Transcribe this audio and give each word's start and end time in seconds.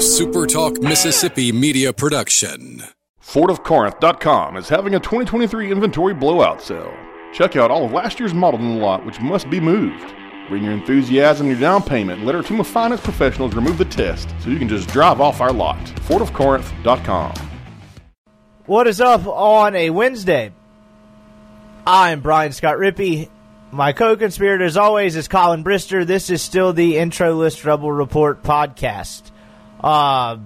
SuperTalk 0.00 0.82
Mississippi 0.82 1.52
media 1.52 1.92
production. 1.92 2.82
FordofCorinth.com 3.22 4.56
is 4.56 4.66
having 4.66 4.94
a 4.94 4.98
2023 4.98 5.70
inventory 5.70 6.14
blowout 6.14 6.62
sale. 6.62 6.96
Check 7.34 7.54
out 7.56 7.70
all 7.70 7.84
of 7.84 7.92
last 7.92 8.18
year's 8.18 8.32
models 8.32 8.62
in 8.62 8.76
the 8.76 8.80
lot, 8.82 9.04
which 9.04 9.20
must 9.20 9.50
be 9.50 9.60
moved. 9.60 10.14
Bring 10.48 10.64
your 10.64 10.72
enthusiasm 10.72 11.48
and 11.48 11.52
your 11.54 11.60
down 11.60 11.82
payment 11.82 12.20
and 12.20 12.26
let 12.26 12.34
our 12.34 12.42
team 12.42 12.60
of 12.60 12.66
finance 12.66 13.02
professionals 13.02 13.54
remove 13.54 13.76
the 13.76 13.84
test 13.84 14.34
so 14.40 14.48
you 14.48 14.58
can 14.58 14.70
just 14.70 14.88
drive 14.88 15.20
off 15.20 15.42
our 15.42 15.52
lot. 15.52 15.76
FordofCorinth.com. 16.08 17.34
What 18.64 18.86
is 18.86 19.02
up 19.02 19.26
on 19.26 19.76
a 19.76 19.90
Wednesday? 19.90 20.50
I'm 21.86 22.20
Brian 22.22 22.52
Scott 22.52 22.78
Rippey. 22.78 23.28
My 23.70 23.92
co-conspirator, 23.92 24.64
as 24.64 24.78
always, 24.78 25.14
is 25.14 25.28
Colin 25.28 25.62
Brister. 25.62 26.06
This 26.06 26.30
is 26.30 26.40
still 26.40 26.72
the 26.72 26.96
Intro 26.96 27.34
List 27.34 27.66
Rebel 27.66 27.92
Report 27.92 28.42
podcast. 28.42 29.30
Uh, 29.82 30.38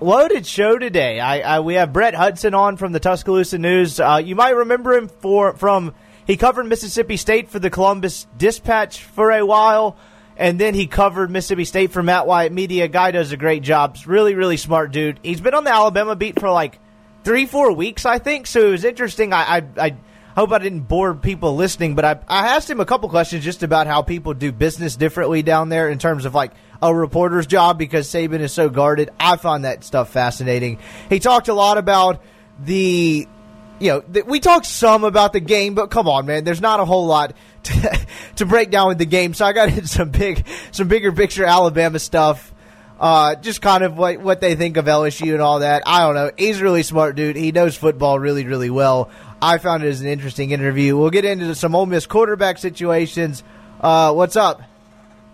loaded 0.00 0.46
show 0.46 0.78
today. 0.78 1.20
I, 1.20 1.56
I, 1.56 1.60
we 1.60 1.74
have 1.74 1.92
Brett 1.92 2.14
Hudson 2.14 2.54
on 2.54 2.76
from 2.76 2.92
the 2.92 3.00
Tuscaloosa 3.00 3.58
News. 3.58 4.00
Uh, 4.00 4.20
you 4.22 4.34
might 4.34 4.56
remember 4.56 4.94
him 4.94 5.08
for 5.08 5.54
from 5.54 5.94
he 6.26 6.36
covered 6.36 6.66
Mississippi 6.66 7.16
State 7.16 7.48
for 7.48 7.58
the 7.58 7.70
Columbus 7.70 8.26
Dispatch 8.36 9.02
for 9.02 9.32
a 9.32 9.44
while, 9.44 9.96
and 10.36 10.58
then 10.58 10.74
he 10.74 10.86
covered 10.86 11.30
Mississippi 11.30 11.64
State 11.64 11.92
for 11.92 12.02
Matt 12.02 12.26
Wyatt 12.26 12.52
Media. 12.52 12.88
Guy 12.88 13.10
does 13.10 13.32
a 13.32 13.36
great 13.36 13.62
job. 13.62 13.96
Really, 14.06 14.34
really 14.34 14.56
smart 14.56 14.92
dude. 14.92 15.20
He's 15.22 15.40
been 15.40 15.54
on 15.54 15.64
the 15.64 15.72
Alabama 15.72 16.16
beat 16.16 16.38
for 16.38 16.50
like 16.50 16.78
three, 17.24 17.46
four 17.46 17.72
weeks, 17.72 18.06
I 18.06 18.18
think. 18.18 18.46
So 18.46 18.68
it 18.68 18.70
was 18.70 18.84
interesting. 18.84 19.32
I, 19.32 19.56
I, 19.56 19.62
I 19.76 19.96
hope 20.40 20.52
I 20.52 20.58
didn't 20.58 20.80
bore 20.80 21.14
people 21.14 21.54
listening, 21.54 21.94
but 21.94 22.04
I, 22.04 22.18
I 22.26 22.56
asked 22.56 22.70
him 22.70 22.80
a 22.80 22.86
couple 22.86 23.10
questions 23.10 23.44
just 23.44 23.62
about 23.62 23.86
how 23.86 24.00
people 24.00 24.32
do 24.32 24.52
business 24.52 24.96
differently 24.96 25.42
down 25.42 25.68
there 25.68 25.90
in 25.90 25.98
terms 25.98 26.24
of 26.24 26.34
like 26.34 26.52
a 26.80 26.94
reporter's 26.94 27.46
job 27.46 27.78
because 27.78 28.08
Saban 28.08 28.40
is 28.40 28.52
so 28.52 28.70
guarded. 28.70 29.10
I 29.20 29.36
find 29.36 29.66
that 29.66 29.84
stuff 29.84 30.10
fascinating. 30.10 30.78
He 31.10 31.18
talked 31.18 31.48
a 31.48 31.52
lot 31.52 31.76
about 31.76 32.22
the, 32.58 33.28
you 33.80 33.90
know, 33.90 34.22
we 34.24 34.40
talked 34.40 34.64
some 34.64 35.04
about 35.04 35.34
the 35.34 35.40
game, 35.40 35.74
but 35.74 35.90
come 35.90 36.08
on, 36.08 36.24
man, 36.24 36.44
there's 36.44 36.62
not 36.62 36.80
a 36.80 36.86
whole 36.86 37.06
lot 37.06 37.34
to, 37.64 38.06
to 38.36 38.46
break 38.46 38.70
down 38.70 38.88
with 38.88 38.98
the 38.98 39.06
game. 39.06 39.34
So 39.34 39.44
I 39.44 39.52
got 39.52 39.68
into 39.76 39.88
some 39.88 40.08
big, 40.08 40.46
some 40.72 40.88
bigger 40.88 41.12
picture 41.12 41.44
Alabama 41.44 41.98
stuff. 41.98 42.54
Uh, 42.98 43.34
just 43.34 43.62
kind 43.62 43.82
of 43.82 43.96
what 43.96 44.20
what 44.20 44.42
they 44.42 44.56
think 44.56 44.76
of 44.76 44.84
LSU 44.84 45.32
and 45.32 45.40
all 45.40 45.60
that. 45.60 45.82
I 45.86 46.00
don't 46.00 46.14
know. 46.14 46.32
He's 46.36 46.60
a 46.60 46.62
really 46.62 46.82
smart 46.82 47.16
dude. 47.16 47.34
He 47.34 47.50
knows 47.50 47.74
football 47.74 48.18
really, 48.18 48.44
really 48.44 48.68
well. 48.68 49.10
I 49.42 49.58
found 49.58 49.82
it 49.82 49.88
as 49.88 50.00
an 50.00 50.06
interesting 50.06 50.50
interview. 50.50 50.96
We'll 50.96 51.10
get 51.10 51.24
into 51.24 51.54
some 51.54 51.74
Ole 51.74 51.86
Miss 51.86 52.06
quarterback 52.06 52.58
situations. 52.58 53.42
Uh, 53.80 54.12
what's 54.12 54.36
up? 54.36 54.62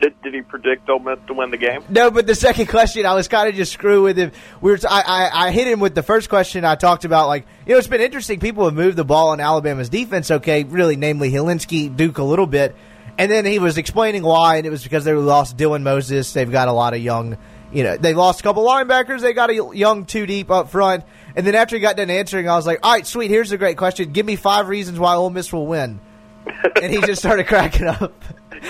Did, 0.00 0.20
did 0.22 0.34
he 0.34 0.42
predict 0.42 0.88
Ole 0.90 0.98
Miss 0.98 1.18
to 1.26 1.34
win 1.34 1.50
the 1.50 1.56
game? 1.56 1.82
No, 1.88 2.10
but 2.10 2.26
the 2.26 2.34
second 2.34 2.66
question, 2.68 3.06
I 3.06 3.14
was 3.14 3.28
kind 3.28 3.48
of 3.48 3.54
just 3.54 3.72
screw 3.72 4.02
with 4.02 4.16
him. 4.16 4.30
We 4.60 4.70
were, 4.70 4.76
t- 4.76 4.86
I, 4.88 5.00
I, 5.00 5.46
I 5.46 5.50
hit 5.50 5.66
him 5.66 5.80
with 5.80 5.94
the 5.94 6.02
first 6.02 6.28
question. 6.28 6.64
I 6.64 6.74
talked 6.74 7.04
about 7.04 7.28
like 7.28 7.46
you 7.66 7.72
know 7.72 7.78
it's 7.78 7.88
been 7.88 8.02
interesting. 8.02 8.38
People 8.38 8.64
have 8.66 8.74
moved 8.74 8.96
the 8.96 9.04
ball 9.04 9.30
on 9.30 9.40
Alabama's 9.40 9.88
defense. 9.88 10.30
Okay, 10.30 10.64
really, 10.64 10.96
namely 10.96 11.30
Hilinski, 11.30 11.94
Duke 11.94 12.18
a 12.18 12.22
little 12.24 12.46
bit, 12.46 12.76
and 13.16 13.30
then 13.30 13.46
he 13.46 13.58
was 13.58 13.78
explaining 13.78 14.22
why, 14.22 14.56
and 14.56 14.66
it 14.66 14.70
was 14.70 14.82
because 14.82 15.04
they 15.04 15.14
lost 15.14 15.56
Dylan 15.56 15.82
Moses. 15.82 16.32
They've 16.32 16.50
got 16.50 16.68
a 16.68 16.72
lot 16.72 16.92
of 16.92 17.00
young, 17.00 17.38
you 17.72 17.82
know, 17.82 17.96
they 17.96 18.12
lost 18.12 18.40
a 18.40 18.42
couple 18.42 18.66
linebackers. 18.66 19.22
They 19.22 19.32
got 19.32 19.48
a 19.48 19.70
young 19.74 20.04
two 20.04 20.26
deep 20.26 20.50
up 20.50 20.70
front. 20.70 21.04
And 21.36 21.46
then 21.46 21.54
after 21.54 21.76
he 21.76 21.80
got 21.80 21.96
done 21.96 22.10
answering, 22.10 22.48
I 22.48 22.56
was 22.56 22.66
like, 22.66 22.80
"All 22.82 22.92
right, 22.92 23.06
sweet. 23.06 23.30
Here's 23.30 23.52
a 23.52 23.58
great 23.58 23.76
question. 23.76 24.12
Give 24.12 24.24
me 24.24 24.36
five 24.36 24.68
reasons 24.68 24.98
why 24.98 25.14
Ole 25.14 25.30
Miss 25.30 25.52
will 25.52 25.66
win." 25.66 26.00
and 26.82 26.92
he 26.92 27.00
just 27.02 27.20
started 27.20 27.46
cracking 27.46 27.86
up. 27.86 28.12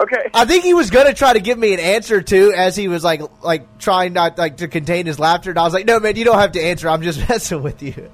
Okay. 0.00 0.30
I 0.32 0.44
think 0.44 0.62
he 0.62 0.74
was 0.74 0.90
gonna 0.90 1.12
try 1.12 1.32
to 1.32 1.40
give 1.40 1.58
me 1.58 1.74
an 1.74 1.80
answer 1.80 2.22
too, 2.22 2.52
as 2.56 2.76
he 2.76 2.86
was 2.86 3.02
like 3.02 3.20
like 3.42 3.78
trying 3.78 4.12
not 4.12 4.38
like 4.38 4.58
to 4.58 4.68
contain 4.68 5.06
his 5.06 5.18
laughter. 5.18 5.50
And 5.50 5.58
I 5.58 5.64
was 5.64 5.74
like, 5.74 5.86
"No, 5.86 5.98
man, 5.98 6.14
you 6.14 6.24
don't 6.24 6.38
have 6.38 6.52
to 6.52 6.60
answer. 6.60 6.88
I'm 6.88 7.02
just 7.02 7.18
messing 7.28 7.62
with 7.62 7.82
you." 7.82 8.08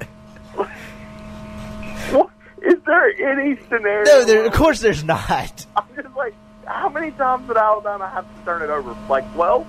What, 0.55 2.31
is 2.63 2.77
there 2.87 3.39
any 3.39 3.57
scenario? 3.69 4.05
no, 4.05 4.25
there, 4.25 4.47
of 4.47 4.53
course 4.55 4.81
there's 4.81 5.05
not. 5.05 5.67
I'm 5.77 5.85
just 5.95 6.17
like, 6.17 6.35
how 6.65 6.89
many 6.89 7.11
times 7.11 7.47
did 7.49 7.59
Alabama 7.59 8.09
have 8.09 8.25
to 8.35 8.45
turn 8.47 8.63
it 8.63 8.71
over? 8.71 8.97
Like 9.11 9.31
twelve? 9.35 9.67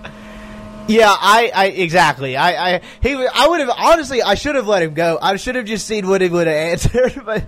Yeah, 0.87 1.09
I, 1.09 1.51
I 1.53 1.65
exactly. 1.65 2.37
I, 2.37 2.75
I 2.75 2.81
he 3.01 3.13
I 3.13 3.47
would 3.47 3.59
have 3.59 3.69
honestly 3.69 4.21
I 4.21 4.35
should 4.35 4.55
have 4.55 4.67
let 4.67 4.83
him 4.83 4.93
go. 4.93 5.17
I 5.19 5.35
should 5.37 5.55
have 5.55 5.65
just 5.65 5.87
seen 5.87 6.07
what 6.07 6.21
he 6.21 6.29
would 6.29 6.47
have 6.47 6.55
answered. 6.95 7.23
But 7.25 7.45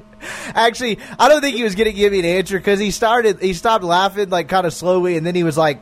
actually, 0.56 0.98
I 1.20 1.30
don't 1.30 1.42
think 1.42 1.56
he 1.56 1.64
was 1.64 1.76
going 1.76 1.86
to 1.86 1.94
give 1.94 2.14
me 2.14 2.20
an 2.20 2.26
answer 2.26 2.58
because 2.58 2.80
he 2.80 2.90
started 2.90 3.40
he 3.40 3.54
stopped 3.54 3.84
laughing 3.84 4.30
like 4.30 4.48
kind 4.48 4.66
of 4.66 4.74
slowly, 4.74 5.18
and 5.18 5.26
then 5.26 5.36
he 5.36 5.44
was 5.44 5.58
like, 5.58 5.80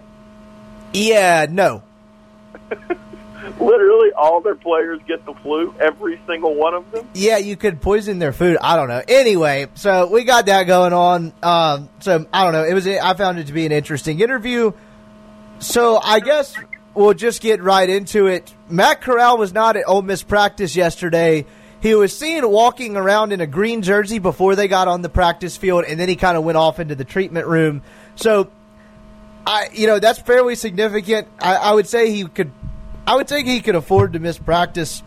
"Yeah, 0.94 1.48
no." 1.50 1.84
Literally, 3.60 4.12
all 4.18 4.42
their 4.42 4.56
players 4.56 5.00
get 5.08 5.26
the 5.26 5.34
flu. 5.36 5.74
Every 5.80 6.20
single 6.28 6.56
one 6.56 6.74
of 6.74 6.92
them. 6.92 7.08
Yeah, 7.14 7.38
you 7.38 7.56
could 7.56 7.80
poison 7.80 8.20
their 8.20 8.34
food. 8.34 8.58
I 8.62 8.76
don't 8.76 8.90
know. 8.90 9.02
Anyway, 9.08 9.68
so 9.76 10.08
we 10.08 10.26
got 10.26 10.48
that 10.48 10.64
going 10.64 10.92
on. 10.92 11.32
Um, 11.42 11.90
so 12.00 12.26
I 12.34 12.44
don't 12.44 12.52
know. 12.52 12.66
It 12.66 12.74
was. 12.74 12.86
I 12.86 13.14
found 13.14 13.40
it 13.40 13.48
to 13.48 13.54
be 13.54 13.66
an 13.66 13.72
interesting 13.72 14.20
interview. 14.20 14.74
So 15.60 15.98
I 15.98 16.20
guess 16.20 16.54
we'll 16.96 17.14
just 17.14 17.42
get 17.42 17.62
right 17.62 17.90
into 17.90 18.28
it. 18.28 18.54
Matt 18.70 19.02
Corral 19.02 19.38
was 19.38 19.54
not 19.54 19.76
at 19.76 19.84
Ole 19.88 20.02
Miss 20.02 20.24
practice 20.24 20.76
yesterday. 20.76 21.46
He 21.82 21.94
was 21.94 22.18
seen 22.18 22.50
walking 22.50 22.98
around 22.98 23.32
in 23.32 23.42
a 23.42 23.48
green 23.48 23.84
jersey 23.84 24.18
before 24.18 24.56
they 24.56 24.68
got 24.68 24.88
on 24.88 25.02
the 25.02 25.10
practice 25.10 25.56
field, 25.56 25.86
and 25.88 26.00
then 26.00 26.10
he 26.10 26.16
kind 26.16 26.38
of 26.38 26.44
went 26.44 26.58
off 26.58 26.80
into 26.80 26.96
the 26.96 27.04
treatment 27.04 27.46
room. 27.46 27.84
So, 28.16 28.50
I, 29.46 29.70
you 29.74 29.86
know, 29.86 30.00
that's 30.00 30.20
fairly 30.20 30.56
significant. 30.56 31.28
I, 31.40 31.56
I 31.56 31.74
would 31.74 31.88
say 31.88 32.12
he 32.12 32.26
could. 32.26 32.52
I 33.06 33.16
would 33.16 33.30
say 33.30 33.44
he 33.44 33.62
could 33.62 33.76
afford 33.76 34.14
to 34.14 34.20
miss 34.20 34.40
practice 34.40 35.04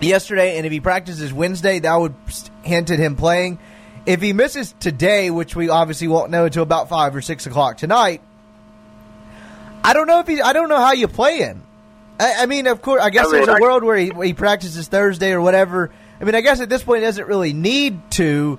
yesterday, 0.00 0.58
and 0.58 0.66
if 0.66 0.70
he 0.70 0.78
practices 0.78 1.32
Wednesday, 1.32 1.80
that 1.80 1.96
would 1.96 2.14
hint 2.62 2.90
at 2.90 3.00
him 3.00 3.16
playing. 3.16 3.58
If 4.06 4.20
he 4.22 4.32
misses 4.32 4.74
today, 4.78 5.30
which 5.30 5.56
we 5.56 5.70
obviously 5.70 6.06
won't 6.06 6.30
know 6.30 6.44
until 6.44 6.62
about 6.62 6.88
five 6.88 7.16
or 7.16 7.22
six 7.22 7.46
o'clock 7.46 7.78
tonight, 7.78 8.20
I 9.84 9.92
don't 9.92 10.06
know 10.06 10.18
if 10.20 10.26
he. 10.26 10.40
I 10.40 10.52
don't 10.52 10.68
know 10.68 10.78
how 10.80 10.92
you 10.92 11.06
play 11.08 11.38
him. 11.38 11.62
I, 12.18 12.42
I 12.42 12.46
mean, 12.46 12.66
of 12.66 12.80
course, 12.82 13.02
I 13.02 13.10
guess 13.10 13.26
I 13.26 13.32
mean, 13.32 13.44
there's 13.44 13.58
a 13.58 13.60
world 13.60 13.84
where 13.84 13.96
he, 13.96 14.10
he 14.22 14.32
practices 14.32 14.88
Thursday 14.88 15.32
or 15.32 15.40
whatever. 15.40 15.90
I 16.20 16.24
mean, 16.24 16.34
I 16.34 16.40
guess 16.40 16.60
at 16.60 16.68
this 16.68 16.82
point 16.82 17.00
he 17.00 17.04
doesn't 17.06 17.26
really 17.26 17.52
need 17.52 18.10
to. 18.12 18.58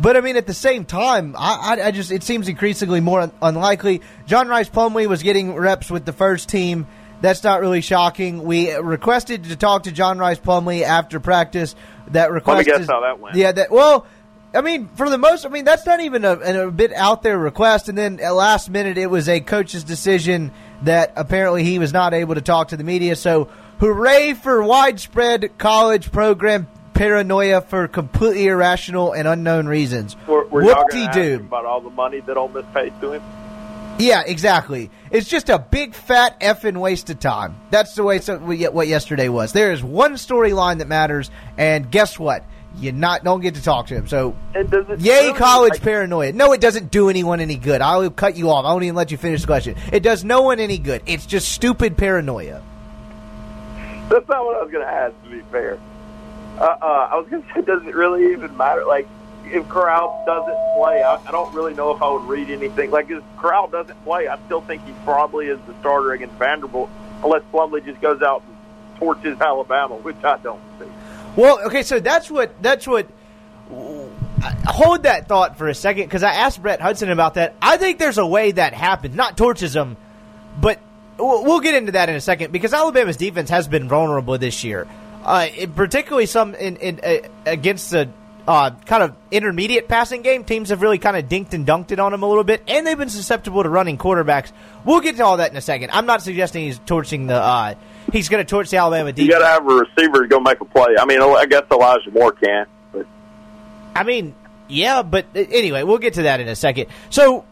But 0.00 0.16
I 0.16 0.20
mean, 0.20 0.36
at 0.36 0.46
the 0.46 0.54
same 0.54 0.84
time, 0.84 1.34
I, 1.38 1.76
I, 1.80 1.86
I 1.86 1.90
just 1.90 2.10
it 2.10 2.22
seems 2.22 2.48
increasingly 2.48 3.00
more 3.00 3.20
un- 3.20 3.32
unlikely. 3.42 4.00
John 4.26 4.48
Rhys 4.48 4.68
Plumlee 4.68 5.06
was 5.06 5.22
getting 5.22 5.54
reps 5.54 5.90
with 5.90 6.04
the 6.04 6.12
first 6.12 6.48
team. 6.48 6.86
That's 7.20 7.42
not 7.42 7.60
really 7.60 7.80
shocking. 7.80 8.42
We 8.42 8.72
requested 8.74 9.44
to 9.44 9.56
talk 9.56 9.84
to 9.84 9.92
John 9.92 10.18
Rhys 10.18 10.38
Plumlee 10.38 10.82
after 10.82 11.20
practice. 11.20 11.74
That 12.08 12.30
request 12.32 12.58
Let 12.58 12.66
me 12.66 12.72
guess 12.72 12.80
is- 12.82 12.88
how 12.90 13.00
that 13.00 13.18
went. 13.18 13.36
Yeah, 13.36 13.52
that 13.52 13.70
well. 13.70 14.06
I 14.54 14.60
mean, 14.60 14.88
for 14.94 15.10
the 15.10 15.18
most, 15.18 15.44
I 15.44 15.48
mean, 15.48 15.64
that's 15.64 15.84
not 15.84 16.00
even 16.00 16.24
a, 16.24 16.66
a 16.66 16.70
bit 16.70 16.92
out 16.92 17.22
there 17.22 17.36
request. 17.36 17.88
And 17.88 17.98
then 17.98 18.20
at 18.20 18.30
last 18.30 18.70
minute, 18.70 18.96
it 18.96 19.08
was 19.08 19.28
a 19.28 19.40
coach's 19.40 19.84
decision 19.84 20.52
that 20.82 21.12
apparently 21.16 21.64
he 21.64 21.78
was 21.78 21.92
not 21.92 22.14
able 22.14 22.36
to 22.36 22.40
talk 22.40 22.68
to 22.68 22.76
the 22.76 22.84
media. 22.84 23.16
So, 23.16 23.48
hooray 23.80 24.34
for 24.34 24.62
widespread 24.62 25.58
college 25.58 26.12
program 26.12 26.68
paranoia 26.94 27.60
for 27.60 27.88
completely 27.88 28.46
irrational 28.46 29.12
and 29.12 29.26
unknown 29.26 29.66
reasons. 29.66 30.16
Were, 30.28 30.46
were 30.46 30.62
y'all 30.62 30.84
Whoop-de-doo. 30.84 31.44
about 31.46 31.64
all 31.64 31.80
the 31.80 31.90
money 31.90 32.20
that 32.20 32.36
Ole 32.36 32.48
Miss 32.48 32.64
paid 32.72 32.92
to 33.00 33.12
him? 33.12 33.22
Yeah, 33.98 34.22
exactly. 34.26 34.90
It's 35.10 35.28
just 35.28 35.48
a 35.48 35.58
big 35.58 35.94
fat 35.94 36.40
effing 36.40 36.78
waste 36.78 37.10
of 37.10 37.20
time. 37.20 37.56
That's 37.70 37.94
the 37.94 38.02
way 38.02 38.18
so, 38.20 38.38
what 38.38 38.88
yesterday 38.88 39.28
was. 39.28 39.52
There 39.52 39.72
is 39.72 39.82
one 39.84 40.14
storyline 40.14 40.78
that 40.78 40.88
matters, 40.88 41.30
and 41.56 41.90
guess 41.90 42.18
what? 42.18 42.44
You 42.78 42.92
not 42.92 43.24
don't 43.24 43.40
get 43.40 43.54
to 43.54 43.62
talk 43.62 43.86
to 43.88 43.94
him. 43.94 44.08
So, 44.08 44.36
And 44.54 44.70
does 44.70 44.88
it 44.88 45.00
yay, 45.00 45.32
college 45.32 45.74
like, 45.74 45.82
paranoia. 45.82 46.32
No, 46.32 46.52
it 46.52 46.60
doesn't 46.60 46.90
do 46.90 47.08
anyone 47.08 47.40
any 47.40 47.56
good. 47.56 47.80
I'll 47.80 48.10
cut 48.10 48.36
you 48.36 48.50
off. 48.50 48.64
I 48.64 48.72
won't 48.72 48.84
even 48.84 48.96
let 48.96 49.10
you 49.10 49.16
finish 49.16 49.42
the 49.42 49.46
question. 49.46 49.76
It 49.92 50.00
does 50.00 50.24
no 50.24 50.42
one 50.42 50.58
any 50.60 50.78
good. 50.78 51.02
It's 51.06 51.26
just 51.26 51.50
stupid 51.52 51.96
paranoia. 51.96 52.62
That's 54.08 54.28
not 54.28 54.44
what 54.44 54.56
I 54.56 54.62
was 54.62 54.70
going 54.70 54.84
to 54.84 54.92
ask. 54.92 55.14
To 55.24 55.30
be 55.30 55.40
fair, 55.50 55.78
uh, 56.58 56.62
uh, 56.64 57.08
I 57.12 57.16
was 57.16 57.28
going 57.28 57.42
to 57.48 57.54
say, 57.54 57.62
does 57.62 57.82
it 57.86 57.94
really 57.94 58.32
even 58.32 58.56
matter? 58.56 58.84
Like, 58.84 59.08
if 59.46 59.68
Corral 59.68 60.22
doesn't 60.26 60.76
play, 60.76 61.02
I, 61.02 61.16
I 61.26 61.30
don't 61.30 61.54
really 61.54 61.74
know 61.74 61.94
if 61.94 62.02
I 62.02 62.10
would 62.10 62.24
read 62.24 62.50
anything. 62.50 62.90
Like, 62.90 63.10
if 63.10 63.22
Corral 63.36 63.68
doesn't 63.68 64.02
play, 64.04 64.26
I 64.28 64.38
still 64.46 64.60
think 64.62 64.84
he 64.84 64.92
probably 65.04 65.46
is 65.46 65.58
the 65.66 65.74
starter 65.80 66.12
against 66.12 66.34
Vanderbilt, 66.36 66.90
unless 67.22 67.42
Plumlee 67.52 67.84
just 67.84 68.00
goes 68.00 68.22
out 68.22 68.42
and 68.46 68.56
torches 68.98 69.40
Alabama, 69.40 69.96
which 69.96 70.22
I 70.24 70.38
don't 70.38 70.60
see. 70.78 70.86
Well, 71.36 71.60
okay, 71.66 71.82
so 71.82 72.00
that's 72.00 72.30
what 72.30 72.62
that's 72.62 72.86
what. 72.86 73.08
Hold 74.66 75.04
that 75.04 75.26
thought 75.26 75.56
for 75.56 75.68
a 75.68 75.74
second 75.74 76.04
because 76.04 76.22
I 76.22 76.32
asked 76.34 76.60
Brett 76.60 76.80
Hudson 76.80 77.10
about 77.10 77.34
that. 77.34 77.54
I 77.62 77.76
think 77.76 77.98
there's 77.98 78.18
a 78.18 78.26
way 78.26 78.52
that 78.52 78.74
happens, 78.74 79.14
not 79.14 79.36
torches 79.36 79.72
them, 79.72 79.96
but 80.60 80.80
we'll 81.18 81.60
get 81.60 81.74
into 81.74 81.92
that 81.92 82.08
in 82.08 82.14
a 82.14 82.20
second 82.20 82.52
because 82.52 82.74
Alabama's 82.74 83.16
defense 83.16 83.48
has 83.50 83.68
been 83.68 83.88
vulnerable 83.88 84.36
this 84.36 84.62
year, 84.62 84.86
uh, 85.24 85.48
particularly 85.74 86.26
some 86.26 86.54
in, 86.54 86.76
in 86.76 87.00
uh, 87.02 87.28
against 87.46 87.90
the 87.90 88.10
uh, 88.46 88.72
kind 88.84 89.02
of 89.02 89.16
intermediate 89.30 89.88
passing 89.88 90.20
game. 90.20 90.44
Teams 90.44 90.68
have 90.68 90.82
really 90.82 90.98
kind 90.98 91.16
of 91.16 91.24
dinked 91.24 91.54
and 91.54 91.66
dunked 91.66 91.90
it 91.90 91.98
on 91.98 92.12
them 92.12 92.22
a 92.22 92.28
little 92.28 92.44
bit, 92.44 92.62
and 92.68 92.86
they've 92.86 92.98
been 92.98 93.08
susceptible 93.08 93.62
to 93.62 93.68
running 93.68 93.96
quarterbacks. 93.96 94.52
We'll 94.84 95.00
get 95.00 95.16
to 95.16 95.24
all 95.24 95.38
that 95.38 95.50
in 95.50 95.56
a 95.56 95.62
second. 95.62 95.90
I'm 95.92 96.06
not 96.06 96.22
suggesting 96.22 96.64
he's 96.64 96.78
torching 96.80 97.28
the. 97.28 97.76
He's 98.14 98.28
going 98.30 98.44
to 98.44 98.48
torch 98.48 98.70
the 98.70 98.78
Alabama 98.78 99.12
defense. 99.12 99.26
You 99.26 99.32
got 99.32 99.40
to 99.40 99.46
have 99.46 99.66
a 99.68 99.74
receiver 99.74 100.22
to 100.22 100.28
go 100.28 100.40
make 100.40 100.60
a 100.60 100.64
play. 100.64 100.94
I 100.98 101.04
mean, 101.04 101.20
I 101.20 101.44
guess 101.46 101.64
Elijah 101.70 102.10
Moore 102.10 102.32
can, 102.32 102.66
but 102.92 103.06
I 103.94 104.04
mean, 104.04 104.34
yeah, 104.68 105.02
but 105.02 105.26
uh, 105.34 105.40
anyway, 105.40 105.82
we'll 105.82 105.98
get 105.98 106.14
to 106.14 106.22
that 106.22 106.40
in 106.40 106.48
a 106.48 106.56
second. 106.56 106.86
So. 107.10 107.44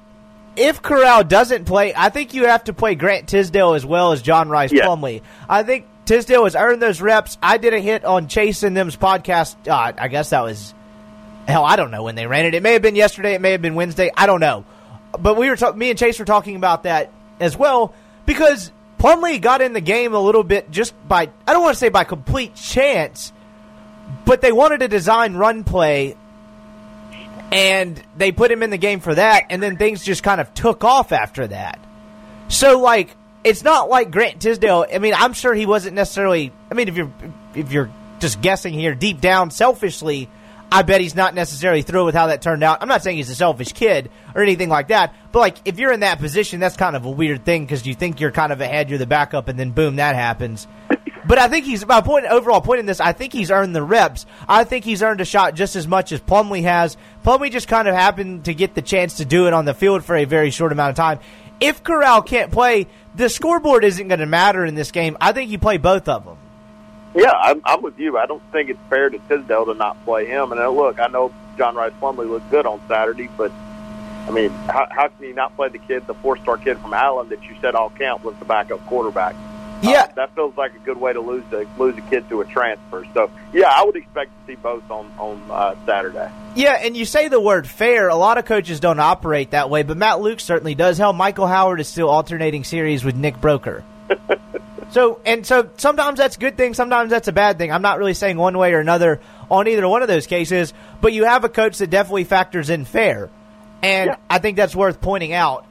If 0.55 0.83
Corral 0.83 1.25
doesn't 1.25 1.65
play, 1.65 1.95
I 1.97 2.11
think 2.11 2.35
you 2.35 2.47
have 2.47 2.65
to 2.65 2.75
play 2.75 2.95
Grant 2.95 3.27
Tisdale 3.27 3.73
as 3.73 3.87
well 3.87 4.13
as 4.13 4.21
John 4.21 4.51
Rhys 4.51 4.71
Yeah. 4.71 4.85
Plumlee. 4.85 5.23
I 5.49 5.63
think 5.63 5.87
Tisdale 6.05 6.45
has 6.45 6.55
earned 6.55 6.83
those 6.83 7.01
reps. 7.01 7.39
I 7.43 7.57
did 7.57 7.73
a 7.73 7.81
hit 7.81 8.05
on 8.05 8.29
Chase 8.29 8.63
and 8.63 8.77
them's 8.77 8.95
podcast. 8.95 9.57
Uh, 9.67 9.95
I 9.97 10.09
guess 10.09 10.29
that 10.29 10.43
was 10.43 10.75
hell. 11.49 11.65
I 11.65 11.77
don't 11.77 11.91
know 11.91 12.03
when 12.03 12.17
they 12.17 12.27
ran 12.27 12.45
it. 12.45 12.53
It 12.53 12.63
may 12.63 12.75
have 12.75 12.83
been 12.83 12.97
yesterday. 12.97 13.33
It 13.33 13.41
may 13.41 13.53
have 13.53 13.63
been 13.63 13.75
Wednesday. 13.77 14.11
I 14.15 14.27
don't 14.27 14.41
know. 14.41 14.67
But 15.19 15.39
we 15.39 15.49
were 15.49 15.57
ta- 15.57 15.73
me 15.73 15.89
and 15.89 15.99
Chase 15.99 16.19
were 16.19 16.27
talking 16.27 16.57
about 16.57 16.83
that 16.83 17.11
as 17.41 17.57
well 17.57 17.95
because 18.27 18.71
Plumlee 19.03 19.41
got 19.41 19.61
in 19.61 19.73
the 19.73 19.81
game 19.81 20.15
a 20.15 20.21
little 20.21 20.45
bit 20.45 20.71
just 20.71 20.95
by 21.09 21.29
I 21.45 21.53
don't 21.53 21.63
want 21.63 21.75
to 21.75 21.79
say 21.79 21.89
by 21.89 22.05
complete 22.05 22.55
chance, 22.55 23.33
but 24.25 24.41
they 24.41 24.53
wanted 24.53 24.79
to 24.79 24.87
design 24.89 25.35
run 25.35 25.65
play 25.65 26.17
and 27.51 28.01
they 28.17 28.31
put 28.31 28.53
him 28.53 28.63
in 28.63 28.71
the 28.71 28.79
game 28.79 29.01
for 29.01 29.13
that 29.13 29.47
and 29.51 29.61
then 29.61 29.77
things 29.77 30.05
just 30.05 30.23
kind 30.23 30.41
of 30.41 30.55
took 30.55 30.85
off 30.85 31.11
after 31.11 31.49
that. 31.49 31.81
So 32.47 32.79
like 32.79 33.17
it's 33.43 33.65
not 33.65 33.89
like 33.89 34.13
Grant 34.13 34.41
Tisdale. 34.41 34.87
I 34.95 34.99
mean, 34.99 35.15
I'm 35.17 35.33
sure 35.33 35.53
he 35.53 35.67
wasn't 35.67 35.97
necessarily. 35.97 36.53
I 36.71 36.75
mean, 36.75 36.87
if 36.87 36.97
you're 36.97 37.13
if 37.57 37.73
you're 37.73 37.91
just 38.21 38.41
guessing 38.41 38.73
here, 38.73 38.95
deep 38.95 39.21
down, 39.21 39.51
selfishly, 39.51 40.29
I 40.73 40.81
bet 40.81 41.03
he's 41.03 41.15
not 41.15 41.35
necessarily 41.35 41.83
thrilled 41.83 42.07
with 42.07 42.15
how 42.15 42.29
that 42.29 42.41
turned 42.41 42.65
out. 42.65 42.79
I'm 42.81 42.89
not 42.89 43.03
saying 43.03 43.19
he's 43.19 43.29
a 43.29 43.35
selfish 43.35 43.75
kid 43.75 44.11
or 44.35 44.43
anything 44.43 44.71
like 44.71 44.89
that, 44.89 45.15
but 45.31 45.41
like 45.41 45.59
if 45.67 45.79
you're 45.79 45.93
in 45.93 46.01
that 46.01 46.19
position, 46.19 46.61
that's 46.61 46.79
kind 46.79 46.97
of 46.97 47.05
a 47.05 47.11
weird 47.11 47.45
thing 47.45 47.65
because 47.65 47.87
you 47.87 47.93
think 47.95 48.21
you're 48.21 48.31
kind 48.31 48.53
of 48.53 48.63
ahead, 48.63 48.89
you're 48.89 48.99
the 48.99 49.07
backup, 49.07 49.49
and 49.49 49.59
then 49.59 49.73
boom, 49.73 49.97
that 49.97 50.15
happens. 50.15 50.67
But 51.27 51.39
I 51.39 51.49
think 51.49 51.67
he's 51.67 51.87
my 51.87 52.01
point. 52.01 52.25
Overall 52.25 52.63
point 52.63 52.81
in 52.81 52.87
this, 52.87 53.01
I 53.01 53.13
think 53.13 53.35
he's 53.35 53.51
earned 53.51 53.77
the 53.77 53.83
reps. 53.83 54.25
I 54.49 54.65
think 54.65 54.87
he's 54.87 55.03
earned 55.03 55.21
a 55.21 55.27
shot 55.27 55.55
just 55.55 55.77
as 55.77 55.87
much 55.87 56.11
as 56.11 56.23
Plumlee 56.23 56.63
has. 56.63 56.97
Plumlee 57.23 57.51
just 57.51 57.69
kind 57.69 57.87
of 57.87 57.95
happened 57.95 58.47
to 58.47 58.55
get 58.55 58.75
the 58.75 58.83
chance 58.83 59.19
to 59.19 59.27
do 59.27 59.47
it 59.47 59.53
on 59.53 59.67
the 59.67 59.75
field 59.75 60.05
for 60.05 60.17
a 60.17 60.25
very 60.25 60.51
short 60.51 60.73
amount 60.73 60.91
of 60.91 60.97
time. 60.97 61.21
If 61.61 61.85
Corral 61.85 62.23
can't 62.23 62.51
play, 62.51 62.87
the 63.15 63.29
scoreboard 63.29 63.85
isn't 63.85 64.09
going 64.09 64.21
to 64.21 64.27
matter 64.27 64.65
in 64.65 64.75
this 64.75 64.91
game. 64.91 65.19
I 65.21 65.33
think 65.33 65.51
you 65.51 65.59
play 65.59 65.77
both 65.77 66.09
of 66.09 66.25
them. 66.25 66.39
Yeah, 67.15 67.31
I'm, 67.31 67.61
I'm 67.65 67.83
with 67.83 67.99
you. 67.99 68.17
I 68.19 68.27
don't 68.27 68.43
think 68.53 68.71
it's 68.71 68.81
fair 68.89 69.11
to 69.11 69.19
Tisdale 69.29 69.67
to 69.67 69.75
not 69.75 70.03
play 70.05 70.27
him. 70.27 70.53
And 70.53 70.61
uh, 70.61 70.71
look, 70.71 70.99
I 70.99 71.09
know 71.09 71.33
John 71.59 71.77
Rhys 71.77 71.93
Plumlee 72.01 72.29
looked 72.29 72.51
good 72.51 72.67
on 72.67 72.81
Saturday, 72.89 73.29
but 73.37 73.53
I 74.27 74.31
mean, 74.31 74.51
how, 74.51 74.87
how 74.91 75.09
can 75.09 75.27
you 75.27 75.35
not 75.35 75.55
play 75.57 75.69
the 75.69 75.79
kid, 75.79 76.07
the 76.07 76.15
four-star 76.15 76.57
kid 76.57 76.79
from 76.79 76.95
Allen 76.95 77.29
that 77.29 77.43
you 77.43 77.57
said 77.61 77.75
all 77.75 77.91
camp 77.91 78.25
was 78.25 78.35
the 78.37 78.45
backup 78.45 78.85
quarterback? 78.87 79.35
Yeah. 79.83 80.03
Uh, 80.03 80.13
that 80.15 80.35
feels 80.35 80.57
like 80.57 80.75
a 80.75 80.79
good 80.79 80.99
way 80.99 81.13
to 81.13 81.21
lose 81.21 81.43
the 81.51 81.67
lose 81.77 81.99
a 81.99 82.03
kid 82.03 82.29
to 82.29 82.41
a 82.41 82.47
transfer. 82.47 83.05
So 83.15 83.31
yeah, 83.53 83.69
I 83.69 83.85
would 83.85 83.97
expect 83.97 84.31
to 84.31 84.53
see 84.53 84.55
both 84.55 84.89
on 84.91 85.11
on 85.19 85.43
uh, 85.51 85.75
Saturday. 85.85 86.31
Yeah, 86.55 86.79
and 86.81 86.97
you 86.97 87.05
say 87.05 87.27
the 87.27 87.41
word 87.41 87.67
fair. 87.67 88.09
A 88.09 88.15
lot 88.15 88.39
of 88.39 88.45
coaches 88.45 88.79
don't 88.79 89.01
operate 89.01 89.51
that 89.51 89.71
way, 89.71 89.83
but 89.83 89.97
Matt 89.97 90.21
Luke 90.21 90.39
certainly 90.39 90.77
does. 90.77 90.99
Hell, 90.99 91.13
Michael 91.13 91.49
Howard 91.49 91.81
is 91.81 91.89
still 91.89 92.09
alternating 92.09 92.63
series 92.63 93.05
with 93.05 93.17
Nick 93.17 93.41
Broker. 93.41 93.83
so, 94.93 95.21
and 95.27 95.47
so 95.47 95.71
sometimes 95.79 96.19
that's 96.19 96.37
a 96.37 96.39
good 96.39 96.57
thing, 96.57 96.75
sometimes 96.75 97.11
that's 97.11 97.29
a 97.29 97.33
bad 97.33 97.59
thing. 97.59 97.73
I'm 97.73 97.83
not 97.83 97.99
really 97.99 98.15
saying 98.15 98.37
one 98.37 98.57
way 98.57 98.73
or 98.75 98.79
another 98.81 99.21
on 99.51 99.67
either 99.67 99.89
one 99.89 100.03
of 100.03 100.09
those 100.09 100.27
cases, 100.27 100.73
but 101.01 101.13
you 101.13 101.25
have 101.25 101.45
a 101.45 101.49
coach 101.49 101.79
that 101.79 101.89
definitely 101.91 102.25
factors 102.25 102.71
in 102.71 102.85
fair. 102.85 103.31
And 103.83 104.09
Yeah. 104.11 104.17
I 104.31 104.39
think 104.39 104.57
that's 104.57 104.77
worth 104.77 105.01
pointing 105.01 105.33
out. 105.33 105.67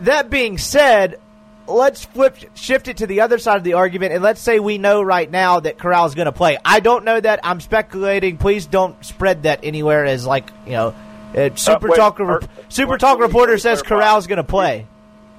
That 0.00 0.30
being 0.30 0.56
said, 0.58 1.18
let's 1.66 2.04
flip 2.04 2.36
shift 2.54 2.88
it 2.88 2.98
to 2.98 3.06
the 3.06 3.20
other 3.22 3.38
side 3.38 3.56
of 3.56 3.64
the 3.64 3.74
argument 3.74 4.12
and 4.12 4.22
let's 4.22 4.40
say 4.40 4.60
we 4.60 4.78
know 4.78 5.02
right 5.02 5.30
now 5.30 5.60
that 5.60 5.78
Corral 5.78 6.06
is 6.06 6.14
going 6.14 6.26
to 6.26 6.32
play. 6.32 6.58
I 6.64 6.80
don't 6.80 7.04
know 7.04 7.20
that. 7.20 7.40
I'm 7.42 7.60
speculating. 7.60 8.36
Please 8.36 8.66
don't 8.66 9.02
spread 9.04 9.44
that 9.44 9.60
anywhere 9.62 10.04
as 10.04 10.26
like, 10.26 10.48
you 10.66 10.72
know, 10.72 10.94
uh, 11.36 11.50
Super 11.56 11.88
wait, 11.88 11.96
Talk 11.96 12.20
or- 12.20 12.40
Super 12.68 12.92
wait, 12.92 13.00
Talk 13.00 13.18
reporter 13.18 13.58
says 13.58 13.82
Corral 13.82 14.18
is 14.18 14.26
going 14.26 14.36
to 14.36 14.44
play. 14.44 14.86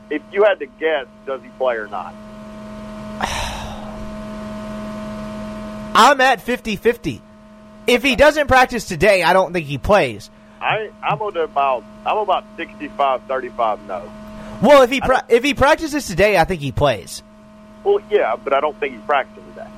If 0.10 0.22
you 0.32 0.44
had 0.44 0.60
to 0.60 0.68
guess, 0.80 1.08
does 1.26 1.42
he 1.42 1.50
play 1.58 1.76
or 1.76 1.88
not? 1.88 2.14
I'm 5.96 6.20
at 6.22 6.46
50-50. 6.46 7.22
If 7.88 8.04
he 8.04 8.16
doesn't 8.16 8.48
practice 8.48 8.86
today, 8.86 9.24
I 9.24 9.34
don't 9.34 9.54
think 9.54 9.68
he 9.68 9.78
plays. 9.78 10.30
I 10.60 10.90
I'm 11.04 11.22
about 11.22 11.84
I'm 12.06 12.18
about 12.18 12.44
65-35 12.58 13.86
no. 13.86 14.12
Well, 14.62 14.82
if 14.82 14.90
he 14.90 15.02
pra- 15.02 15.26
if 15.30 15.44
he 15.44 15.54
practices 15.54 16.08
today, 16.08 16.38
I 16.38 16.46
think 16.46 16.62
he 16.62 16.72
plays. 16.72 17.22
Well, 17.84 18.00
yeah, 18.10 18.36
but 18.36 18.54
I 18.54 18.62
don't 18.62 18.80
think 18.80 18.96
he's 18.96 19.04
practicing 19.06 19.44
today. 19.50 19.68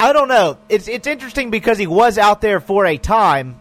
I 0.00 0.12
don't 0.12 0.28
know. 0.28 0.56
It's 0.68 0.88
it's 0.88 1.06
interesting 1.06 1.50
because 1.50 1.76
he 1.76 1.86
was 1.86 2.16
out 2.16 2.40
there 2.40 2.60
for 2.60 2.86
a 2.86 2.96
time 2.96 3.60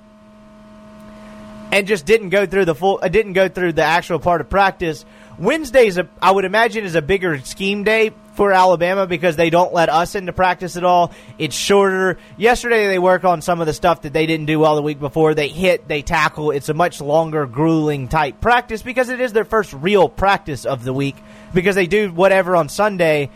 and 1.71 1.87
just 1.87 2.05
didn't 2.05 2.29
go 2.29 2.45
through 2.45 2.65
the 2.65 2.75
full 2.75 2.99
uh, 3.01 3.09
didn't 3.09 3.33
go 3.33 3.49
through 3.49 3.73
the 3.73 3.83
actual 3.83 4.19
part 4.19 4.39
of 4.39 4.49
practice. 4.49 5.03
Wednesdays 5.37 5.99
I 6.21 6.31
would 6.31 6.45
imagine 6.45 6.85
is 6.85 6.95
a 6.95 7.01
bigger 7.01 7.39
scheme 7.39 7.83
day 7.83 8.11
for 8.35 8.51
Alabama 8.51 9.07
because 9.07 9.35
they 9.35 9.49
don't 9.49 9.73
let 9.73 9.89
us 9.89 10.15
into 10.15 10.33
practice 10.33 10.75
at 10.77 10.83
all. 10.83 11.13
It's 11.37 11.55
shorter. 11.55 12.17
Yesterday 12.37 12.87
they 12.87 12.99
work 12.99 13.23
on 13.23 13.41
some 13.41 13.61
of 13.61 13.67
the 13.67 13.73
stuff 13.73 14.01
that 14.01 14.13
they 14.13 14.25
didn't 14.25 14.45
do 14.45 14.59
well 14.59 14.75
the 14.75 14.81
week 14.81 14.99
before. 14.99 15.33
They 15.33 15.47
hit, 15.47 15.87
they 15.87 16.01
tackle. 16.01 16.51
It's 16.51 16.69
a 16.69 16.73
much 16.73 17.01
longer, 17.01 17.45
grueling 17.45 18.07
type 18.07 18.41
practice 18.41 18.81
because 18.81 19.09
it 19.09 19.19
is 19.19 19.33
their 19.33 19.45
first 19.45 19.73
real 19.73 20.09
practice 20.09 20.65
of 20.65 20.83
the 20.83 20.93
week 20.93 21.15
because 21.53 21.75
they 21.75 21.87
do 21.87 22.11
whatever 22.11 22.55
on 22.55 22.69
Sunday 22.69 23.29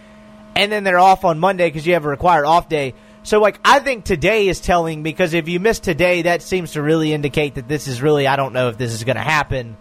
and 0.56 0.72
then 0.72 0.84
they're 0.84 1.00
off 1.00 1.24
on 1.24 1.40
Monday 1.40 1.68
because 1.68 1.86
you 1.88 1.94
have 1.94 2.06
a 2.06 2.10
required 2.10 2.46
off 2.46 2.68
day. 2.68 2.94
So, 3.24 3.40
like, 3.40 3.60
I 3.63 3.80
think 3.80 4.06
today 4.06 4.48
is 4.48 4.60
telling 4.60 5.04
because 5.04 5.34
if 5.34 5.48
you 5.48 5.60
miss 5.60 5.80
today, 5.80 6.24
that 6.24 6.42
seems 6.42 6.72
to 6.74 6.81
really 6.81 7.13
indicate 7.13 7.56
that 7.56 7.68
this 7.68 7.88
is 7.88 8.01
really, 8.01 8.28
I 8.28 8.36
don't 8.36 8.54
know 8.54 8.69
if 8.69 8.78
this 8.78 8.94
is 8.94 9.04
going 9.04 9.18
to 9.18 9.22
happen. 9.22 9.78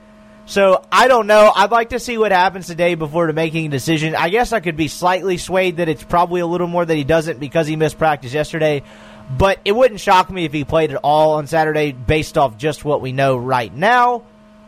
So, 0.49 0.83
I 0.91 1.09
don't 1.09 1.27
know. 1.27 1.53
I'd 1.55 1.71
like 1.71 1.91
to 1.91 2.01
see 2.01 2.17
what 2.17 2.33
happens 2.33 2.69
today 2.69 2.95
before 2.95 3.31
making 3.35 3.67
a 3.67 3.69
decision. 3.69 4.15
I 4.15 4.31
guess 4.31 4.51
I 4.51 4.61
could 4.61 4.79
be 4.79 4.89
slightly 4.89 5.37
swayed 5.37 5.77
that 5.77 5.91
it's 5.91 6.03
probably 6.03 6.41
a 6.41 6.47
little 6.47 6.67
more 6.67 6.87
that 6.87 6.95
he 6.95 7.05
doesn't 7.05 7.39
because 7.39 7.67
he 7.67 7.77
missed 7.77 7.99
practice 7.99 8.33
yesterday. 8.33 8.83
But 9.31 9.61
it 9.67 9.73
wouldn't 9.73 10.01
shock 10.01 10.31
me 10.31 10.47
if 10.47 10.55
he 10.55 10.65
played 10.65 10.91
at 10.91 11.01
all 11.05 11.33
on 11.33 11.49
Saturday 11.49 11.93
based 11.93 12.39
off 12.39 12.57
just 12.57 12.83
what 12.83 13.03
we 13.03 13.13
know 13.13 13.37
right 13.37 13.71
now. 13.71 14.23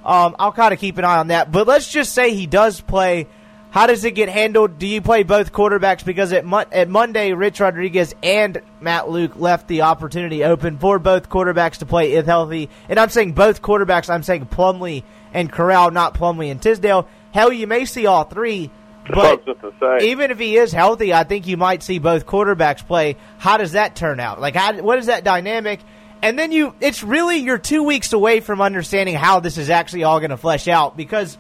Um, 0.05 0.37
I'll 0.39 0.53
kind 0.53 0.75
of 0.75 0.81
keep 0.81 0.99
an 0.99 1.05
eye 1.07 1.17
on 1.17 1.29
that. 1.29 1.51
But 1.51 1.67
let's 1.67 1.91
just 1.91 2.13
say 2.13 2.35
he 2.35 2.47
does 2.47 2.83
play. 2.83 3.27
How 3.71 3.87
does 3.87 4.05
it 4.05 4.11
get 4.11 4.29
handled? 4.29 4.79
Do 4.79 4.87
you 4.87 5.01
play 5.01 5.23
both 5.23 5.51
quarterbacks? 5.51 6.05
Because 6.05 6.35
at, 6.35 6.45
Mon- 6.45 6.67
at 6.73 6.91
Monday, 6.91 7.33
Rich 7.33 7.59
Rodriguez 7.59 8.15
and 8.23 8.61
Matt 8.83 9.09
Luke 9.09 9.37
left 9.37 9.67
the 9.67 9.81
opportunity 9.81 10.45
open 10.45 10.77
for 10.77 10.99
both 10.99 11.31
quarterbacks 11.31 11.79
to 11.79 11.87
play 11.87 12.13
if 12.13 12.27
healthy. 12.27 12.69
And 12.91 13.01
I'm 13.01 13.09
saying 13.09 13.33
both 13.33 13.63
quarterbacks. 13.63 14.11
I'm 14.11 14.23
saying 14.23 14.45
Plumlee 14.45 15.05
and 15.33 15.51
Corral, 15.51 15.91
not 15.91 16.15
Plumlee 16.15 16.51
and 16.51 16.61
Tisdale. 16.61 17.09
Hell, 17.33 17.53
you 17.53 17.67
may 17.67 17.85
see 17.85 18.07
all 18.07 18.25
three. 18.25 18.71
But 19.09 19.45
was 19.47 19.57
just 19.57 19.61
to 19.61 19.73
say, 19.81 20.11
even 20.11 20.31
if 20.31 20.39
he 20.39 20.57
is 20.57 20.73
healthy, 20.73 21.13
I 21.13 21.25
think 21.25 21.47
you 21.47 21.57
might 21.57 21.83
see 21.83 21.99
both 21.99 22.27
quarterbacks 22.27 22.87
play. 22.87 23.17
How 23.39 23.57
does 23.57 23.73
that 23.73 23.97
turn 23.97 24.21
out? 24.21 24.41
Like, 24.41 24.55
how, 24.55 24.81
what 24.81 24.99
is 24.99 25.07
that 25.07 25.25
dynamic? 25.25 25.81
And 26.23 26.39
then 26.39 26.53
you, 26.53 26.75
it's 26.81 27.03
really 27.03 27.39
you're 27.39 27.59
two 27.59 27.83
weeks 27.83 28.13
away 28.13 28.41
from 28.41 28.61
understanding 28.61 29.15
how 29.15 29.41
this 29.41 29.57
is 29.57 29.71
actually 29.71 30.05
all 30.05 30.21
going 30.21 30.31
to 30.31 30.37
flesh 30.37 30.69
out 30.69 30.97
because 30.97 31.39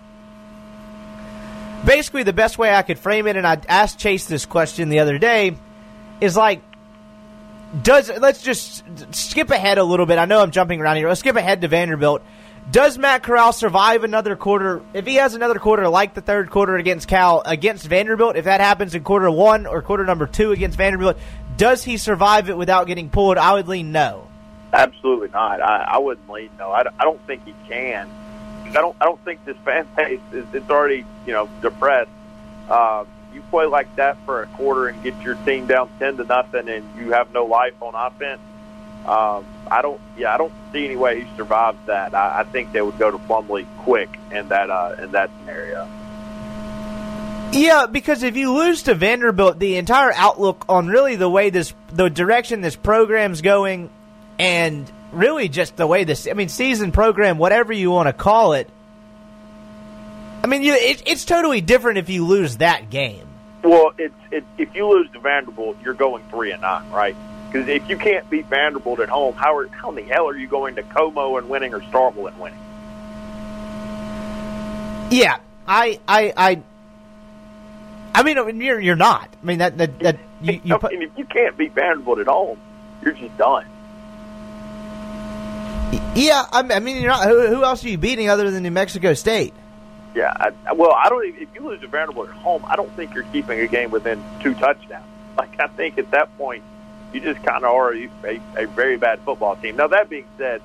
basically 1.85 2.23
the 2.23 2.32
best 2.32 2.59
way 2.59 2.75
I 2.75 2.82
could 2.82 2.99
frame 2.99 3.26
it, 3.26 3.37
and 3.37 3.47
I 3.47 3.59
asked 3.68 3.99
Chase 3.99 4.25
this 4.25 4.47
question 4.47 4.88
the 4.88 5.00
other 5.00 5.18
day, 5.18 5.56
is 6.20 6.37
like, 6.37 6.62
does 7.82 8.11
let's 8.18 8.42
just 8.42 8.82
skip 9.14 9.50
ahead 9.50 9.78
a 9.78 9.85
little 9.85 10.06
bit. 10.06 10.18
I 10.18 10.25
know 10.25 10.40
I'm 10.42 10.50
jumping 10.50 10.80
around 10.80 10.97
here. 10.97 11.09
Let's 11.09 11.20
skip 11.20 11.37
ahead 11.37 11.61
to 11.61 11.68
Vanderbilt. 11.68 12.23
Does 12.71 12.99
Matt 12.99 13.25
Corral 13.25 13.53
survive 13.53 14.05
another 14.05 14.37
quarter? 14.37 14.81
If 14.95 15.05
he 15.05 15.17
has 15.17 15.35
another 15.35 15.59
quarter 15.59 15.89
like 15.89 16.15
the 16.15 16.21
third 16.21 16.50
quarter 16.50 16.77
against 16.77 17.09
Cal 17.09 17.43
against 17.45 17.85
Vanderbilt, 17.87 18.37
if 18.37 18.45
that 18.45 18.61
happens 18.61 18.95
in 18.95 19.03
quarter 19.03 19.29
one 19.31 19.67
or 19.67 19.83
quarter 19.83 20.05
number 20.05 20.27
two 20.29 20.53
against 20.53 20.79
Vanderbilt, 20.79 21.17
does 21.57 21.83
he 21.83 21.97
survive 21.97 22.49
it 22.49 22.57
without 22.57 22.87
getting 22.87 23.11
pulled? 23.11 23.39
I 23.39 23.55
would 23.55 23.67
lean 23.67 23.91
no. 23.91 24.29
absolutely 24.73 25.31
not. 25.31 25.61
I, 25.61 25.83
I 25.95 25.99
wouldn't 25.99 26.31
lean 26.31 26.50
no. 26.59 26.71
I, 26.71 26.83
I 26.99 27.05
don't 27.05 27.21
think 27.27 27.45
he 27.45 27.55
can. 27.67 28.09
I 28.67 28.73
don't. 28.75 28.97
I 29.00 29.05
don't 29.05 29.23
think 29.25 29.45
this 29.45 29.57
fan 29.65 29.89
base 29.97 30.21
is. 30.33 30.47
It's 30.53 30.71
already 30.71 31.05
you 31.27 31.33
know 31.33 31.49
depressed. 31.62 32.11
Uh, 32.69 33.05
you 33.35 33.43
play 33.50 33.67
like 33.67 33.97
that 33.97 34.17
for 34.25 34.43
a 34.43 34.47
quarter 34.47 34.87
and 34.87 35.03
get 35.03 35.21
your 35.23 35.35
team 35.35 35.67
down 35.67 35.91
ten 35.99 36.17
to 36.19 36.25
nothing, 36.25 36.69
and 36.69 36.85
you 36.97 37.11
have 37.12 37.33
no 37.33 37.47
life 37.47 37.75
on 37.81 37.97
offense. 37.97 38.41
Um, 39.07 39.47
I 39.71 39.83
don't. 39.83 40.00
Yeah, 40.16 40.35
I 40.35 40.38
don't 40.38 40.52
see 40.73 40.85
any 40.85 40.97
way 40.97 41.23
he 41.23 41.37
survives 41.37 41.78
that. 41.87 42.14
I, 42.14 42.40
I 42.40 42.45
think 42.45 42.73
they 42.73 42.83
would 42.83 42.99
go 42.99 43.11
to 43.11 43.19
Plumlee 43.19 43.66
quick 43.78 44.11
in 44.30 44.49
that 44.49 44.71
uh, 44.71 44.97
in 45.00 45.12
that 45.12 45.30
scenario. 45.40 45.88
Yeah, 47.52 47.87
because 47.90 48.23
if 48.23 48.37
you 48.37 48.52
lose 48.54 48.85
to 48.85 48.95
Vanderbilt, 48.95 49.59
the 49.59 49.76
entire 49.76 50.12
outlook 50.14 50.64
on 50.69 50.87
really 50.87 51.16
the 51.16 51.28
way 51.28 51.50
this 51.50 51.75
the 51.92 52.09
direction 52.09 52.61
this 52.61 52.76
program's 52.76 53.40
going, 53.40 53.90
and 54.38 54.90
really 55.12 55.49
just 55.49 55.76
the 55.76 55.87
way 55.87 56.04
this 56.04 56.28
I 56.28 56.35
mean 56.35 56.49
season 56.49 56.92
program, 56.92 57.38
whatever 57.38 57.73
you 57.73 57.90
want 57.90 58.09
to 58.09 58.12
call 58.12 58.52
it. 58.52 58.69
I 60.42 60.47
mean, 60.47 60.62
you, 60.62 60.75
it, 60.75 61.02
it's 61.07 61.25
totally 61.25 61.61
different 61.61 61.99
if 61.99 62.09
you 62.09 62.25
lose 62.25 62.59
that 62.59 62.88
game. 62.88 63.26
Well, 63.62 63.92
it's 63.99 64.14
it, 64.30 64.45
if 64.57 64.75
you 64.75 64.88
lose 64.88 65.11
to 65.12 65.21
Vanderbilt, 65.21 65.76
you're 65.83 65.95
going 65.95 66.23
three 66.30 66.52
and 66.52 66.62
nine, 66.62 66.90
right? 66.90 67.16
Because 67.50 67.66
if 67.66 67.88
you 67.88 67.97
can't 67.97 68.28
beat 68.30 68.47
Vanderbilt 68.47 69.00
at 69.00 69.09
home, 69.09 69.35
how 69.35 69.57
are, 69.57 69.66
how 69.69 69.90
in 69.90 69.97
the 69.97 70.02
hell 70.02 70.28
are 70.28 70.37
you 70.37 70.47
going 70.47 70.76
to 70.76 70.85
Como 70.85 71.37
and 71.37 71.49
winning 71.49 71.75
or 71.75 71.80
Starkville 71.80 72.28
and 72.28 72.38
winning? 72.38 72.59
Yeah, 75.11 75.38
I, 75.66 75.99
I, 76.07 76.33
I, 76.37 76.62
I 78.14 78.23
mean, 78.23 78.61
you're 78.61 78.78
you're 78.78 78.95
not. 78.95 79.28
I 79.42 79.47
mean 79.47 79.59
that 79.59 79.78
that, 79.78 79.99
that 80.00 80.19
you, 80.40 80.61
you 80.62 80.78
I 80.80 80.88
mean, 80.90 81.02
if 81.02 81.11
you 81.16 81.25
can't 81.25 81.57
beat 81.57 81.75
Vanderbilt 81.75 82.21
at 82.21 82.28
home, 82.28 82.61
you're 83.02 83.14
just 83.14 83.37
done. 83.37 83.66
Yeah, 86.14 86.45
I 86.52 86.78
mean, 86.80 86.99
you're 86.99 87.11
not. 87.11 87.28
Who, 87.28 87.49
who 87.49 87.64
else 87.64 87.85
are 87.85 87.88
you 87.88 87.99
beating 87.99 88.28
other 88.28 88.50
than 88.50 88.62
New 88.62 88.71
Mexico 88.71 89.14
State? 89.14 89.54
Yeah, 90.14 90.33
I, 90.35 90.73
well, 90.73 90.92
I 90.92 91.09
don't. 91.09 91.25
If 91.37 91.49
you 91.54 91.62
lose 91.62 91.80
to 91.80 91.88
Vanderbilt 91.88 92.28
at 92.28 92.35
home, 92.37 92.64
I 92.66 92.76
don't 92.76 92.92
think 92.92 93.14
you're 93.14 93.25
keeping 93.25 93.59
a 93.59 93.66
game 93.66 93.90
within 93.90 94.23
two 94.40 94.54
touchdowns. 94.54 95.07
Like 95.37 95.59
I 95.59 95.66
think 95.69 95.99
at 95.99 96.11
that 96.12 96.37
point, 96.37 96.62
you 97.12 97.21
just 97.21 97.43
kind 97.45 97.64
of 97.64 97.75
are 97.75 97.95
a, 97.95 98.40
a, 98.57 98.67
very 98.67 98.97
bad 98.97 99.21
football 99.21 99.57
team. 99.57 99.76
Now 99.76 99.88
that 99.88 100.09
being 100.09 100.26
said, 100.38 100.62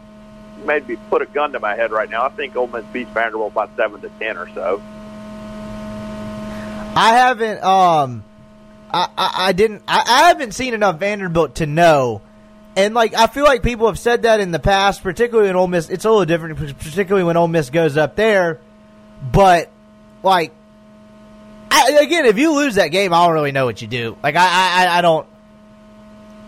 you 0.60 0.66
made 0.66 0.88
me 0.88 0.98
put 1.10 1.22
a 1.22 1.26
gun 1.26 1.54
to 1.54 1.60
my 1.60 1.76
head 1.76 1.92
right 1.92 2.10
now. 2.10 2.26
I 2.26 2.30
think 2.30 2.56
Ole 2.56 2.68
Miss 2.68 2.86
beats 2.86 3.10
Vanderbilt 3.12 3.54
by 3.54 3.68
seven 3.76 4.02
to 4.02 4.10
ten 4.20 4.38
or 4.38 4.50
so. 4.50 4.82
I 6.98 7.14
haven't. 7.14 7.64
Um, 7.64 8.24
I, 8.92 9.10
I, 9.18 9.32
I 9.48 9.52
didn't. 9.54 9.84
I, 9.88 10.04
I 10.06 10.28
haven't 10.30 10.54
seen 10.54 10.74
enough 10.74 11.00
Vanderbilt 11.00 11.56
to 11.56 11.66
know. 11.66 12.22
And 12.78 12.94
like 12.94 13.14
I 13.14 13.28
feel 13.28 13.46
like 13.46 13.64
people 13.64 13.88
have 13.88 14.00
said 14.00 14.24
that 14.24 14.40
in 14.40 14.52
the 14.52 14.60
past, 14.60 15.02
particularly 15.02 15.50
in 15.50 15.56
Ole 15.56 15.68
Miss. 15.68 15.90
It's 15.90 16.06
a 16.06 16.10
little 16.10 16.26
different, 16.26 16.58
particularly 16.80 17.24
when 17.24 17.38
Ole 17.38 17.48
Miss 17.48 17.70
goes 17.70 17.98
up 17.98 18.16
there. 18.16 18.60
But 19.32 19.72
like 20.24 20.52
I, 21.72 22.00
again, 22.02 22.26
if 22.26 22.38
you 22.38 22.54
lose 22.54 22.76
that 22.76 22.88
game, 22.88 23.14
I 23.14 23.26
don't 23.26 23.34
really 23.34 23.52
know 23.52 23.66
what 23.66 23.82
you 23.82 23.88
do. 23.88 24.18
Like 24.24 24.36
I, 24.36 24.86
I, 24.86 24.98
I 25.00 25.02
don't. 25.02 25.28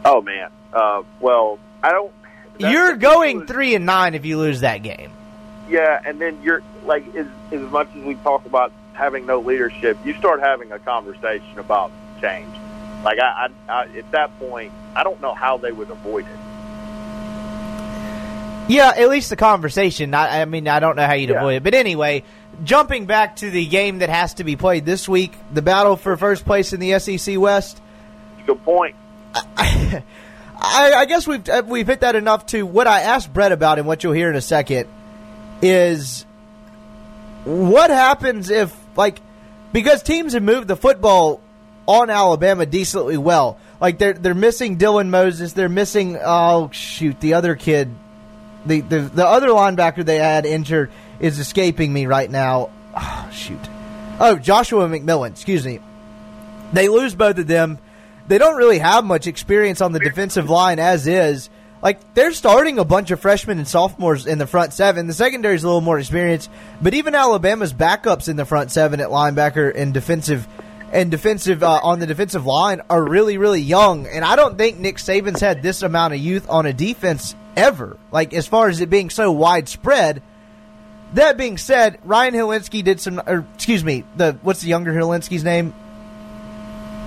Oh 0.06 0.22
man. 0.22 0.50
Uh, 0.74 1.04
well, 1.20 1.60
I 1.84 1.92
don't. 1.92 2.12
You're 2.60 2.96
going 2.96 3.46
three 3.46 3.75
and 3.75 3.86
nine 3.86 4.16
if 4.16 4.25
you 4.25 4.38
lose 4.38 4.62
that 4.62 4.82
game. 4.84 5.12
Yeah, 5.70 6.01
and 6.04 6.20
then 6.20 6.42
you're 6.42 6.63
like 6.86 7.16
as 7.16 7.27
as 7.51 7.62
much 7.72 7.88
as 7.96 8.04
we 8.04 8.16
talk 8.16 8.46
about 8.46 8.72
having 8.94 9.25
no 9.25 9.39
leadership, 9.39 9.98
you 10.04 10.16
start 10.16 10.39
having 10.39 10.72
a 10.72 10.80
conversation 10.80 11.60
about 11.60 11.92
change. 12.20 12.54
Like 13.04 13.20
I, 13.20 13.50
I, 13.68 13.72
I 13.72 13.98
at 13.98 14.12
that 14.12 14.38
point, 14.39 14.72
I 14.96 15.04
don't 15.04 15.22
know 15.22 15.34
how 15.34 15.58
they 15.58 15.72
would 15.72 15.89
avoid 15.89 16.25
it. 16.25 16.39
Yeah, 18.70 18.92
at 18.98 19.08
least 19.08 19.30
the 19.30 19.38
conversation. 19.38 20.13
I, 20.13 20.42
I 20.42 20.46
mean, 20.46 20.68
I 20.68 20.80
don't 20.80 20.98
know 20.98 21.06
how 21.06 21.13
you'd 21.13 21.30
yeah. 21.30 21.38
avoid 21.38 21.56
it, 21.56 21.63
but 21.63 21.74
anyway, 21.74 22.24
jumping 22.63 23.06
back 23.06 23.38
to 23.38 23.50
the 23.50 23.66
game 23.66 24.00
that 24.00 24.10
has 24.10 24.36
to 24.36 24.44
be 24.44 24.56
played 24.56 24.86
this 24.86 25.08
week, 25.08 25.34
the 25.51 25.62
battle 25.62 25.96
for 25.96 26.18
first 26.18 26.44
place 26.44 26.74
in 26.74 26.80
the 26.80 27.00
SEC 27.00 27.38
West. 27.38 27.82
Good 28.46 28.62
point. 28.63 28.96
I, 30.60 30.94
I, 30.94 31.06
guess 31.06 31.27
we've 31.27 31.48
uh, 31.48 31.63
we've 31.65 31.88
hit 31.88 32.01
that 32.01 32.15
enough 32.15 32.48
to 32.48 32.65
what 32.65 32.88
I 32.88 33.01
asked 33.01 33.34
Brett 33.34 33.51
about, 33.51 33.77
and 33.77 33.88
what 33.88 34.03
you'll 34.03 34.13
hear 34.13 34.29
in 34.29 34.36
a 34.36 34.41
second 34.41 34.88
is 35.62 36.25
what 37.44 37.89
happens 37.89 38.50
if 38.50 38.75
like 38.96 39.22
because 39.72 40.03
teams 40.03 40.34
have 40.34 40.44
moved 40.44 40.67
the 40.67 40.75
football 40.75 41.41
on 41.88 42.10
Alabama 42.10 42.65
decently 42.65 43.17
well. 43.17 43.60
Like 43.79 44.00
they're 44.00 44.13
they're 44.13 44.34
missing 44.34 44.77
Dylan 44.77 45.10
Moses, 45.10 45.53
they're 45.53 45.70
missing 45.70 46.17
oh 46.24 46.70
shoot 46.72 47.20
the 47.20 47.36
other 47.36 47.56
kid, 47.56 47.94
the 48.65 48.82
the, 48.82 49.00
the 49.01 49.27
other 49.27 49.50
linebacker 49.50 50.03
they 50.03 50.17
had 50.17 50.46
injured 50.46 50.91
is 51.20 51.39
escaping 51.39 51.91
me 51.91 52.06
right 52.06 52.29
now. 52.29 52.70
Oh, 53.00 53.29
shoot. 53.32 53.60
Oh, 54.20 54.38
Joshua 54.39 54.88
McMillon, 54.88 55.29
excuse 55.29 55.63
me. 55.63 55.79
They 56.74 56.89
lose 56.89 57.13
both 57.13 57.38
of 57.38 57.46
them. 57.46 57.77
They 58.27 58.38
don't 58.38 58.57
really 58.57 58.79
have 58.79 59.05
much 59.05 59.27
experience 59.27 59.81
on 59.81 59.91
the 59.91 60.00
defensive 60.00 60.50
line 60.50 60.79
as 60.79 61.07
is. 61.07 61.50
Like 61.81 62.13
they're 62.13 62.34
starting 62.34 62.79
a 62.79 62.86
bunch 62.86 63.12
of 63.12 63.19
freshmen 63.19 63.60
and 63.60 63.67
sophomores 63.67 64.25
in 64.25 64.39
the 64.39 64.48
front 64.48 64.74
seven. 64.74 65.07
The 65.07 65.13
secondary 65.13 65.55
is 65.55 65.63
a 65.63 65.67
little 65.67 65.81
more 65.81 66.00
experienced, 66.00 66.50
but 66.81 66.93
even 66.93 67.15
Alabama's 67.15 67.74
backups 67.74 68.27
in 68.27 68.36
the 68.36 68.46
front 68.46 68.72
seven 68.72 69.00
at 69.00 69.10
linebacker 69.10 69.72
and 69.74 69.93
defensive 69.93 70.48
and 70.91 71.12
defensive 71.12 71.63
uh, 71.63 71.79
on 71.84 72.00
the 72.00 72.07
defensive 72.07 72.46
line 72.46 72.81
are 72.89 73.03
really 73.03 73.38
really 73.38 73.62
young. 73.62 74.07
And 74.07 74.25
I 74.25 74.36
don't 74.36 74.57
think 74.57 74.79
Nick 74.79 74.98
Saban's 74.98 75.39
had 75.39 75.62
this 75.62 75.84
amount 75.84 76.13
of 76.13 76.19
youth 76.19 76.50
on 76.50 76.65
a 76.65 76.74
defense 76.74 77.36
ever. 77.55 77.98
Like 78.12 78.34
as 78.34 78.48
far 78.48 78.69
as 78.69 78.81
it 78.81 78.89
being 78.89 79.10
so 79.10 79.31
widespread. 79.31 80.22
That 81.13 81.38
being 81.38 81.57
said, 81.57 82.00
Ryan 82.03 82.34
Hilinski 82.34 82.84
did 82.84 83.00
some. 83.00 83.22
Or, 83.25 83.46
excuse 83.55 83.81
me, 83.81 84.03
the 84.17 84.38
what's 84.41 84.60
the 84.60 84.67
younger 84.67 84.91
Hilinski's 84.91 85.43
name? 85.43 85.74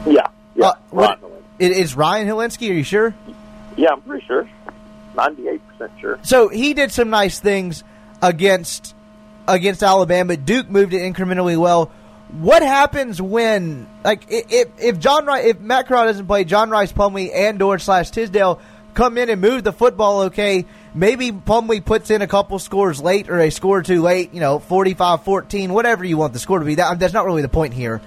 Yeah, 0.06 0.28
yeah. 0.60 0.68
Uh, 0.68 0.74
what, 0.90 1.20
it 1.58 1.72
is 1.72 1.94
Ryan 1.94 2.28
Hilinski. 2.28 2.70
Are 2.70 2.74
you 2.74 2.82
sure? 2.82 3.14
Yeah, 3.76 3.90
I'm 3.92 4.02
pretty 4.02 4.26
sure. 4.26 4.48
Ninety-eight 5.16 5.66
percent 5.68 5.92
sure. 6.00 6.18
So 6.22 6.48
he 6.48 6.74
did 6.74 6.92
some 6.92 7.10
nice 7.10 7.40
things 7.40 7.82
against 8.22 8.94
against 9.48 9.82
Alabama. 9.82 10.36
Duke 10.36 10.68
moved 10.70 10.94
it 10.94 11.00
incrementally 11.00 11.56
well. 11.56 11.90
What 12.38 12.62
happens 12.62 13.20
when, 13.20 13.88
like, 14.04 14.24
if 14.28 14.68
if 14.78 14.98
John 15.00 15.26
Rhys, 15.26 15.46
if 15.46 15.60
Matt 15.60 15.88
Corral 15.88 16.06
doesn't 16.06 16.26
play, 16.26 16.44
John 16.44 16.70
Rhys 16.70 16.92
Plumlee 16.92 17.34
and 17.34 17.60
or 17.60 17.78
slash 17.78 18.10
Tisdale 18.10 18.60
come 18.94 19.18
in 19.18 19.30
and 19.30 19.40
move 19.40 19.64
the 19.64 19.72
football 19.72 20.22
okay? 20.22 20.64
Maybe 20.94 21.32
Plumlee 21.32 21.84
puts 21.84 22.10
in 22.10 22.22
a 22.22 22.26
couple 22.26 22.58
scores 22.58 23.00
late 23.00 23.28
or 23.28 23.38
a 23.38 23.50
score 23.50 23.82
too 23.82 24.02
late, 24.02 24.32
you 24.32 24.40
know, 24.40 24.58
45 24.58 25.24
14, 25.24 25.72
whatever 25.72 26.04
you 26.04 26.16
want 26.16 26.32
the 26.32 26.38
score 26.38 26.58
to 26.58 26.64
be. 26.64 26.76
That, 26.76 26.98
that's 26.98 27.14
not 27.14 27.26
really 27.26 27.42
the 27.42 27.48
point 27.48 27.74
here. 27.74 28.00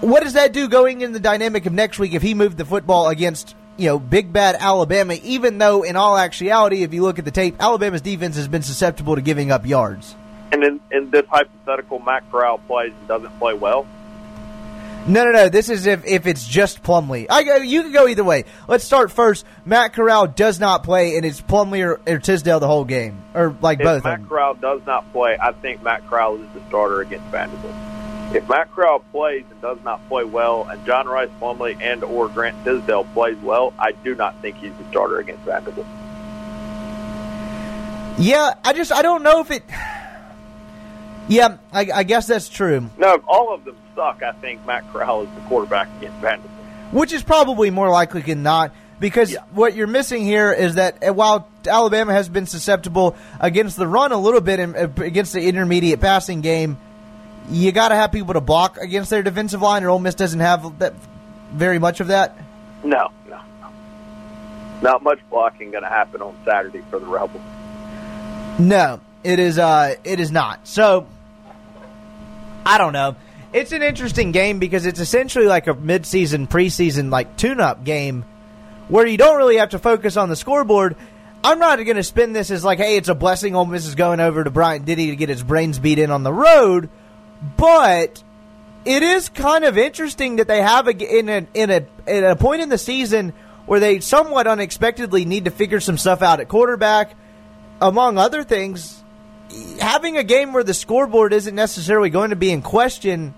What 0.00 0.22
does 0.22 0.34
that 0.34 0.52
do 0.52 0.68
going 0.68 1.00
in 1.00 1.12
the 1.12 1.20
dynamic 1.20 1.66
of 1.66 1.72
next 1.72 1.98
week 1.98 2.12
if 2.12 2.22
he 2.22 2.34
moved 2.34 2.58
the 2.58 2.64
football 2.64 3.08
against, 3.08 3.54
you 3.76 3.86
know, 3.86 3.98
big 3.98 4.32
bad 4.32 4.56
Alabama, 4.58 5.14
even 5.22 5.58
though 5.58 5.82
in 5.82 5.96
all 5.96 6.18
actuality, 6.18 6.82
if 6.82 6.92
you 6.92 7.02
look 7.02 7.18
at 7.18 7.24
the 7.24 7.30
tape, 7.30 7.56
Alabama's 7.60 8.02
defense 8.02 8.36
has 8.36 8.48
been 8.48 8.62
susceptible 8.62 9.14
to 9.14 9.22
giving 9.22 9.50
up 9.50 9.66
yards? 9.66 10.14
And 10.52 10.62
in, 10.62 10.80
in 10.90 11.10
this 11.10 11.26
hypothetical, 11.26 11.98
Matt 11.98 12.30
Corral 12.30 12.58
plays 12.58 12.92
and 12.98 13.08
doesn't 13.08 13.36
play 13.38 13.54
well, 13.54 13.86
no, 15.08 15.24
no, 15.24 15.30
no. 15.30 15.48
This 15.48 15.68
is 15.68 15.86
if, 15.86 16.04
if 16.04 16.26
it's 16.26 16.46
just 16.46 16.82
Plumlee. 16.82 17.26
I 17.30 17.58
you 17.58 17.82
can 17.82 17.92
go 17.92 18.08
either 18.08 18.24
way. 18.24 18.44
Let's 18.66 18.82
start 18.82 19.12
first. 19.12 19.46
Matt 19.64 19.92
Corral 19.92 20.26
does 20.26 20.58
not 20.58 20.82
play, 20.82 21.16
and 21.16 21.24
it's 21.24 21.40
Plumlee 21.40 21.86
or, 21.86 22.00
or 22.12 22.18
Tisdale 22.18 22.58
the 22.58 22.66
whole 22.66 22.84
game, 22.84 23.22
or 23.32 23.56
like 23.60 23.78
if 23.78 23.84
both. 23.84 24.04
Matt 24.04 24.28
Corral 24.28 24.54
does 24.54 24.80
not 24.84 25.10
play, 25.12 25.38
I 25.40 25.52
think 25.52 25.82
Matt 25.84 26.04
Corral 26.08 26.42
is 26.42 26.48
the 26.54 26.60
starter 26.68 27.02
against 27.02 27.26
Vanderbilt. 27.26 27.74
If 28.34 28.48
Matt 28.48 28.72
Corral 28.74 29.00
plays 29.12 29.44
and 29.50 29.60
does 29.60 29.78
not 29.84 30.06
play 30.08 30.24
well, 30.24 30.66
and 30.68 30.84
John 30.84 31.06
Rhys 31.06 31.30
Plumlee 31.40 31.80
and 31.80 32.02
or 32.02 32.28
Grant 32.28 32.64
Tisdale 32.64 33.04
plays 33.14 33.36
well, 33.38 33.72
I 33.78 33.92
do 33.92 34.14
not 34.14 34.40
think 34.42 34.56
he's 34.56 34.74
the 34.74 34.84
starter 34.90 35.18
against 35.18 35.42
Vanderbilt. 35.44 35.86
Yeah, 38.18 38.54
I 38.64 38.72
just 38.72 38.92
I 38.92 39.02
don't 39.02 39.22
know 39.22 39.40
if 39.40 39.50
it. 39.50 39.62
Yeah, 41.28 41.58
I, 41.72 41.88
I 41.92 42.02
guess 42.04 42.26
that's 42.26 42.48
true. 42.48 42.88
No, 42.98 43.14
if 43.14 43.22
all 43.26 43.52
of 43.52 43.64
them 43.64 43.76
suck, 43.94 44.22
I 44.22 44.32
think 44.32 44.64
Matt 44.66 44.90
Corral 44.92 45.22
is 45.22 45.30
the 45.34 45.40
quarterback 45.42 45.88
against 45.98 46.18
Vanderbilt. 46.18 46.52
Which 46.92 47.12
is 47.12 47.22
probably 47.22 47.70
more 47.70 47.90
likely 47.90 48.22
than 48.22 48.42
not, 48.42 48.72
because 49.00 49.32
yeah. 49.32 49.40
what 49.50 49.74
you're 49.74 49.88
missing 49.88 50.22
here 50.22 50.52
is 50.52 50.76
that 50.76 51.02
uh, 51.02 51.12
while 51.12 51.48
Alabama 51.66 52.12
has 52.12 52.28
been 52.28 52.46
susceptible 52.46 53.16
against 53.40 53.76
the 53.76 53.86
run 53.86 54.12
a 54.12 54.18
little 54.18 54.40
bit 54.40 54.60
in, 54.60 54.76
uh, 54.76 54.88
against 54.98 55.32
the 55.32 55.42
intermediate 55.42 56.00
passing 56.00 56.42
game, 56.42 56.78
you 57.48 57.72
got 57.72 57.88
to 57.88 57.94
have 57.94 58.12
people 58.12 58.34
to 58.34 58.40
block 58.40 58.78
against 58.78 59.10
their 59.10 59.22
defensive 59.22 59.62
line, 59.62 59.84
or 59.84 59.90
Ole 59.90 59.98
Miss 59.98 60.14
doesn't 60.14 60.40
have 60.40 60.78
that 60.78 60.94
very 61.52 61.78
much 61.78 62.00
of 62.00 62.08
that. 62.08 62.36
No, 62.84 63.10
no, 63.28 63.40
no. 63.60 63.68
Not 64.82 65.02
much 65.02 65.20
blocking 65.30 65.70
going 65.70 65.84
to 65.84 65.88
happen 65.88 66.22
on 66.22 66.36
Saturday 66.44 66.82
for 66.90 66.98
the 66.98 67.06
Rebels. 67.06 67.42
No, 68.58 69.00
it 69.22 69.38
is. 69.38 69.58
Uh, 69.58 69.94
it 70.04 70.20
is 70.20 70.30
not. 70.30 70.66
So 70.66 71.06
I 72.64 72.78
don't 72.78 72.92
know. 72.92 73.16
It's 73.52 73.72
an 73.72 73.82
interesting 73.82 74.32
game 74.32 74.58
because 74.58 74.86
it's 74.86 75.00
essentially 75.00 75.46
like 75.46 75.66
a 75.66 75.74
midseason, 75.74 76.48
preseason, 76.48 77.10
like 77.10 77.36
tune-up 77.36 77.84
game 77.84 78.24
where 78.88 79.06
you 79.06 79.16
don't 79.16 79.36
really 79.36 79.56
have 79.56 79.70
to 79.70 79.78
focus 79.78 80.16
on 80.16 80.28
the 80.28 80.36
scoreboard. 80.36 80.96
I'm 81.44 81.58
not 81.58 81.76
going 81.76 81.96
to 81.96 82.02
spin 82.02 82.32
this 82.32 82.50
as 82.50 82.64
like, 82.64 82.78
hey, 82.78 82.96
it's 82.96 83.08
a 83.08 83.14
blessing 83.14 83.54
Ole 83.54 83.66
Miss 83.66 83.86
is 83.86 83.94
going 83.94 84.20
over 84.20 84.42
to 84.42 84.50
Bryant-Denny 84.50 85.06
to 85.06 85.16
get 85.16 85.30
its 85.30 85.42
brains 85.42 85.78
beat 85.78 85.98
in 85.98 86.10
on 86.10 86.24
the 86.24 86.32
road, 86.32 86.90
but 87.56 88.22
it 88.84 89.02
is 89.02 89.28
kind 89.28 89.64
of 89.64 89.76
interesting 89.76 90.36
that 90.36 90.48
they 90.48 90.62
have 90.62 90.86
a 90.88 91.18
in 91.18 91.28
a 91.28 91.46
in 91.54 91.70
a 91.70 91.86
in 92.06 92.24
a 92.24 92.36
point 92.36 92.62
in 92.62 92.68
the 92.68 92.78
season 92.78 93.32
where 93.66 93.80
they 93.80 94.00
somewhat 94.00 94.46
unexpectedly 94.46 95.24
need 95.24 95.46
to 95.46 95.50
figure 95.50 95.80
some 95.80 95.98
stuff 95.98 96.22
out 96.22 96.40
at 96.40 96.48
quarterback, 96.48 97.14
among 97.80 98.16
other 98.16 98.44
things 98.44 99.02
having 99.80 100.16
a 100.16 100.24
game 100.24 100.52
where 100.52 100.64
the 100.64 100.74
scoreboard 100.74 101.32
isn't 101.32 101.54
necessarily 101.54 102.10
going 102.10 102.30
to 102.30 102.36
be 102.36 102.50
in 102.50 102.62
question, 102.62 103.34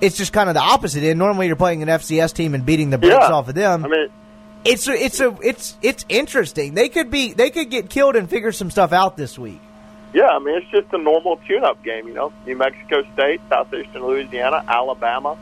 it's 0.00 0.16
just 0.16 0.32
kind 0.32 0.48
of 0.48 0.54
the 0.54 0.60
opposite. 0.60 1.04
And 1.04 1.18
normally 1.18 1.46
you're 1.46 1.56
playing 1.56 1.82
an 1.82 1.88
FCS 1.88 2.34
team 2.34 2.54
and 2.54 2.64
beating 2.64 2.90
the 2.90 2.98
brakes 2.98 3.14
yeah. 3.14 3.32
off 3.32 3.48
of 3.48 3.54
them. 3.54 3.84
I 3.84 3.88
mean, 3.88 4.08
it's 4.64 4.88
a, 4.88 4.92
it's 4.92 5.20
a 5.20 5.36
it's 5.42 5.76
it's 5.80 6.04
interesting. 6.08 6.74
They 6.74 6.88
could 6.88 7.10
be 7.10 7.32
they 7.32 7.50
could 7.50 7.70
get 7.70 7.88
killed 7.88 8.16
and 8.16 8.28
figure 8.28 8.52
some 8.52 8.70
stuff 8.70 8.92
out 8.92 9.16
this 9.16 9.38
week. 9.38 9.60
Yeah, 10.12 10.28
I 10.28 10.38
mean 10.38 10.56
it's 10.56 10.70
just 10.70 10.92
a 10.92 10.98
normal 10.98 11.36
tune-up 11.46 11.82
game. 11.82 12.08
You 12.08 12.14
know, 12.14 12.32
New 12.46 12.56
Mexico 12.56 13.04
State, 13.14 13.40
Southeastern 13.48 14.04
Louisiana, 14.04 14.64
Alabama. 14.66 15.36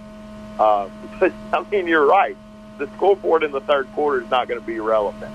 Uh, 0.59 0.89
but 1.19 1.33
I 1.53 1.65
mean, 1.71 1.87
you're 1.87 2.07
right. 2.07 2.37
The 2.79 2.87
scoreboard 2.97 3.43
in 3.43 3.53
the 3.53 3.61
third 3.61 3.91
quarter 3.93 4.23
is 4.23 4.31
not 4.31 4.49
going 4.49 4.61
to 4.61 4.67
be 4.67 4.79
relevant. 4.79 5.35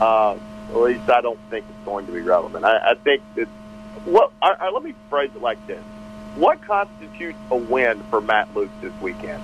Uh, 0.00 0.36
at 0.70 0.76
least 0.76 1.08
I 1.08 1.20
don't 1.20 1.38
think 1.50 1.64
it's 1.68 1.84
going 1.84 2.06
to 2.06 2.12
be 2.12 2.20
relevant. 2.20 2.64
I, 2.64 2.90
I 2.90 2.94
think 2.94 3.22
it's 3.36 3.50
what. 4.04 4.32
I, 4.42 4.54
I, 4.60 4.70
let 4.70 4.82
me 4.82 4.94
phrase 5.08 5.30
it 5.34 5.42
like 5.42 5.64
this: 5.66 5.82
What 6.36 6.62
constitutes 6.62 7.38
a 7.50 7.56
win 7.56 8.02
for 8.10 8.20
Matt 8.20 8.54
Luke 8.54 8.70
this 8.80 8.92
weekend? 9.00 9.42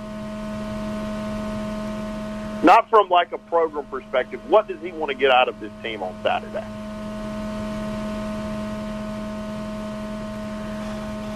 Not 2.63 2.89
from 2.89 3.09
like 3.09 3.31
a 3.31 3.39
program 3.39 3.85
perspective. 3.85 4.47
What 4.49 4.67
does 4.67 4.79
he 4.81 4.91
want 4.91 5.09
to 5.09 5.17
get 5.17 5.31
out 5.31 5.49
of 5.49 5.59
this 5.59 5.71
team 5.81 6.03
on 6.03 6.15
Saturday? 6.21 6.65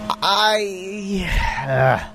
I. 0.10 1.30
Uh, 1.68 2.12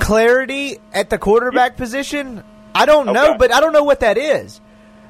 clarity 0.00 0.78
at 0.92 1.10
the 1.10 1.18
quarterback 1.18 1.76
position. 1.76 2.42
I 2.74 2.86
don't 2.86 3.06
know, 3.06 3.36
but 3.38 3.52
I 3.52 3.60
don't 3.60 3.72
know 3.72 3.84
what 3.84 4.00
that 4.00 4.16
is. 4.18 4.60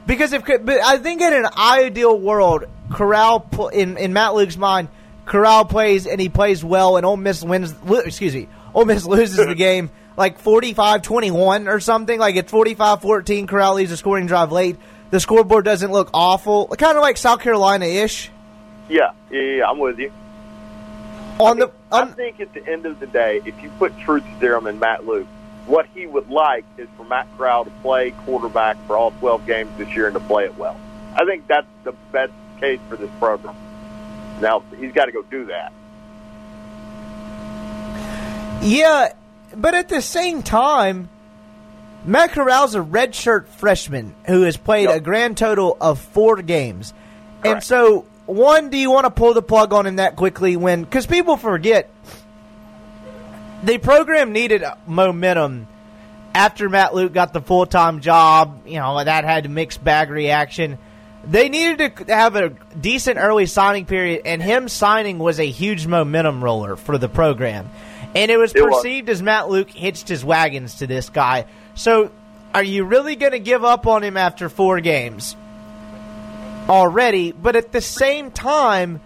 Because 0.06 0.32
if 0.32 0.44
but 0.44 0.68
I 0.82 0.98
think 0.98 1.20
in 1.20 1.32
an 1.32 1.46
ideal 1.56 2.18
world, 2.18 2.64
Corral 2.90 3.46
in 3.72 3.96
in 3.98 4.12
Matt 4.12 4.34
Luke's 4.34 4.56
mind, 4.56 4.88
Corral 5.26 5.64
plays 5.66 6.06
and 6.06 6.20
he 6.20 6.28
plays 6.30 6.64
well, 6.64 6.96
and 6.96 7.04
Ole 7.04 7.16
Miss 7.18 7.42
wins. 7.44 7.74
lo- 7.84 7.98
Excuse 8.00 8.34
me, 8.34 8.48
Ole 8.74 8.86
Miss 8.86 9.04
loses 9.06 9.36
the 9.36 9.54
game 9.54 9.90
like 10.16 10.42
45-21 10.42 11.68
or 11.68 11.78
something. 11.78 12.18
Like 12.18 12.36
it's 12.36 12.50
45-14. 12.50 13.46
Corral 13.48 13.74
leaves 13.74 13.92
a 13.92 13.96
scoring 13.96 14.26
drive 14.26 14.50
late. 14.50 14.76
The 15.10 15.20
scoreboard 15.20 15.64
doesn't 15.64 15.92
look 15.92 16.10
awful, 16.12 16.68
kind 16.68 16.96
of 16.96 17.02
like 17.02 17.16
South 17.18 17.40
Carolina 17.40 17.84
ish. 17.86 18.30
Yeah, 18.88 19.10
yeah, 19.30 19.40
yeah, 19.40 19.68
I'm 19.68 19.78
with 19.78 19.98
you. 19.98 20.10
On 21.40 21.58
the 21.58 21.70
I 21.92 22.06
think 22.06 22.40
at 22.40 22.52
the 22.52 22.66
end 22.66 22.84
of 22.86 22.98
the 23.00 23.06
day, 23.06 23.40
if 23.44 23.62
you 23.62 23.70
put 23.78 23.96
truth 23.98 24.24
serum 24.40 24.66
in 24.66 24.78
Matt 24.78 25.06
Luke, 25.06 25.26
what 25.66 25.86
he 25.94 26.06
would 26.06 26.30
like 26.30 26.64
is 26.78 26.88
for 26.96 27.04
Matt 27.04 27.28
Corral 27.36 27.64
to 27.64 27.70
play 27.82 28.10
quarterback 28.10 28.76
for 28.86 28.96
all 28.96 29.10
12 29.12 29.46
games 29.46 29.70
this 29.78 29.88
year 29.94 30.06
and 30.06 30.14
to 30.14 30.20
play 30.20 30.44
it 30.44 30.56
well. 30.56 30.78
I 31.14 31.24
think 31.24 31.46
that's 31.46 31.66
the 31.84 31.92
best 32.12 32.32
case 32.58 32.80
for 32.88 32.96
this 32.96 33.10
program. 33.18 33.54
Now, 34.40 34.62
he's 34.78 34.92
got 34.92 35.06
to 35.06 35.12
go 35.12 35.22
do 35.22 35.46
that. 35.46 35.72
Yeah, 38.62 39.12
but 39.56 39.74
at 39.74 39.88
the 39.88 40.02
same 40.02 40.42
time, 40.42 41.08
Matt 42.04 42.32
Corral's 42.32 42.74
a 42.74 42.80
redshirt 42.80 43.46
freshman 43.48 44.14
who 44.26 44.42
has 44.42 44.56
played 44.56 44.88
Yep. 44.88 44.96
a 44.96 45.00
grand 45.00 45.36
total 45.36 45.76
of 45.80 46.00
four 46.00 46.36
games. 46.42 46.92
And 47.44 47.62
so, 47.62 48.04
one, 48.28 48.70
do 48.70 48.76
you 48.76 48.90
want 48.90 49.06
to 49.06 49.10
pull 49.10 49.34
the 49.34 49.42
plug 49.42 49.72
on 49.72 49.86
him 49.86 49.96
that 49.96 50.16
quickly 50.16 50.56
when, 50.56 50.84
because 50.84 51.06
people 51.06 51.36
forget, 51.36 51.90
the 53.62 53.78
program 53.78 54.32
needed 54.32 54.62
momentum 54.86 55.66
after 56.34 56.68
Matt 56.68 56.94
Luke 56.94 57.12
got 57.12 57.32
the 57.32 57.40
full 57.40 57.66
time 57.66 58.00
job. 58.00 58.66
You 58.66 58.78
know, 58.78 59.02
that 59.02 59.24
had 59.24 59.46
a 59.46 59.48
mixed 59.48 59.82
bag 59.82 60.10
reaction. 60.10 60.78
They 61.24 61.48
needed 61.48 61.96
to 61.96 62.14
have 62.14 62.36
a 62.36 62.50
decent 62.80 63.18
early 63.18 63.46
signing 63.46 63.86
period, 63.86 64.22
and 64.24 64.40
him 64.40 64.68
signing 64.68 65.18
was 65.18 65.40
a 65.40 65.46
huge 65.46 65.86
momentum 65.86 66.42
roller 66.42 66.76
for 66.76 66.96
the 66.96 67.08
program. 67.08 67.68
And 68.14 68.30
it 68.30 68.36
was 68.36 68.54
It 68.54 68.62
was. 68.62 68.76
perceived 68.76 69.08
as 69.08 69.20
Matt 69.22 69.48
Luke 69.50 69.70
hitched 69.70 70.08
his 70.08 70.24
wagons 70.24 70.76
to 70.76 70.86
this 70.86 71.10
guy. 71.10 71.46
So, 71.74 72.10
are 72.54 72.62
you 72.62 72.84
really 72.84 73.16
going 73.16 73.32
to 73.32 73.38
give 73.38 73.64
up 73.64 73.86
on 73.86 74.02
him 74.02 74.16
after 74.16 74.48
four 74.48 74.80
games 74.80 75.36
already? 76.68 77.32
But 77.32 77.56
at 77.56 77.72
the 77.72 77.80
same 77.80 78.30
time, 78.30 79.00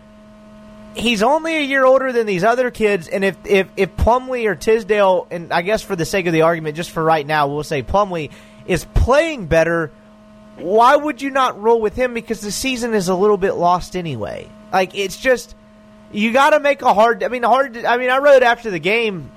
he's 0.95 1.23
only 1.23 1.57
a 1.57 1.63
year 1.63 1.85
older 1.85 2.13
than 2.13 2.27
these 2.27 2.45
other 2.45 2.71
kids, 2.71 3.09
and 3.09 3.25
if 3.25 3.37
if 3.45 3.69
if 3.77 3.91
or 4.07 4.55
Tisdale, 4.55 5.27
and 5.31 5.53
I 5.53 5.63
guess 5.63 5.83
for 5.83 5.97
the 5.97 6.05
sake 6.05 6.27
of 6.27 6.33
the 6.33 6.43
argument, 6.43 6.77
just 6.77 6.91
for 6.91 7.03
right 7.03 7.27
now, 7.27 7.49
we'll 7.49 7.65
say 7.65 7.83
Plumlee 7.83 8.31
is 8.67 8.85
playing 8.85 9.47
better. 9.47 9.91
Why 10.57 10.97
would 10.97 11.23
you 11.23 11.31
not 11.31 11.61
roll 11.61 11.81
with 11.81 11.95
him? 11.95 12.15
Because 12.15 12.41
the 12.41 12.53
season 12.53 12.95
is 12.95 13.09
a 13.09 13.15
little 13.15 13.39
bit 13.39 13.53
lost 13.53 13.97
anyway. 13.97 14.49
Like 14.73 14.95
it's 14.95 15.17
just 15.17 15.55
you 16.13 16.33
got 16.33 16.51
to 16.51 16.61
make 16.61 16.83
a 16.83 16.93
hard. 16.93 17.23
I 17.23 17.29
mean, 17.29 17.43
hard. 17.43 17.85
I 17.85 17.97
mean, 17.97 18.11
I 18.11 18.19
wrote 18.19 18.43
after 18.43 18.71
the 18.71 18.79
game 18.79 19.31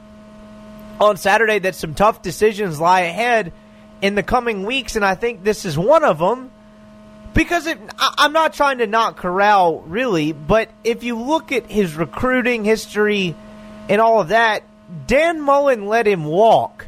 on 0.99 1.17
Saturday 1.17 1.59
that 1.59 1.75
some 1.75 1.93
tough 1.93 2.21
decisions 2.21 2.79
lie 2.79 3.01
ahead 3.01 3.53
in 4.01 4.15
the 4.15 4.23
coming 4.23 4.65
weeks, 4.65 4.95
and 4.95 5.05
I 5.05 5.15
think 5.15 5.43
this 5.43 5.65
is 5.65 5.77
one 5.77 6.03
of 6.03 6.19
them 6.19 6.51
because 7.35 7.67
it, 7.67 7.77
I, 7.99 8.15
I'm 8.17 8.33
not 8.33 8.53
trying 8.53 8.79
to 8.79 8.87
knock 8.87 9.17
Corral 9.17 9.81
really, 9.81 10.31
but 10.31 10.69
if 10.83 11.03
you 11.03 11.19
look 11.19 11.51
at 11.51 11.67
his 11.67 11.93
recruiting 11.93 12.63
history 12.63 13.35
and 13.87 14.01
all 14.01 14.21
of 14.21 14.29
that, 14.29 14.63
Dan 15.05 15.41
Mullen 15.41 15.85
let 15.85 16.07
him 16.07 16.23
walk. 16.25 16.87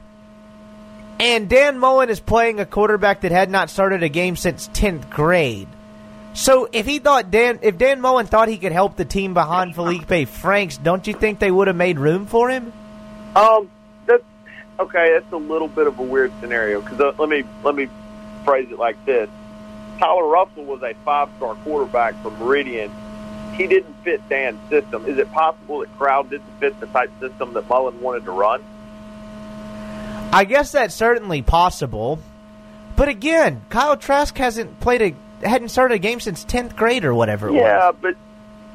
And 1.20 1.50
Dan 1.50 1.78
Mullen 1.78 2.10
is 2.10 2.20
playing 2.20 2.60
a 2.60 2.66
quarterback 2.66 3.22
that 3.22 3.32
had 3.32 3.50
not 3.50 3.70
started 3.70 4.02
a 4.04 4.10
game 4.10 4.36
since 4.36 4.68
10th 4.70 5.10
grade. 5.10 5.68
So 6.34 6.70
if 6.72 6.86
he 6.86 7.00
thought 7.00 7.32
Dan, 7.32 7.60
if 7.64 7.80
Dan 7.80 8.00
Mullen 8.00 8.28
thought 8.28 8.48
he 8.48 8.60
could 8.60 8.72
help 8.72 8.96
the 8.96 9.06
team 9.06 9.34
behind 9.34 9.74
Felipe 9.74 10.28
Franks, 10.28 10.78
don't 10.78 11.06
you 11.08 11.14
think 11.14 11.40
they 11.40 11.50
would 11.50 11.68
have 11.68 11.76
made 11.76 11.98
room 11.98 12.28
for 12.28 12.50
him? 12.52 12.72
Um, 13.36 13.72
that's 14.06 14.24
okay. 14.80 15.14
That's 15.14 15.34
a 15.34 15.38
little 15.38 15.68
bit 15.68 15.88
of 15.88 15.98
a 15.98 16.04
weird 16.04 16.32
scenario 16.40 16.82
because 16.82 17.00
uh, 17.00 17.14
let 17.18 17.28
me 17.28 17.44
let 17.64 17.74
me 17.74 17.90
phrase 18.46 18.68
it 18.72 18.78
like 18.78 19.04
this: 19.06 19.30
Tyler 19.98 20.28
Russell 20.28 20.64
was 20.66 20.82
a 20.84 20.94
five-star 21.06 21.56
quarterback 21.56 22.22
from 22.22 22.38
Meridian. 22.40 22.92
He 23.54 23.66
didn't 23.68 23.94
fit 24.04 24.28
Dan's 24.30 24.60
system. 24.70 25.06
Is 25.06 25.18
it 25.18 25.32
possible 25.32 25.80
that 25.80 25.98
Crowd 25.98 26.30
didn't 26.30 26.52
fit 26.60 26.80
the 26.80 26.86
type 26.88 27.10
system 27.20 27.54
that 27.54 27.68
Mullen 27.68 28.00
wanted 28.02 28.26
to 28.26 28.32
run? 28.32 28.64
I 30.32 30.44
guess 30.46 30.72
that's 30.72 30.94
certainly 30.94 31.42
possible. 31.42 32.20
But 32.96 33.08
again, 33.08 33.64
Kyle 33.70 33.98
Trask 33.98 34.36
hasn't 34.38 34.80
played 34.80 35.02
a 35.02 35.48
hadn't 35.48 35.70
started 35.70 35.96
a 35.96 36.00
game 36.00 36.20
since 36.20 36.44
tenth 36.44 36.76
grade 36.76 37.06
or 37.06 37.14
whatever 37.14 37.50
it 37.50 37.54
Yeah, 37.54 37.88
was. 37.92 37.96
but 38.02 38.16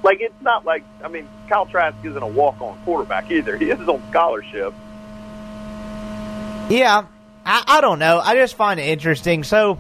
like 0.04 0.18
it's 0.20 0.40
not 0.40 0.64
like 0.64 0.84
I 1.04 1.08
mean, 1.08 1.28
Kyle 1.48 1.66
Trask 1.66 1.96
isn't 2.04 2.22
a 2.22 2.26
walk-on 2.26 2.78
quarterback 2.84 3.30
either. 3.30 3.56
He 3.56 3.70
is 3.70 3.80
on 3.88 4.02
scholarship. 4.10 4.72
Yeah, 6.68 7.06
I, 7.44 7.64
I 7.66 7.80
don't 7.80 7.98
know. 7.98 8.20
I 8.20 8.34
just 8.36 8.54
find 8.54 8.78
it 8.80 8.84
interesting. 8.84 9.44
So 9.44 9.78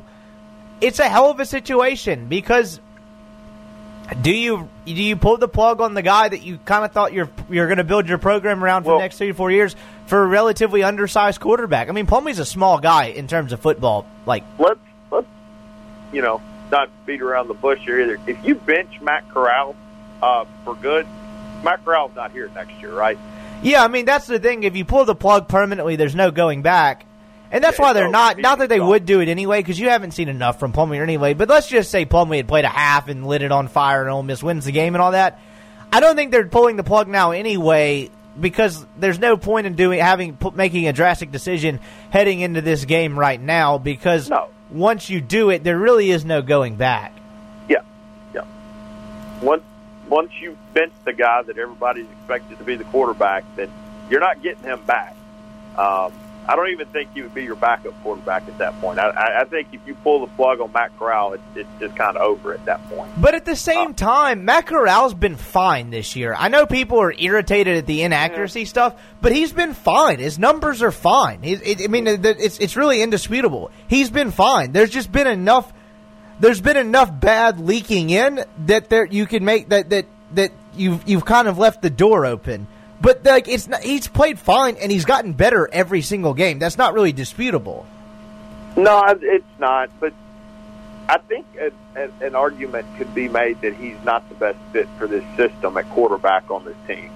it's 0.82 0.98
a 0.98 1.08
hell 1.08 1.30
of 1.30 1.40
a 1.40 1.46
situation 1.46 2.28
because 2.28 2.80
do 4.20 4.30
you 4.30 4.68
do 4.84 4.92
you 4.92 5.16
pull 5.16 5.38
the 5.38 5.48
plug 5.48 5.80
on 5.80 5.94
the 5.94 6.02
guy 6.02 6.28
that 6.28 6.42
you 6.42 6.58
kind 6.64 6.84
of 6.84 6.92
thought 6.92 7.12
you're 7.12 7.30
you're 7.48 7.66
going 7.66 7.78
to 7.78 7.84
build 7.84 8.08
your 8.08 8.18
program 8.18 8.62
around 8.62 8.82
for 8.82 8.90
Well- 8.90 8.98
the 8.98 9.04
next 9.04 9.16
three 9.18 9.28
to 9.28 9.34
four 9.34 9.50
years 9.50 9.74
for 10.06 10.22
a 10.22 10.26
relatively 10.26 10.82
undersized 10.82 11.40
quarterback? 11.40 11.88
I 11.88 11.92
mean, 11.92 12.06
Plumlee's 12.06 12.38
a 12.38 12.44
small 12.44 12.78
guy 12.78 13.06
in 13.06 13.26
terms 13.28 13.52
of 13.52 13.60
football. 13.60 14.04
Like, 14.26 14.44
let's 14.58 14.80
let's 15.10 15.26
you 16.12 16.20
know 16.20 16.42
not 16.70 16.90
beat 17.06 17.22
around 17.22 17.48
the 17.48 17.54
bush 17.54 17.78
here 17.80 18.00
either. 18.00 18.18
If 18.26 18.44
you 18.44 18.54
bench 18.54 19.00
Matt 19.00 19.28
Corral 19.30 19.76
uh, 20.20 20.44
for 20.64 20.74
good, 20.74 21.06
Matt 21.62 21.84
Corral's 21.84 22.14
not 22.14 22.32
here 22.32 22.50
next 22.54 22.80
year, 22.80 22.92
right? 22.92 23.18
Yeah, 23.62 23.84
I 23.84 23.88
mean 23.88 24.04
that's 24.04 24.26
the 24.26 24.38
thing. 24.40 24.64
If 24.64 24.76
you 24.76 24.84
pull 24.84 25.04
the 25.04 25.14
plug 25.14 25.48
permanently, 25.48 25.96
there's 25.96 26.14
no 26.16 26.30
going 26.30 26.62
back, 26.62 27.06
and 27.52 27.62
that's 27.62 27.78
Yeah, 27.78 27.84
why 27.84 27.92
they're 27.92 28.04
no, 28.06 28.10
not. 28.10 28.38
Not 28.38 28.58
that 28.58 28.68
they 28.68 28.78
gone. 28.78 28.88
would 28.88 29.06
do 29.06 29.20
it 29.20 29.28
anyway, 29.28 29.60
because 29.60 29.78
you 29.78 29.90
haven't 29.90 30.10
seen 30.12 30.28
enough 30.28 30.58
from 30.58 30.72
Plumlee 30.72 31.00
anyway. 31.00 31.34
But 31.34 31.48
let's 31.48 31.68
just 31.68 31.90
say 31.90 32.04
Plumlee 32.06 32.38
had 32.38 32.48
played 32.48 32.64
a 32.64 32.68
half 32.68 33.08
and 33.08 33.24
lit 33.26 33.42
it 33.42 33.52
on 33.52 33.68
fire, 33.68 34.00
and 34.02 34.10
Ole 34.10 34.22
Miss 34.24 34.42
wins 34.42 34.64
the 34.64 34.72
game 34.72 34.94
and 34.96 35.02
all 35.02 35.12
that. 35.12 35.38
I 35.92 36.00
don't 36.00 36.16
think 36.16 36.32
they're 36.32 36.48
pulling 36.48 36.76
the 36.76 36.82
plug 36.84 37.06
now 37.06 37.32
anyway, 37.32 38.10
because 38.40 38.84
there's 38.96 39.18
no 39.18 39.36
point 39.36 39.66
in 39.66 39.74
doing 39.74 40.00
having 40.00 40.38
making 40.54 40.88
a 40.88 40.92
drastic 40.94 41.30
decision 41.30 41.78
heading 42.10 42.40
into 42.40 42.62
this 42.62 42.84
game 42.86 43.18
right 43.18 43.40
now. 43.40 43.76
Because 43.78 44.30
No. 44.30 44.48
once 44.70 45.10
you 45.10 45.20
do 45.20 45.50
it, 45.50 45.62
there 45.62 45.78
really 45.78 46.10
is 46.10 46.24
no 46.24 46.40
going 46.40 46.76
back. 46.76 47.12
Yeah, 47.68 47.82
yeah. 48.34 48.44
Once 49.42 49.62
once 50.08 50.32
you 50.40 50.56
bench 50.72 50.92
the 51.04 51.12
guy 51.12 51.42
that 51.42 51.58
everybody's 51.58 52.06
expected 52.10 52.56
to 52.58 52.64
be 52.64 52.76
the 52.76 52.84
quarterback, 52.84 53.44
then 53.56 53.70
you're 54.10 54.20
not 54.20 54.42
getting 54.42 54.62
him 54.64 54.80
back. 54.86 55.14
Um, 55.76 56.12
I 56.48 56.56
don't 56.56 56.70
even 56.70 56.88
think 56.88 57.12
he 57.14 57.22
would 57.22 57.34
be 57.34 57.44
your 57.44 57.56
backup 57.56 58.00
quarterback 58.02 58.48
at 58.48 58.58
that 58.58 58.78
point. 58.80 58.98
I, 58.98 59.08
I, 59.10 59.40
I 59.42 59.44
think 59.44 59.68
if 59.72 59.80
you 59.86 59.94
pull 59.94 60.26
the 60.26 60.32
plug 60.34 60.60
on 60.60 60.72
Matt 60.72 60.96
Corral, 60.98 61.34
it's, 61.34 61.42
it's 61.54 61.68
just 61.78 61.96
kind 61.96 62.16
of 62.16 62.22
over 62.22 62.52
at 62.52 62.64
that 62.64 62.82
point. 62.88 63.10
But 63.20 63.34
at 63.34 63.44
the 63.44 63.56
same 63.56 63.90
uh, 63.90 63.94
time, 63.94 64.44
Matt 64.44 64.66
Corral's 64.66 65.14
been 65.14 65.36
fine 65.36 65.90
this 65.90 66.16
year. 66.16 66.34
I 66.36 66.48
know 66.48 66.66
people 66.66 67.00
are 67.00 67.12
irritated 67.12 67.76
at 67.76 67.86
the 67.86 68.02
inaccuracy 68.02 68.64
stuff, 68.64 69.00
but 69.20 69.32
he's 69.32 69.52
been 69.52 69.74
fine. 69.74 70.18
His 70.18 70.38
numbers 70.38 70.82
are 70.82 70.92
fine. 70.92 71.42
He's, 71.42 71.60
it, 71.60 71.80
I 71.82 71.86
mean, 71.86 72.06
it's 72.06 72.58
it's 72.58 72.76
really 72.76 73.02
indisputable. 73.02 73.70
He's 73.88 74.10
been 74.10 74.30
fine. 74.30 74.72
There's 74.72 74.90
just 74.90 75.12
been 75.12 75.26
enough. 75.26 75.72
There's 76.40 76.60
been 76.60 76.76
enough 76.76 77.20
bad 77.20 77.60
leaking 77.60 78.10
in 78.10 78.44
that 78.66 78.88
there 78.88 79.04
you 79.04 79.26
can 79.26 79.44
make 79.44 79.68
that 79.68 79.90
that 79.90 80.06
that 80.34 80.50
you've 80.74 81.08
you've 81.08 81.24
kind 81.24 81.46
of 81.46 81.58
left 81.58 81.82
the 81.82 81.90
door 81.90 82.26
open. 82.26 82.66
But 83.02 83.24
like 83.24 83.48
it's 83.48 83.66
not, 83.66 83.82
he's 83.82 84.06
played 84.06 84.38
fine 84.38 84.76
and 84.76 84.90
he's 84.90 85.04
gotten 85.04 85.32
better 85.32 85.68
every 85.72 86.02
single 86.02 86.34
game. 86.34 86.60
That's 86.60 86.78
not 86.78 86.94
really 86.94 87.12
disputable. 87.12 87.84
No, 88.76 89.02
it's 89.20 89.44
not. 89.58 89.90
But 89.98 90.14
I 91.08 91.18
think 91.18 91.44
a, 91.60 91.72
a, 92.00 92.26
an 92.26 92.36
argument 92.36 92.86
could 92.96 93.12
be 93.12 93.28
made 93.28 93.60
that 93.62 93.74
he's 93.74 94.02
not 94.04 94.28
the 94.28 94.36
best 94.36 94.58
fit 94.72 94.88
for 94.98 95.08
this 95.08 95.24
system 95.36 95.76
at 95.76 95.90
quarterback 95.90 96.48
on 96.50 96.64
this 96.64 96.76
team. 96.86 97.10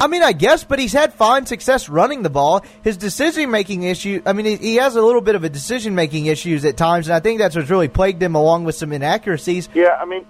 I 0.00 0.06
mean, 0.06 0.22
I 0.22 0.32
guess, 0.32 0.64
but 0.64 0.78
he's 0.78 0.94
had 0.94 1.12
fine 1.12 1.44
success 1.44 1.90
running 1.90 2.22
the 2.22 2.30
ball. 2.30 2.64
His 2.82 2.96
decision 2.96 3.50
making 3.50 3.82
issue, 3.82 4.22
I 4.24 4.32
mean, 4.32 4.46
he, 4.46 4.56
he 4.56 4.76
has 4.76 4.96
a 4.96 5.02
little 5.02 5.20
bit 5.20 5.34
of 5.34 5.44
a 5.44 5.50
decision 5.50 5.94
making 5.94 6.24
issues 6.24 6.64
at 6.64 6.78
times, 6.78 7.08
and 7.08 7.14
I 7.14 7.20
think 7.20 7.38
that's 7.38 7.54
what's 7.54 7.68
really 7.68 7.88
plagued 7.88 8.22
him 8.22 8.34
along 8.34 8.64
with 8.64 8.76
some 8.76 8.92
inaccuracies. 8.92 9.68
Yeah, 9.74 9.98
I 10.00 10.06
mean, 10.06 10.24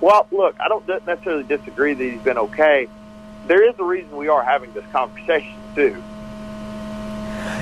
well, 0.00 0.26
look, 0.30 0.56
I 0.60 0.68
don't 0.68 0.86
necessarily 1.06 1.44
disagree 1.44 1.94
that 1.94 2.04
he's 2.04 2.22
been 2.22 2.38
okay. 2.38 2.88
There 3.46 3.68
is 3.68 3.78
a 3.78 3.84
reason 3.84 4.16
we 4.16 4.28
are 4.28 4.42
having 4.42 4.72
this 4.72 4.84
conversation, 4.92 5.54
too. 5.74 6.02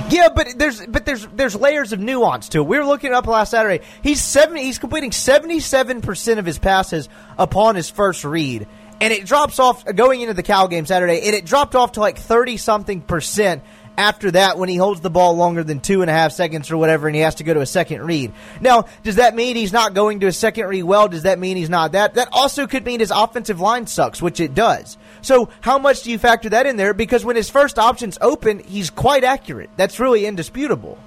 Yeah, 0.08 0.28
but 0.34 0.48
there's 0.56 0.84
but 0.86 1.04
there's 1.04 1.26
there's 1.26 1.54
layers 1.54 1.92
of 1.92 2.00
nuance 2.00 2.48
to 2.50 2.58
it. 2.58 2.66
We 2.66 2.78
were 2.78 2.84
looking 2.84 3.12
up 3.12 3.26
last 3.26 3.50
Saturday. 3.50 3.84
He's 4.02 4.22
seventy. 4.22 4.62
He's 4.62 4.78
completing 4.78 5.12
seventy 5.12 5.60
seven 5.60 6.00
percent 6.00 6.38
of 6.38 6.46
his 6.46 6.58
passes 6.58 7.08
upon 7.36 7.74
his 7.74 7.90
first 7.90 8.24
read, 8.24 8.66
and 9.00 9.12
it 9.12 9.26
drops 9.26 9.58
off 9.58 9.84
going 9.84 10.20
into 10.20 10.34
the 10.34 10.42
Cal 10.42 10.68
game 10.68 10.86
Saturday, 10.86 11.26
and 11.26 11.34
it 11.34 11.44
dropped 11.44 11.74
off 11.74 11.92
to 11.92 12.00
like 12.00 12.18
thirty 12.18 12.56
something 12.56 13.00
percent 13.00 13.62
after 13.98 14.30
that 14.32 14.58
when 14.58 14.68
he 14.68 14.76
holds 14.76 15.00
the 15.00 15.10
ball 15.10 15.36
longer 15.36 15.62
than 15.64 15.80
two 15.80 16.02
and 16.02 16.10
a 16.10 16.14
half 16.14 16.32
seconds 16.32 16.70
or 16.70 16.76
whatever, 16.76 17.06
and 17.06 17.16
he 17.16 17.22
has 17.22 17.36
to 17.36 17.44
go 17.44 17.54
to 17.54 17.60
a 17.60 17.66
second 17.66 18.02
read. 18.02 18.32
Now, 18.60 18.86
does 19.02 19.16
that 19.16 19.34
mean 19.34 19.56
he's 19.56 19.72
not 19.72 19.94
going 19.94 20.20
to 20.20 20.26
a 20.26 20.32
second 20.32 20.66
read 20.66 20.84
well? 20.84 21.08
Does 21.08 21.22
that 21.22 21.38
mean 21.38 21.56
he's 21.56 21.70
not 21.70 21.92
that? 21.92 22.14
That 22.14 22.28
also 22.32 22.66
could 22.66 22.84
mean 22.84 23.00
his 23.00 23.10
offensive 23.10 23.60
line 23.60 23.86
sucks, 23.86 24.20
which 24.20 24.40
it 24.40 24.54
does. 24.54 24.98
So, 25.22 25.48
how 25.60 25.78
much 25.78 26.02
do 26.02 26.10
you 26.10 26.18
factor 26.18 26.50
that 26.50 26.66
in 26.66 26.76
there? 26.76 26.94
Because 26.94 27.24
when 27.24 27.36
his 27.36 27.50
first 27.50 27.78
option's 27.78 28.18
open, 28.20 28.60
he's 28.60 28.90
quite 28.90 29.24
accurate. 29.24 29.70
That's 29.76 29.98
really 29.98 30.26
indisputable. 30.26 30.98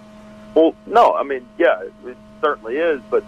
Well, 0.56 0.75
no, 0.86 1.13
I 1.13 1.23
mean, 1.23 1.47
yeah, 1.58 1.82
it 2.06 2.17
certainly 2.41 2.75
is, 2.78 3.02
but 3.10 3.23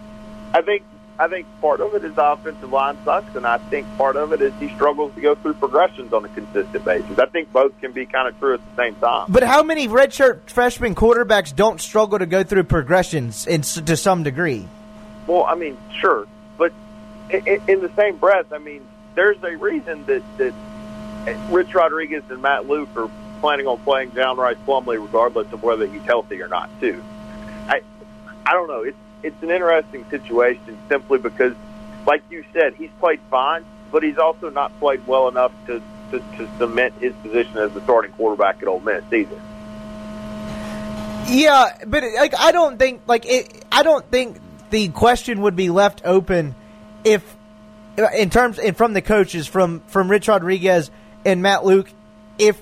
I 0.53 0.61
think 0.61 0.83
I 1.21 1.27
think 1.27 1.45
part 1.61 1.81
of 1.81 1.93
it 1.93 2.03
is 2.03 2.13
offensive 2.17 2.71
line 2.71 2.97
sucks, 3.05 3.35
and 3.35 3.45
I 3.45 3.59
think 3.59 3.85
part 3.95 4.15
of 4.15 4.33
it 4.33 4.41
is 4.41 4.51
he 4.59 4.69
struggles 4.69 5.13
to 5.13 5.21
go 5.21 5.35
through 5.35 5.53
progressions 5.53 6.13
on 6.13 6.25
a 6.25 6.29
consistent 6.29 6.83
basis. 6.83 7.19
I 7.19 7.27
think 7.27 7.53
both 7.53 7.79
can 7.79 7.91
be 7.91 8.07
kind 8.07 8.27
of 8.27 8.39
true 8.39 8.55
at 8.55 8.59
the 8.59 8.75
same 8.75 8.95
time. 8.95 9.27
But 9.29 9.43
how 9.43 9.61
many 9.61 9.87
redshirt 9.87 10.49
freshman 10.49 10.95
quarterbacks 10.95 11.55
don't 11.55 11.79
struggle 11.79 12.17
to 12.17 12.25
go 12.25 12.43
through 12.43 12.63
progressions 12.63 13.45
in, 13.45 13.61
to 13.61 13.95
some 13.95 14.23
degree? 14.23 14.67
Well, 15.27 15.45
I 15.45 15.53
mean, 15.53 15.77
sure, 15.99 16.25
but 16.57 16.73
in, 17.29 17.61
in 17.67 17.81
the 17.81 17.91
same 17.95 18.17
breath, 18.17 18.51
I 18.51 18.57
mean, 18.57 18.83
there's 19.13 19.37
a 19.43 19.55
reason 19.57 20.03
that 20.07 20.23
that 20.39 20.55
Rich 21.51 21.75
Rodriguez 21.75 22.23
and 22.31 22.41
Matt 22.41 22.67
Luke 22.67 22.89
are 22.95 23.11
planning 23.41 23.67
on 23.67 23.77
playing 23.81 24.09
Rhys 24.09 24.57
Plumlee, 24.65 24.99
regardless 24.99 25.53
of 25.53 25.61
whether 25.61 25.85
he's 25.85 26.01
healthy 26.01 26.41
or 26.41 26.47
not. 26.47 26.71
Too, 26.79 26.99
I 27.67 27.81
I 28.43 28.53
don't 28.53 28.67
know. 28.67 28.81
It's 28.81 28.97
it's 29.23 29.41
an 29.41 29.51
interesting 29.51 30.05
situation 30.09 30.77
simply 30.89 31.19
because, 31.19 31.55
like 32.05 32.23
you 32.29 32.43
said, 32.53 32.73
he's 32.75 32.89
played 32.99 33.19
fine, 33.29 33.65
but 33.91 34.03
he's 34.03 34.17
also 34.17 34.49
not 34.49 34.77
played 34.79 35.05
well 35.07 35.27
enough 35.27 35.51
to, 35.67 35.81
to, 36.11 36.19
to 36.19 36.49
cement 36.57 36.93
his 36.99 37.13
position 37.15 37.57
as 37.57 37.71
the 37.73 37.81
starting 37.81 38.11
quarterback 38.11 38.61
at 38.61 38.67
Ole 38.67 38.79
Miss 38.79 39.03
either. 39.11 39.39
Yeah, 41.27 41.77
but 41.87 42.03
like 42.15 42.33
I 42.37 42.51
don't 42.51 42.77
think 42.77 43.03
like 43.07 43.25
it, 43.25 43.63
I 43.71 43.83
don't 43.83 44.05
think 44.09 44.37
the 44.69 44.89
question 44.89 45.41
would 45.41 45.55
be 45.55 45.69
left 45.69 46.01
open 46.03 46.55
if 47.03 47.37
in 48.17 48.29
terms 48.29 48.57
and 48.59 48.75
from 48.75 48.93
the 48.93 49.01
coaches 49.01 49.47
from 49.47 49.81
from 49.87 50.09
Rich 50.09 50.27
Rodriguez 50.27 50.91
and 51.23 51.41
Matt 51.41 51.63
Luke 51.63 51.89
if 52.37 52.61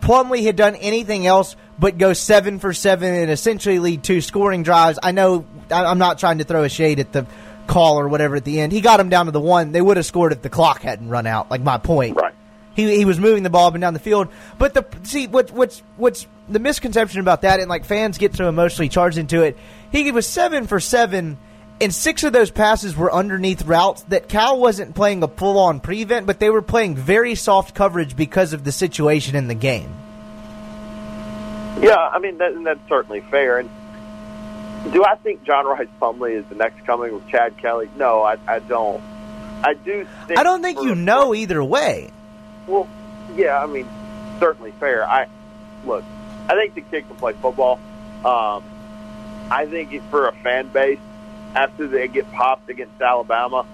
Plumlee 0.00 0.44
had 0.44 0.56
done 0.56 0.76
anything 0.76 1.26
else 1.26 1.56
but 1.78 1.98
go 1.98 2.12
seven 2.12 2.58
for 2.58 2.72
seven 2.72 3.14
and 3.14 3.30
essentially 3.30 3.78
lead 3.78 4.02
two 4.02 4.20
scoring 4.20 4.62
drives. 4.62 4.98
I 5.02 5.12
know 5.12 5.46
I'm 5.70 5.98
not 5.98 6.18
trying 6.18 6.38
to 6.38 6.44
throw 6.44 6.64
a 6.64 6.68
shade 6.68 6.98
at 7.00 7.12
the 7.12 7.26
call 7.66 8.00
or 8.00 8.08
whatever 8.08 8.36
at 8.36 8.44
the 8.44 8.60
end. 8.60 8.72
He 8.72 8.80
got 8.80 8.96
them 8.96 9.08
down 9.08 9.26
to 9.26 9.32
the 9.32 9.40
one. 9.40 9.72
They 9.72 9.82
would 9.82 9.96
have 9.96 10.06
scored 10.06 10.32
if 10.32 10.42
the 10.42 10.50
clock 10.50 10.82
hadn't 10.82 11.08
run 11.08 11.26
out. 11.26 11.50
Like 11.50 11.60
my 11.60 11.78
point. 11.78 12.16
Right. 12.16 12.34
He, 12.74 12.96
he 12.96 13.04
was 13.04 13.18
moving 13.18 13.42
the 13.42 13.50
ball 13.50 13.66
up 13.66 13.74
and 13.74 13.80
down 13.80 13.92
the 13.92 14.00
field. 14.00 14.28
But 14.56 14.74
the 14.74 14.86
see 15.04 15.26
what 15.26 15.50
what's 15.50 15.82
what's 15.96 16.26
the 16.48 16.58
misconception 16.58 17.20
about 17.20 17.42
that 17.42 17.60
and 17.60 17.68
like 17.68 17.84
fans 17.84 18.18
get 18.18 18.34
so 18.34 18.48
emotionally 18.48 18.88
charged 18.88 19.18
into 19.18 19.42
it. 19.42 19.56
He 19.92 20.10
was 20.12 20.26
seven 20.26 20.66
for 20.66 20.80
seven 20.80 21.38
and 21.80 21.94
six 21.94 22.24
of 22.24 22.32
those 22.32 22.50
passes 22.50 22.96
were 22.96 23.12
underneath 23.12 23.64
routes 23.64 24.02
that 24.04 24.28
Cal 24.28 24.58
wasn't 24.58 24.94
playing 24.94 25.22
a 25.22 25.28
full 25.28 25.58
on 25.58 25.80
prevent, 25.80 26.26
but 26.26 26.40
they 26.40 26.50
were 26.50 26.62
playing 26.62 26.96
very 26.96 27.34
soft 27.34 27.74
coverage 27.74 28.16
because 28.16 28.52
of 28.52 28.64
the 28.64 28.72
situation 28.72 29.36
in 29.36 29.46
the 29.46 29.54
game. 29.54 29.94
Yeah, 31.80 31.96
I 31.96 32.18
mean 32.18 32.38
that, 32.38 32.62
that's 32.64 32.88
certainly 32.88 33.20
fair. 33.20 33.58
And 33.58 33.70
do 34.92 35.04
I 35.04 35.16
think 35.16 35.44
John 35.44 35.66
Rhys 35.66 35.88
Plumlee 36.00 36.32
is 36.32 36.44
the 36.46 36.54
next 36.54 36.84
coming 36.86 37.14
of 37.14 37.26
Chad 37.28 37.56
Kelly? 37.58 37.88
No, 37.96 38.22
I, 38.22 38.36
I 38.46 38.58
don't. 38.60 39.02
I 39.62 39.74
do. 39.74 40.06
I 40.36 40.42
don't 40.42 40.62
think 40.62 40.82
you 40.82 40.94
know 40.94 41.34
either 41.34 41.62
way. 41.62 42.10
Well, 42.66 42.88
yeah, 43.34 43.58
I 43.58 43.66
mean, 43.66 43.88
certainly 44.38 44.72
fair. 44.72 45.08
I 45.08 45.26
look. 45.84 46.04
I 46.48 46.54
think 46.54 46.74
the 46.74 46.80
kid 46.80 47.06
can 47.06 47.16
play 47.16 47.32
football. 47.34 47.80
Um, 48.24 48.64
I 49.50 49.66
think 49.66 49.92
if 49.92 50.02
for 50.04 50.28
a 50.28 50.32
fan 50.32 50.68
base, 50.68 51.00
after 51.54 51.86
they 51.86 52.08
get 52.08 52.30
popped 52.32 52.68
against 52.70 53.00
Alabama, 53.00 53.66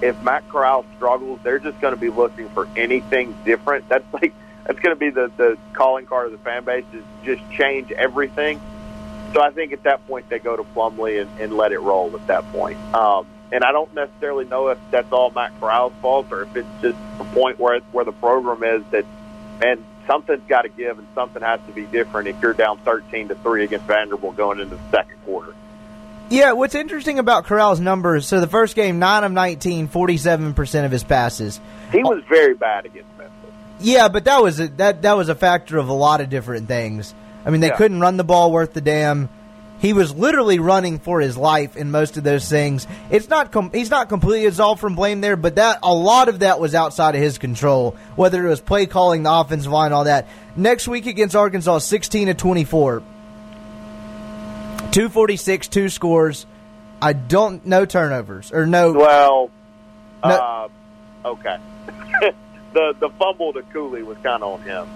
if 0.00 0.20
Matt 0.22 0.48
Corral 0.48 0.84
struggles, 0.96 1.40
they're 1.42 1.58
just 1.58 1.80
going 1.80 1.94
to 1.94 2.00
be 2.00 2.10
looking 2.10 2.48
for 2.50 2.68
anything 2.76 3.36
different. 3.44 3.88
That's 3.88 4.04
like 4.12 4.34
that's 4.64 4.78
going 4.78 4.94
to 4.94 4.98
be 4.98 5.10
the 5.10 5.30
the 5.36 5.58
calling 5.72 6.06
card 6.06 6.26
of 6.26 6.32
the 6.32 6.38
fan 6.38 6.64
base 6.64 6.84
is 6.92 7.04
just 7.24 7.42
change 7.52 7.90
everything. 7.92 8.60
So 9.34 9.40
I 9.40 9.50
think 9.50 9.72
at 9.72 9.84
that 9.84 10.06
point 10.06 10.28
they 10.28 10.38
go 10.38 10.56
to 10.56 10.62
Plumlee 10.62 11.22
and, 11.22 11.40
and 11.40 11.56
let 11.56 11.72
it 11.72 11.78
roll 11.78 12.14
at 12.14 12.26
that 12.26 12.50
point. 12.52 12.78
Um, 12.94 13.26
and 13.50 13.64
I 13.64 13.72
don't 13.72 13.92
necessarily 13.94 14.44
know 14.44 14.68
if 14.68 14.78
that's 14.90 15.10
all 15.12 15.30
Matt 15.30 15.58
Corral's 15.60 15.92
fault 16.00 16.26
or 16.30 16.42
if 16.42 16.56
it's 16.56 16.68
just 16.80 16.98
a 17.18 17.24
point 17.24 17.58
where 17.58 17.80
where 17.92 18.04
the 18.04 18.12
program 18.12 18.62
is 18.62 18.84
that, 18.90 19.04
man, 19.60 19.84
something's 20.06 20.46
got 20.48 20.62
to 20.62 20.68
give 20.68 20.98
and 20.98 21.06
something 21.14 21.42
has 21.42 21.60
to 21.66 21.72
be 21.72 21.84
different 21.84 22.28
if 22.28 22.40
you're 22.40 22.54
down 22.54 22.78
13 22.78 23.28
to 23.28 23.34
three 23.36 23.64
against 23.64 23.86
Vanderbilt 23.86 24.36
going 24.36 24.60
into 24.60 24.76
the 24.76 24.90
second 24.90 25.16
quarter. 25.24 25.54
Yeah, 26.30 26.52
what's 26.52 26.74
interesting 26.74 27.18
about 27.18 27.44
Corral's 27.44 27.78
numbers, 27.78 28.26
so 28.26 28.40
the 28.40 28.46
first 28.46 28.74
game, 28.74 28.98
9 28.98 29.24
of 29.24 29.32
19, 29.32 29.88
47% 29.88 30.84
of 30.86 30.90
his 30.90 31.04
passes. 31.04 31.60
He 31.90 32.02
was 32.02 32.22
very 32.26 32.54
bad 32.54 32.86
against 32.86 33.10
Memphis. 33.18 33.41
Yeah, 33.82 34.08
but 34.08 34.24
that 34.24 34.42
was 34.42 34.60
a, 34.60 34.68
that 34.68 35.02
that 35.02 35.16
was 35.16 35.28
a 35.28 35.34
factor 35.34 35.78
of 35.78 35.88
a 35.88 35.92
lot 35.92 36.20
of 36.20 36.30
different 36.30 36.68
things. 36.68 37.14
I 37.44 37.50
mean, 37.50 37.60
they 37.60 37.68
yeah. 37.68 37.76
couldn't 37.76 38.00
run 38.00 38.16
the 38.16 38.24
ball 38.24 38.52
worth 38.52 38.72
the 38.72 38.80
damn. 38.80 39.28
He 39.80 39.92
was 39.92 40.14
literally 40.14 40.60
running 40.60 41.00
for 41.00 41.20
his 41.20 41.36
life 41.36 41.76
in 41.76 41.90
most 41.90 42.16
of 42.16 42.22
those 42.22 42.48
things. 42.48 42.86
It's 43.10 43.28
not 43.28 43.50
com- 43.50 43.72
he's 43.74 43.90
not 43.90 44.08
completely 44.08 44.46
absolved 44.46 44.80
from 44.80 44.94
blame 44.94 45.20
there, 45.20 45.36
but 45.36 45.56
that 45.56 45.80
a 45.82 45.92
lot 45.92 46.28
of 46.28 46.38
that 46.38 46.60
was 46.60 46.74
outside 46.74 47.16
of 47.16 47.20
his 47.20 47.38
control. 47.38 47.96
Whether 48.14 48.46
it 48.46 48.48
was 48.48 48.60
play 48.60 48.86
calling, 48.86 49.24
the 49.24 49.32
offensive 49.32 49.72
line, 49.72 49.92
all 49.92 50.04
that. 50.04 50.28
Next 50.54 50.86
week 50.86 51.06
against 51.06 51.34
Arkansas, 51.34 51.78
sixteen 51.78 52.28
to 52.28 52.34
twenty 52.34 52.64
four. 52.64 53.02
246, 54.92 55.68
two 55.68 55.88
scores. 55.88 56.46
I 57.00 57.14
don't 57.14 57.64
no 57.66 57.86
turnovers 57.86 58.52
or 58.52 58.66
no. 58.66 58.92
Well, 58.92 59.50
no, 60.24 60.30
uh, 60.30 60.68
okay. 61.24 61.56
the 62.72 62.94
the 62.98 63.10
fumble 63.10 63.52
to 63.52 63.62
Cooley 63.62 64.02
was 64.02 64.16
kind 64.18 64.42
of 64.42 64.54
on 64.54 64.62
him. 64.62 64.88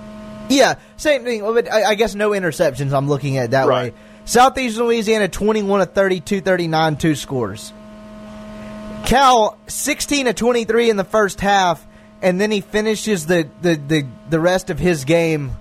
Yeah, 0.49 0.77
same 0.97 1.25
thing. 1.25 1.43
But 1.43 1.73
I, 1.73 1.91
I, 1.91 1.95
guess 1.95 2.15
no 2.15 2.31
interceptions. 2.31 2.93
I'm 2.93 3.09
looking 3.09 3.37
at 3.37 3.51
that 3.51 3.67
right. 3.67 3.93
way. 3.93 3.99
Southeast 4.25 4.79
Louisiana 4.79 5.29
21 5.29 5.81
to 5.81 5.87
32, 5.87 6.41
39, 6.41 6.97
two 6.97 7.15
scores. 7.15 7.73
Cal 9.05 9.57
16 9.67 10.27
to 10.27 10.33
23 10.35 10.91
in 10.91 10.97
the 10.97 11.05
first 11.05 11.41
half, 11.41 11.85
and 12.23 12.41
then 12.41 12.51
he 12.51 12.61
finishes 12.61 13.27
the 13.27 13.49
the 13.63 13.75
the, 13.77 14.07
the 14.31 14.41
rest 14.41 14.71
of 14.71 14.79
his 14.79 15.05
game 15.05 15.53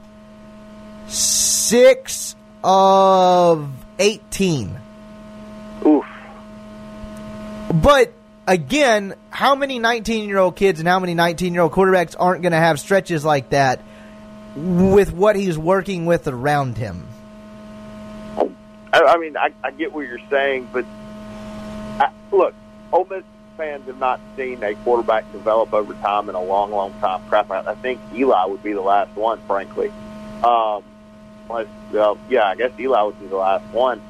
six 1.08 2.36
of 2.64 3.70
18. 4.00 4.80
Oof. 5.86 6.06
But 7.74 8.14
again, 8.48 9.16
how 9.30 9.56
many 9.56 9.80
19 9.80 10.28
year 10.28 10.38
old 10.38 10.56
kids 10.56 10.80
and 10.80 10.88
how 10.88 11.00
many 11.00 11.14
19 11.14 11.54
year 11.54 11.64
old 11.64 11.72
quarterbacks 11.72 12.16
aren't 12.18 12.42
going 12.42 12.52
to 12.52 12.58
have 12.58 12.80
stretches 12.80 13.26
like 13.26 13.50
that 13.50 13.82
with 14.56 15.12
what 15.12 15.36
he's 15.36 15.58
working 15.58 16.06
with 16.06 16.28
around 16.28 16.78
him? 16.78 17.08
I, 18.94 19.02
I 19.02 19.18
mean, 19.18 19.36
I, 19.36 19.52
I, 19.64 19.72
get 19.72 19.92
what 19.92 20.08
you're 20.08 20.20
saying, 20.30 20.70
but 20.72 20.86
I, 22.00 22.12
look, 22.32 22.54
Ole 22.94 23.06
Miss 23.10 23.24
fans 23.58 23.86
have 23.88 24.00
not 24.00 24.22
seen 24.38 24.64
a 24.64 24.74
quarterback 24.76 25.30
develop 25.32 25.74
over 25.74 25.94
time 25.96 26.30
in 26.30 26.36
a 26.36 26.42
long, 26.42 26.72
long 26.72 26.94
time. 27.00 27.22
Crap, 27.28 27.52
I, 27.52 27.72
I 27.72 27.76
think 27.76 28.00
Eli 28.14 28.46
would 28.46 28.64
be 28.64 28.72
the 28.72 28.82
last 28.82 29.14
one, 29.16 29.42
frankly. 29.48 29.92
Um, 30.44 30.84
well, 31.50 32.18
yeah, 32.30 32.46
I 32.46 32.56
guess 32.56 32.72
Eli 32.80 33.02
would 33.02 33.20
be 33.20 33.28
the 33.28 33.36
last 33.36 33.66
one. 33.74 34.02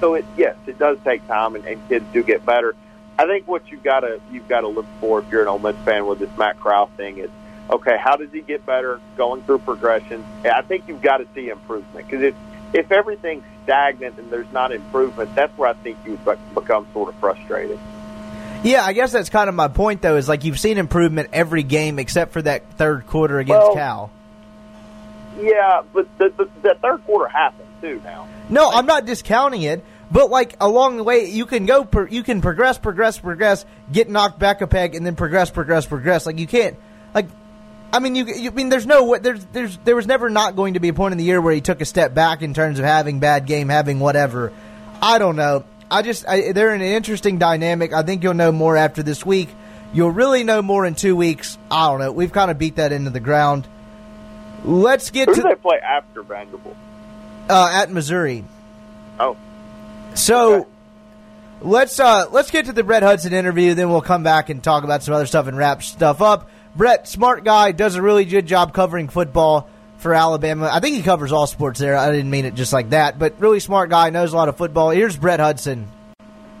So 0.00 0.14
it 0.14 0.24
yes, 0.36 0.56
it 0.66 0.78
does 0.78 0.98
take 1.04 1.26
time, 1.26 1.56
and, 1.56 1.64
and 1.64 1.88
kids 1.88 2.04
do 2.12 2.22
get 2.22 2.44
better. 2.44 2.74
I 3.18 3.26
think 3.26 3.48
what 3.48 3.70
you've 3.70 3.82
got 3.82 4.00
to 4.00 4.20
you've 4.30 4.48
got 4.48 4.60
to 4.60 4.68
look 4.68 4.86
for 5.00 5.18
if 5.18 5.30
you're 5.30 5.42
an 5.42 5.48
Ole 5.48 5.58
Miss 5.58 5.76
fan 5.84 6.06
with 6.06 6.20
this 6.20 6.30
Matt 6.38 6.60
Corral 6.60 6.86
thing 6.96 7.18
is 7.18 7.30
okay. 7.68 7.96
How 7.98 8.16
does 8.16 8.30
he 8.30 8.42
get 8.42 8.64
better 8.64 9.00
going 9.16 9.42
through 9.42 9.58
progression? 9.58 10.24
I 10.44 10.62
think 10.62 10.86
you've 10.86 11.02
got 11.02 11.18
to 11.18 11.26
see 11.34 11.48
improvement 11.48 12.06
because 12.06 12.22
if 12.22 12.34
if 12.72 12.92
everything's 12.92 13.44
stagnant 13.64 14.18
and 14.18 14.30
there's 14.30 14.50
not 14.52 14.72
improvement, 14.72 15.34
that's 15.34 15.56
where 15.58 15.68
I 15.68 15.74
think 15.74 15.98
you 16.04 16.18
become 16.54 16.86
sort 16.92 17.08
of 17.08 17.14
frustrated. 17.16 17.78
Yeah, 18.62 18.84
I 18.84 18.92
guess 18.92 19.12
that's 19.12 19.30
kind 19.30 19.48
of 19.48 19.54
my 19.54 19.68
point, 19.68 20.02
though. 20.02 20.16
Is 20.16 20.28
like 20.28 20.44
you've 20.44 20.58
seen 20.58 20.78
improvement 20.78 21.30
every 21.32 21.62
game 21.62 21.98
except 21.98 22.32
for 22.32 22.42
that 22.42 22.70
third 22.72 23.06
quarter 23.06 23.38
against 23.38 23.68
Well, 23.68 23.74
Cal. 23.74 24.10
Yeah, 25.38 25.82
but 25.92 26.08
the, 26.18 26.30
the, 26.30 26.48
the 26.62 26.74
third 26.82 27.04
quarter 27.04 27.28
happened 27.28 27.68
too 27.80 28.00
now. 28.04 28.26
No, 28.48 28.70
I'm 28.70 28.86
not 28.86 29.04
discounting 29.04 29.62
it, 29.62 29.84
but 30.10 30.30
like 30.30 30.56
along 30.60 30.96
the 30.96 31.04
way, 31.04 31.26
you 31.26 31.46
can 31.46 31.66
go, 31.66 31.84
per, 31.84 32.06
you 32.08 32.22
can 32.22 32.40
progress, 32.40 32.78
progress, 32.78 33.18
progress, 33.18 33.64
get 33.92 34.08
knocked 34.08 34.38
back 34.38 34.60
a 34.60 34.66
peg, 34.66 34.94
and 34.94 35.04
then 35.04 35.16
progress, 35.16 35.50
progress, 35.50 35.86
progress. 35.86 36.26
Like 36.26 36.38
you 36.38 36.46
can't, 36.46 36.76
like, 37.14 37.26
I 37.92 38.00
mean, 38.00 38.14
you, 38.14 38.26
you 38.26 38.50
I 38.50 38.54
mean, 38.54 38.68
there's 38.68 38.86
no, 38.86 39.16
there's, 39.18 39.44
there's, 39.46 39.76
there 39.78 39.96
was 39.96 40.06
never 40.06 40.28
not 40.28 40.56
going 40.56 40.74
to 40.74 40.80
be 40.80 40.88
a 40.88 40.94
point 40.94 41.12
in 41.12 41.18
the 41.18 41.24
year 41.24 41.40
where 41.40 41.54
he 41.54 41.60
took 41.60 41.80
a 41.80 41.84
step 41.86 42.14
back 42.14 42.42
in 42.42 42.52
terms 42.54 42.78
of 42.78 42.84
having 42.84 43.18
bad 43.20 43.46
game, 43.46 43.68
having 43.68 43.98
whatever. 43.98 44.52
I 45.00 45.18
don't 45.18 45.36
know. 45.36 45.64
I 45.90 46.02
just, 46.02 46.28
I, 46.28 46.52
they're 46.52 46.74
in 46.74 46.82
an 46.82 46.92
interesting 46.92 47.38
dynamic. 47.38 47.94
I 47.94 48.02
think 48.02 48.22
you'll 48.22 48.34
know 48.34 48.52
more 48.52 48.76
after 48.76 49.02
this 49.02 49.24
week. 49.24 49.48
You'll 49.94 50.10
really 50.10 50.44
know 50.44 50.60
more 50.60 50.84
in 50.84 50.94
two 50.94 51.16
weeks. 51.16 51.56
I 51.70 51.88
don't 51.88 52.00
know. 52.00 52.12
We've 52.12 52.32
kind 52.32 52.50
of 52.50 52.58
beat 52.58 52.76
that 52.76 52.92
into 52.92 53.08
the 53.08 53.20
ground. 53.20 53.66
Let's 54.64 55.10
get 55.10 55.28
Who 55.28 55.34
do 55.34 55.40
to 55.42 55.48
they 55.48 55.54
play 55.54 55.78
after 55.82 56.22
Vanderbilt? 56.22 56.76
uh, 57.48 57.70
at 57.72 57.90
Missouri. 57.90 58.44
Oh, 59.18 59.36
So 60.18 60.54
Okay. 60.54 60.68
let's 61.62 61.98
uh, 62.00 62.26
let's 62.30 62.50
get 62.50 62.66
to 62.66 62.72
the 62.72 62.82
Brett 62.84 63.02
Hudson 63.02 63.32
interview. 63.32 63.74
Then 63.74 63.90
we'll 63.90 64.00
come 64.00 64.22
back 64.22 64.48
and 64.50 64.62
talk 64.62 64.84
about 64.84 65.02
some 65.02 65.14
other 65.14 65.26
stuff 65.26 65.46
and 65.46 65.56
wrap 65.56 65.82
stuff 65.82 66.20
up. 66.20 66.50
Brett, 66.76 67.08
smart 67.08 67.44
guy, 67.44 67.72
does 67.72 67.96
a 67.96 68.02
really 68.02 68.24
good 68.24 68.46
job 68.46 68.74
covering 68.74 69.08
football 69.08 69.68
for 69.98 70.14
Alabama. 70.14 70.68
I 70.72 70.80
think 70.80 70.96
he 70.96 71.02
covers 71.02 71.32
all 71.32 71.46
sports 71.46 71.80
there. 71.80 71.96
I 71.96 72.10
didn't 72.12 72.30
mean 72.30 72.44
it 72.44 72.54
just 72.54 72.72
like 72.72 72.90
that, 72.90 73.18
but 73.18 73.40
really 73.40 73.58
smart 73.60 73.90
guy, 73.90 74.10
knows 74.10 74.32
a 74.32 74.36
lot 74.36 74.48
of 74.48 74.56
football. 74.56 74.90
Here's 74.90 75.16
Brett 75.16 75.40
Hudson. 75.40 75.88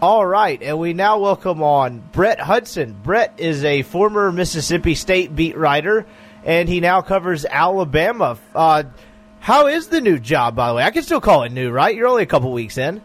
All 0.00 0.24
right, 0.24 0.60
and 0.62 0.78
we 0.78 0.92
now 0.92 1.18
welcome 1.18 1.62
on 1.62 1.98
Brett 2.12 2.38
Hudson. 2.40 2.96
Brett 3.02 3.34
is 3.38 3.64
a 3.64 3.82
former 3.82 4.30
Mississippi 4.32 4.94
State 4.94 5.34
beat 5.34 5.56
writer, 5.56 6.06
and 6.44 6.68
he 6.68 6.78
now 6.80 7.00
covers 7.02 7.44
Alabama. 7.44 8.38
Uh, 8.54 8.84
how 9.40 9.66
is 9.66 9.88
the 9.88 10.00
new 10.00 10.18
job, 10.18 10.54
by 10.56 10.68
the 10.68 10.74
way? 10.74 10.84
I 10.84 10.90
can 10.90 11.02
still 11.02 11.20
call 11.20 11.42
it 11.42 11.52
new, 11.52 11.70
right? 11.70 11.94
You're 11.94 12.08
only 12.08 12.22
a 12.22 12.26
couple 12.26 12.52
weeks 12.52 12.78
in. 12.78 13.02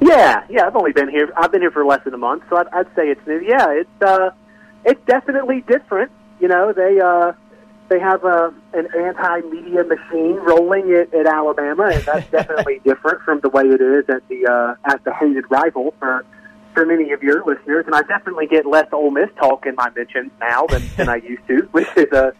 Yeah, 0.00 0.44
yeah. 0.50 0.66
I've 0.66 0.76
only 0.76 0.92
been 0.92 1.08
here. 1.08 1.32
I've 1.36 1.52
been 1.52 1.62
here 1.62 1.70
for 1.70 1.84
less 1.84 2.04
than 2.04 2.14
a 2.14 2.18
month, 2.18 2.44
so 2.50 2.56
I'd, 2.56 2.68
I'd 2.68 2.86
say 2.94 3.08
it's 3.08 3.26
new. 3.26 3.40
Yeah, 3.40 3.70
it's 3.70 4.02
uh, 4.02 4.30
it's 4.84 5.00
definitely 5.06 5.62
different. 5.62 6.10
You 6.40 6.48
know, 6.48 6.72
they 6.72 7.00
uh, 7.00 7.32
they 7.88 7.98
have 8.00 8.24
a 8.24 8.52
an 8.72 8.88
anti-media 8.96 9.84
machine 9.84 10.36
rolling 10.36 10.92
at, 10.92 11.14
at 11.14 11.26
Alabama, 11.26 11.90
and 11.92 12.02
that's 12.02 12.30
definitely 12.30 12.80
different 12.84 13.22
from 13.22 13.40
the 13.40 13.48
way 13.48 13.62
it 13.64 13.80
is 13.80 14.04
at 14.08 14.26
the 14.28 14.46
uh, 14.46 14.90
at 14.92 15.02
the 15.04 15.12
hated 15.14 15.44
rival 15.50 15.94
for 15.98 16.24
for 16.74 16.84
many 16.84 17.12
of 17.12 17.22
your 17.22 17.44
listeners. 17.44 17.84
And 17.86 17.94
I 17.94 18.02
definitely 18.02 18.46
get 18.46 18.66
less 18.66 18.88
Ole 18.92 19.10
Miss 19.10 19.30
talk 19.38 19.64
in 19.66 19.74
my 19.76 19.90
mentions 19.90 20.32
now 20.40 20.66
than, 20.66 20.82
than 20.96 21.08
I 21.08 21.16
used 21.16 21.46
to, 21.48 21.68
which 21.72 21.88
is 21.96 22.12
a 22.12 22.32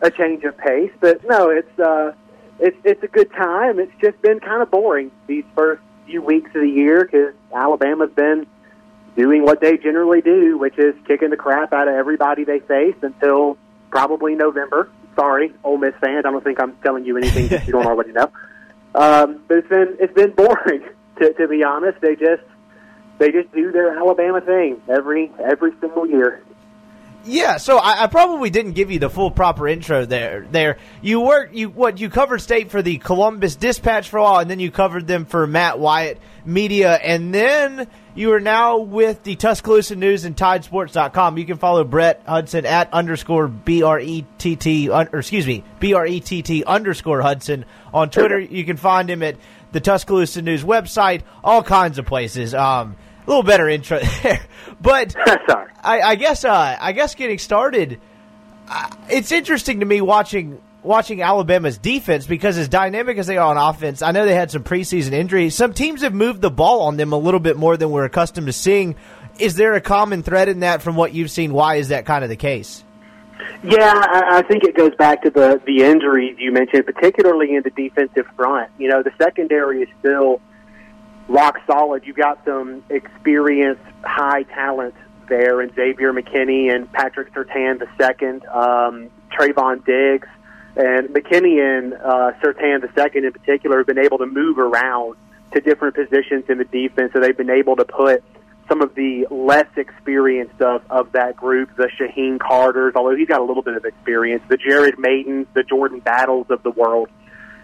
a 0.00 0.10
change 0.10 0.44
of 0.44 0.56
pace. 0.58 0.92
But 1.00 1.20
no, 1.28 1.50
it's 1.50 1.78
uh, 1.78 2.12
it's 2.58 2.76
it's 2.84 3.02
a 3.02 3.08
good 3.08 3.30
time. 3.32 3.78
It's 3.78 3.92
just 4.00 4.20
been 4.22 4.40
kind 4.40 4.62
of 4.62 4.70
boring 4.70 5.10
these 5.26 5.44
first 5.54 5.82
few 6.06 6.22
weeks 6.22 6.48
of 6.54 6.62
the 6.62 6.68
year 6.68 7.04
because 7.04 7.34
Alabama's 7.54 8.12
been 8.12 8.46
doing 9.16 9.42
what 9.42 9.60
they 9.60 9.76
generally 9.76 10.20
do, 10.20 10.58
which 10.58 10.78
is 10.78 10.94
kicking 11.06 11.30
the 11.30 11.36
crap 11.36 11.72
out 11.72 11.88
of 11.88 11.94
everybody 11.94 12.44
they 12.44 12.60
face 12.60 12.96
until 13.02 13.58
probably 13.90 14.34
November. 14.34 14.90
Sorry, 15.14 15.52
Ole 15.64 15.78
Miss 15.78 15.94
fans. 16.00 16.24
I 16.26 16.30
don't 16.30 16.42
think 16.42 16.60
I'm 16.60 16.76
telling 16.82 17.04
you 17.04 17.16
anything 17.16 17.48
that 17.48 17.66
you 17.66 17.72
don't 17.72 17.86
already 17.92 18.12
know. 18.12 18.32
Um, 18.94 19.42
but 19.48 19.58
it's 19.58 19.68
been 19.68 19.96
it's 20.00 20.12
been 20.14 20.32
boring 20.32 20.84
to, 21.18 21.32
to 21.34 21.48
be 21.48 21.62
honest. 21.64 22.00
They 22.00 22.16
just 22.16 22.42
they 23.18 23.30
just 23.30 23.52
do 23.52 23.72
their 23.72 23.96
Alabama 23.96 24.40
thing 24.40 24.80
every 24.88 25.30
every 25.38 25.72
single 25.80 26.06
year. 26.06 26.42
Yeah, 27.24 27.56
so 27.58 27.78
I, 27.78 28.04
I 28.04 28.06
probably 28.08 28.50
didn't 28.50 28.72
give 28.72 28.90
you 28.90 28.98
the 28.98 29.10
full 29.10 29.30
proper 29.30 29.68
intro 29.68 30.04
there. 30.04 30.46
There, 30.50 30.78
you 31.00 31.20
worked. 31.20 31.54
You 31.54 31.70
what? 31.70 32.00
You 32.00 32.10
covered 32.10 32.40
state 32.40 32.70
for 32.70 32.82
the 32.82 32.98
Columbus 32.98 33.56
Dispatch 33.56 34.08
for 34.08 34.18
a 34.18 34.22
while, 34.22 34.40
and 34.40 34.50
then 34.50 34.58
you 34.58 34.70
covered 34.70 35.06
them 35.06 35.24
for 35.24 35.46
Matt 35.46 35.78
Wyatt 35.78 36.18
Media, 36.44 36.94
and 36.94 37.32
then 37.32 37.86
you 38.14 38.32
are 38.32 38.40
now 38.40 38.78
with 38.78 39.22
the 39.22 39.36
Tuscaloosa 39.36 39.96
News 39.96 40.24
and 40.24 40.36
TideSports.com. 40.36 41.38
You 41.38 41.44
can 41.44 41.58
follow 41.58 41.84
Brett 41.84 42.22
Hudson 42.26 42.66
at 42.66 42.92
underscore 42.92 43.46
b 43.48 43.82
r 43.82 44.00
e 44.00 44.26
t 44.38 44.56
t 44.56 44.88
or 44.88 45.02
excuse 45.02 45.46
me 45.46 45.62
b 45.78 45.94
r 45.94 46.06
e 46.06 46.20
t 46.20 46.42
t 46.42 46.64
underscore 46.64 47.22
Hudson 47.22 47.64
on 47.94 48.10
Twitter. 48.10 48.40
You 48.40 48.64
can 48.64 48.76
find 48.76 49.08
him 49.08 49.22
at 49.22 49.36
the 49.70 49.80
Tuscaloosa 49.80 50.42
News 50.42 50.64
website, 50.64 51.22
all 51.42 51.62
kinds 51.62 51.98
of 51.98 52.06
places. 52.06 52.52
Um, 52.52 52.96
a 53.26 53.30
little 53.30 53.42
better 53.42 53.68
intro 53.68 54.00
there, 54.22 54.40
but. 54.80 55.12
Sorry. 55.48 55.70
I, 55.82 56.00
I 56.00 56.14
guess 56.14 56.44
uh, 56.44 56.76
I 56.80 56.92
guess 56.92 57.14
getting 57.14 57.38
started, 57.38 58.00
uh, 58.68 58.90
it's 59.08 59.32
interesting 59.32 59.80
to 59.80 59.86
me 59.86 60.00
watching 60.00 60.60
watching 60.82 61.22
Alabama's 61.22 61.78
defense 61.78 62.26
because 62.26 62.58
as 62.58 62.68
dynamic 62.68 63.18
as 63.18 63.26
they 63.26 63.36
are 63.36 63.56
on 63.56 63.56
offense, 63.56 64.02
I 64.02 64.12
know 64.12 64.24
they 64.24 64.34
had 64.34 64.50
some 64.50 64.64
preseason 64.64 65.12
injuries. 65.12 65.54
Some 65.54 65.74
teams 65.74 66.02
have 66.02 66.14
moved 66.14 66.40
the 66.40 66.50
ball 66.50 66.82
on 66.82 66.96
them 66.96 67.12
a 67.12 67.18
little 67.18 67.40
bit 67.40 67.56
more 67.56 67.76
than 67.76 67.90
we're 67.90 68.04
accustomed 68.04 68.46
to 68.46 68.52
seeing. 68.52 68.96
Is 69.38 69.54
there 69.54 69.74
a 69.74 69.80
common 69.80 70.22
thread 70.22 70.48
in 70.48 70.60
that 70.60 70.82
from 70.82 70.96
what 70.96 71.14
you've 71.14 71.30
seen? 71.30 71.52
Why 71.52 71.76
is 71.76 71.88
that 71.88 72.04
kind 72.04 72.22
of 72.22 72.30
the 72.30 72.36
case? 72.36 72.84
Yeah, 73.64 73.92
I, 73.94 74.38
I 74.38 74.42
think 74.42 74.64
it 74.64 74.76
goes 74.76 74.94
back 74.96 75.22
to 75.22 75.30
the 75.30 75.60
the 75.66 75.84
injuries 75.84 76.36
you 76.38 76.52
mentioned, 76.52 76.84
particularly 76.86 77.54
in 77.54 77.62
the 77.62 77.70
defensive 77.70 78.26
front. 78.36 78.70
You 78.78 78.88
know, 78.88 79.02
the 79.02 79.12
secondary 79.18 79.82
is 79.82 79.88
still 80.00 80.40
rock 81.28 81.58
solid. 81.66 82.04
You've 82.06 82.16
got 82.16 82.44
some 82.44 82.84
experienced, 82.88 83.82
high 84.04 84.42
talent 84.44 84.94
there, 85.28 85.60
and 85.60 85.74
Xavier 85.74 86.12
McKinney 86.12 86.74
and 86.74 86.90
Patrick 86.92 87.32
Surtain 87.32 87.78
the 87.78 87.88
second, 87.98 88.44
um, 88.46 89.10
Trevon 89.30 89.84
Diggs, 89.84 90.28
and 90.76 91.08
McKinney 91.08 91.60
and 91.60 91.94
uh, 91.94 92.32
Surtain 92.42 92.82
second 92.94 93.24
in 93.24 93.32
particular 93.32 93.78
have 93.78 93.86
been 93.86 93.98
able 93.98 94.18
to 94.18 94.26
move 94.26 94.58
around 94.58 95.16
to 95.52 95.60
different 95.60 95.94
positions 95.94 96.44
in 96.48 96.58
the 96.58 96.64
defense, 96.64 97.12
so 97.12 97.20
they've 97.20 97.36
been 97.36 97.50
able 97.50 97.76
to 97.76 97.84
put 97.84 98.24
some 98.68 98.80
of 98.80 98.94
the 98.94 99.26
less 99.30 99.66
experienced 99.76 100.60
of, 100.62 100.82
of 100.88 101.12
that 101.12 101.36
group, 101.36 101.74
the 101.76 101.90
Shyheim 101.98 102.38
Carters, 102.38 102.94
although 102.96 103.14
he's 103.14 103.28
got 103.28 103.40
a 103.40 103.44
little 103.44 103.62
bit 103.62 103.74
of 103.74 103.84
experience, 103.84 104.42
the 104.48 104.56
Jared 104.56 104.96
Maydens, 104.96 105.46
the 105.52 105.62
Jordan 105.62 106.00
Battles 106.00 106.46
of 106.48 106.62
the 106.62 106.70
world. 106.70 107.10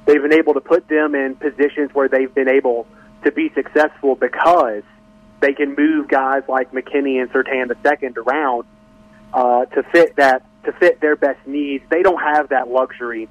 They've 0.05 0.21
been 0.21 0.35
able 0.35 0.55
to 0.55 0.61
put 0.61 0.88
them 0.88 1.14
in 1.14 1.37
positions 1.37 1.90
where 1.94 2.09
they've 2.09 2.35
been 2.35 2.49
able 2.49 2.87
to 3.24 3.33
be 3.33 3.50
successful 3.54 4.14
because 4.14 4.83
they 5.40 5.52
can 5.52 5.74
move 5.76 6.09
guys 6.09 6.42
like 6.48 6.72
McKinney 6.72 7.20
and 7.20 7.31
Surtain 7.31 7.68
the 7.68 7.76
second 7.83 8.18
around 8.18 8.64
uh, 9.33 9.64
to 9.66 9.83
fit 9.85 10.16
that 10.16 10.44
to 10.64 10.72
fit 10.72 11.00
their 11.00 11.16
best 11.16 11.46
needs. 11.46 11.85
They 11.90 12.02
don't 12.02 12.20
have 12.20 12.48
that 12.50 12.68
luxury 12.68 13.28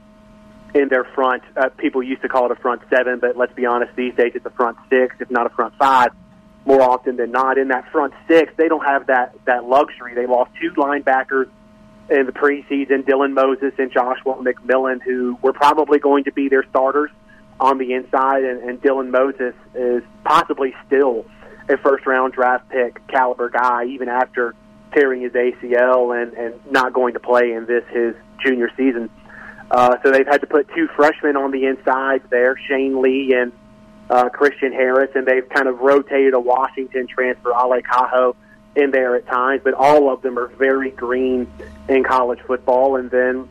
in 0.73 0.89
their 0.89 1.03
front. 1.03 1.43
Uh, 1.55 1.69
people 1.69 2.01
used 2.01 2.21
to 2.21 2.29
call 2.29 2.45
it 2.45 2.51
a 2.51 2.55
front 2.55 2.81
seven, 2.89 3.19
but 3.19 3.35
let's 3.35 3.53
be 3.53 3.65
honest, 3.65 3.95
these 3.95 4.15
days 4.15 4.31
it's 4.35 4.45
a 4.45 4.51
front 4.51 4.77
six, 4.89 5.15
if 5.19 5.29
not 5.29 5.45
a 5.45 5.49
front 5.49 5.75
five 5.77 6.11
more 6.65 6.81
often 6.81 7.15
than 7.15 7.31
not. 7.31 7.57
In 7.57 7.69
that 7.69 7.89
front 7.91 8.13
six, 8.27 8.53
they 8.57 8.67
don't 8.67 8.85
have 8.85 9.07
that 9.07 9.35
that 9.45 9.65
luxury. 9.65 10.13
They 10.13 10.25
lost 10.25 10.51
two 10.59 10.71
linebackers 10.71 11.49
in 12.09 12.25
the 12.25 12.31
preseason, 12.31 13.03
Dylan 13.03 13.33
Moses 13.33 13.73
and 13.77 13.91
Joshua 13.91 14.35
McMillon, 14.35 15.01
who 15.01 15.37
were 15.41 15.53
probably 15.53 15.99
going 15.99 16.23
to 16.23 16.31
be 16.31 16.47
their 16.47 16.65
starters 16.69 17.11
on 17.59 17.77
the 17.77 17.93
inside, 17.93 18.43
and, 18.43 18.61
and 18.61 18.81
Dylan 18.81 19.09
Moses 19.09 19.53
is 19.73 20.03
possibly 20.23 20.75
still 20.85 21.25
a 21.69 21.77
first 21.77 22.05
round 22.05 22.33
draft 22.33 22.69
pick 22.69 23.05
caliber 23.07 23.49
guy, 23.49 23.85
even 23.85 24.09
after 24.09 24.55
tearing 24.93 25.21
his 25.21 25.33
ACL 25.33 26.19
and, 26.19 26.33
and 26.33 26.71
not 26.71 26.93
going 26.93 27.13
to 27.13 27.19
play 27.19 27.53
in 27.53 27.65
this 27.65 27.83
his 27.89 28.15
junior 28.43 28.69
season. 28.77 29.09
Uh, 29.69 29.97
so 30.01 30.11
they've 30.11 30.27
had 30.27 30.41
to 30.41 30.47
put 30.47 30.67
two 30.73 30.87
freshmen 30.95 31.35
on 31.35 31.51
the 31.51 31.65
inside 31.65 32.21
there, 32.29 32.55
Shane 32.67 33.01
Lee 33.01 33.33
and 33.33 33.51
uh, 34.09 34.29
Christian 34.29 34.71
Harris, 34.71 35.11
and 35.15 35.25
they've 35.25 35.47
kind 35.49 35.67
of 35.67 35.79
rotated 35.79 36.33
a 36.33 36.39
Washington 36.39 37.07
transfer, 37.07 37.51
Ale 37.51 37.81
Kaho, 37.81 38.35
in 38.75 38.91
there 38.91 39.15
at 39.15 39.27
times, 39.27 39.61
but 39.63 39.73
all 39.73 40.13
of 40.13 40.21
them 40.21 40.37
are 40.37 40.47
very 40.47 40.91
green 40.91 41.51
in 41.89 42.03
college 42.03 42.39
football. 42.45 42.95
And 42.95 43.09
then 43.09 43.49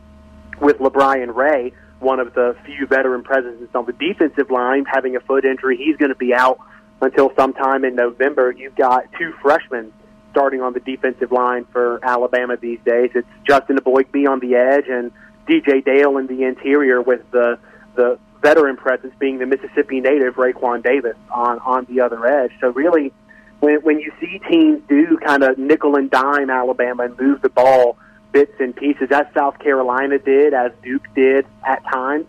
with 0.59 0.79
LaBryan 0.79 1.35
Ray, 1.35 1.73
one 1.99 2.19
of 2.19 2.33
the 2.33 2.55
few 2.65 2.85
veteran 2.87 3.23
presences 3.23 3.69
on 3.73 3.85
the 3.85 3.93
defensive 3.93 4.51
line, 4.51 4.85
having 4.85 5.15
a 5.15 5.19
foot 5.19 5.45
injury, 5.45 5.77
he's 5.77 5.97
going 5.97 6.09
to 6.09 6.15
be 6.15 6.33
out 6.33 6.59
until 7.01 7.31
sometime 7.35 7.85
in 7.85 7.95
November. 7.95 8.51
You've 8.51 8.75
got 8.75 9.05
two 9.17 9.33
freshmen 9.41 9.91
starting 10.31 10.61
on 10.61 10.73
the 10.73 10.79
defensive 10.79 11.31
line 11.31 11.65
for 11.71 11.99
Alabama 12.03 12.57
these 12.57 12.79
days. 12.85 13.11
It's 13.15 13.27
Justin 13.47 13.77
Eboigbe 13.77 14.27
on 14.29 14.39
the 14.39 14.55
edge 14.55 14.85
and 14.87 15.11
DJ 15.47 15.83
Dale 15.83 16.17
in 16.17 16.27
the 16.27 16.43
interior 16.43 17.01
with 17.01 17.21
the 17.31 17.57
the 17.95 18.19
veteran 18.41 18.77
presence 18.77 19.13
being 19.17 19.39
the 19.39 19.47
Mississippi 19.47 19.99
native 19.99 20.35
Raekwon 20.35 20.83
Davis 20.83 21.15
on 21.31 21.59
on 21.59 21.85
the 21.85 22.01
other 22.01 22.25
edge. 22.25 22.51
So 22.61 22.69
really, 22.69 23.11
when 23.59 23.81
when 23.81 23.99
you 23.99 24.11
see 24.19 24.39
teams 24.49 24.81
do 24.87 25.17
kind 25.25 25.43
of 25.43 25.57
nickel 25.57 25.95
and 25.95 26.11
dime 26.11 26.49
Alabama 26.49 27.05
and 27.05 27.19
move 27.19 27.41
the 27.41 27.49
ball 27.49 27.97
bits 28.37 28.53
and 28.59 28.75
pieces, 28.75 29.07
as 29.11 29.25
South 29.33 29.57
Carolina 29.57 30.19
did, 30.19 30.53
as 30.53 30.71
Duke 30.83 31.07
did 31.15 31.43
at 31.65 31.83
times, 31.91 32.27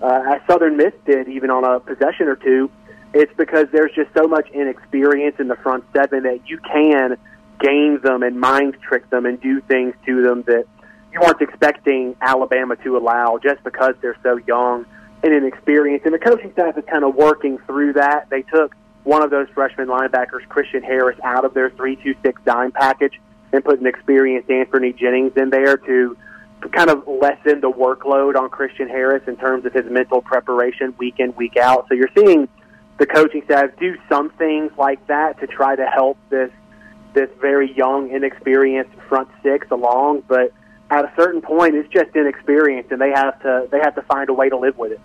uh, 0.00 0.34
as 0.34 0.40
Southern 0.46 0.78
Miss 0.78 0.94
did, 1.04 1.28
even 1.28 1.50
on 1.50 1.62
a 1.62 1.78
possession 1.78 2.26
or 2.26 2.36
two. 2.36 2.70
It's 3.12 3.34
because 3.36 3.66
there's 3.70 3.92
just 3.94 4.08
so 4.16 4.26
much 4.26 4.48
inexperience 4.52 5.36
in 5.38 5.48
the 5.48 5.56
front 5.56 5.84
seven 5.94 6.22
that 6.22 6.40
you 6.48 6.56
can 6.56 7.18
game 7.60 8.00
them 8.00 8.22
and 8.22 8.40
mind 8.40 8.78
trick 8.88 9.10
them 9.10 9.26
and 9.26 9.38
do 9.42 9.60
things 9.60 9.94
to 10.06 10.22
them 10.22 10.42
that 10.46 10.64
you 11.12 11.20
weren't 11.20 11.42
expecting 11.42 12.16
Alabama 12.22 12.76
to 12.76 12.96
allow 12.96 13.38
just 13.42 13.62
because 13.62 13.94
they're 14.00 14.16
so 14.22 14.38
young 14.46 14.86
and 15.22 15.34
inexperienced. 15.34 16.06
And 16.06 16.14
the 16.14 16.18
coaching 16.18 16.50
staff 16.52 16.78
is 16.78 16.84
kind 16.90 17.04
of 17.04 17.14
working 17.14 17.58
through 17.66 17.92
that. 17.92 18.30
They 18.30 18.40
took 18.40 18.74
one 19.04 19.22
of 19.22 19.28
those 19.28 19.48
freshman 19.50 19.88
linebackers, 19.88 20.48
Christian 20.48 20.82
Harris, 20.82 21.18
out 21.22 21.44
of 21.44 21.52
their 21.52 21.68
three-two-six 21.68 22.40
dime 22.46 22.72
package 22.72 23.20
and 23.52 23.64
put 23.64 23.80
an 23.80 23.86
experienced 23.86 24.50
Anthony 24.50 24.92
Jennings 24.92 25.32
in 25.36 25.50
there 25.50 25.76
to 25.76 26.16
kind 26.72 26.90
of 26.90 27.06
lessen 27.06 27.60
the 27.60 27.70
workload 27.70 28.36
on 28.36 28.48
Christian 28.48 28.88
Harris 28.88 29.22
in 29.26 29.36
terms 29.36 29.66
of 29.66 29.72
his 29.72 29.84
mental 29.90 30.22
preparation 30.22 30.94
week 30.98 31.16
in, 31.18 31.34
week 31.34 31.56
out. 31.56 31.86
So 31.88 31.94
you're 31.94 32.10
seeing 32.16 32.48
the 32.98 33.06
coaching 33.06 33.42
staff 33.44 33.70
do 33.80 33.96
some 34.08 34.30
things 34.30 34.70
like 34.78 35.04
that 35.08 35.40
to 35.40 35.46
try 35.46 35.76
to 35.76 35.86
help 35.86 36.18
this 36.30 36.50
this 37.14 37.28
very 37.42 37.70
young, 37.74 38.10
inexperienced 38.10 38.94
front 39.06 39.28
six 39.42 39.70
along, 39.70 40.22
but 40.28 40.52
at 40.92 41.06
a 41.06 41.12
certain 41.16 41.40
point 41.40 41.74
it's 41.74 41.88
just 41.88 42.14
inexperienced 42.14 42.92
and 42.92 43.00
they 43.00 43.10
have 43.10 43.40
to 43.42 43.66
they 43.70 43.78
have 43.78 43.94
to 43.94 44.02
find 44.02 44.28
a 44.28 44.32
way 44.32 44.48
to 44.48 44.56
live 44.58 44.76
with 44.76 44.92
it 44.92 45.00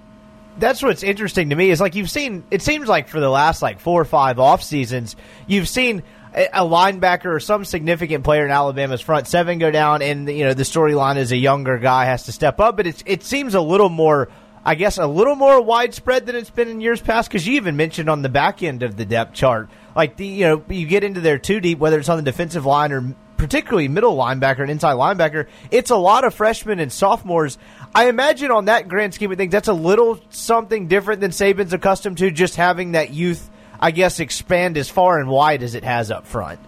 that's 0.57 0.81
what's 0.81 1.03
interesting 1.03 1.49
to 1.51 1.55
me 1.55 1.69
is 1.69 1.79
like 1.79 1.95
you've 1.95 2.09
seen 2.09 2.43
it 2.51 2.61
seems 2.61 2.87
like 2.89 3.07
for 3.07 3.19
the 3.19 3.29
last 3.29 3.61
like 3.61 3.79
four 3.79 4.01
or 4.01 4.05
five 4.05 4.37
off 4.37 4.61
seasons 4.61 5.15
you've 5.47 5.67
seen 5.67 6.03
a 6.37 6.61
linebacker 6.61 7.25
or 7.25 7.39
some 7.39 7.65
significant 7.65 8.23
player 8.23 8.45
in 8.45 8.51
Alabama's 8.51 9.01
front 9.01 9.27
seven 9.27 9.59
go 9.59 9.71
down, 9.71 10.01
and 10.01 10.29
you 10.29 10.45
know 10.45 10.53
the 10.53 10.63
storyline 10.63 11.17
is 11.17 11.31
a 11.31 11.37
younger 11.37 11.77
guy 11.77 12.05
has 12.05 12.23
to 12.23 12.31
step 12.31 12.59
up. 12.59 12.77
But 12.77 12.87
it 12.87 13.03
it 13.05 13.23
seems 13.23 13.55
a 13.55 13.61
little 13.61 13.89
more, 13.89 14.29
I 14.63 14.75
guess, 14.75 14.97
a 14.97 15.07
little 15.07 15.35
more 15.35 15.61
widespread 15.61 16.25
than 16.25 16.35
it's 16.35 16.49
been 16.49 16.67
in 16.67 16.81
years 16.81 17.01
past. 17.01 17.29
Because 17.29 17.47
you 17.47 17.55
even 17.55 17.75
mentioned 17.75 18.09
on 18.09 18.21
the 18.21 18.29
back 18.29 18.61
end 18.61 18.83
of 18.83 18.97
the 18.97 19.05
depth 19.05 19.33
chart, 19.33 19.69
like 19.95 20.15
the 20.17 20.27
you 20.27 20.45
know 20.45 20.63
you 20.69 20.85
get 20.85 21.03
into 21.03 21.21
there 21.21 21.39
too 21.39 21.59
deep, 21.59 21.79
whether 21.79 21.99
it's 21.99 22.09
on 22.09 22.17
the 22.17 22.23
defensive 22.23 22.65
line 22.65 22.91
or 22.91 23.15
particularly 23.37 23.87
middle 23.87 24.17
linebacker 24.17 24.59
and 24.59 24.71
inside 24.71 24.95
linebacker, 24.95 25.47
it's 25.71 25.91
a 25.91 25.95
lot 25.95 26.23
of 26.23 26.33
freshmen 26.33 26.79
and 26.79 26.91
sophomores. 26.91 27.57
I 27.95 28.09
imagine 28.09 28.51
on 28.51 28.65
that 28.65 28.87
grand 28.87 29.13
scheme 29.13 29.31
of 29.31 29.37
things, 29.37 29.51
that's 29.51 29.67
a 29.67 29.73
little 29.73 30.19
something 30.29 30.87
different 30.87 31.21
than 31.21 31.31
Saban's 31.31 31.73
accustomed 31.73 32.17
to, 32.17 32.31
just 32.31 32.55
having 32.55 32.93
that 32.93 33.11
youth, 33.11 33.49
I 33.79 33.91
guess, 33.91 34.19
expand 34.19 34.77
as 34.77 34.89
far 34.89 35.19
and 35.19 35.29
wide 35.29 35.63
as 35.63 35.75
it 35.75 35.83
has 35.83 36.11
up 36.11 36.25
front. 36.25 36.59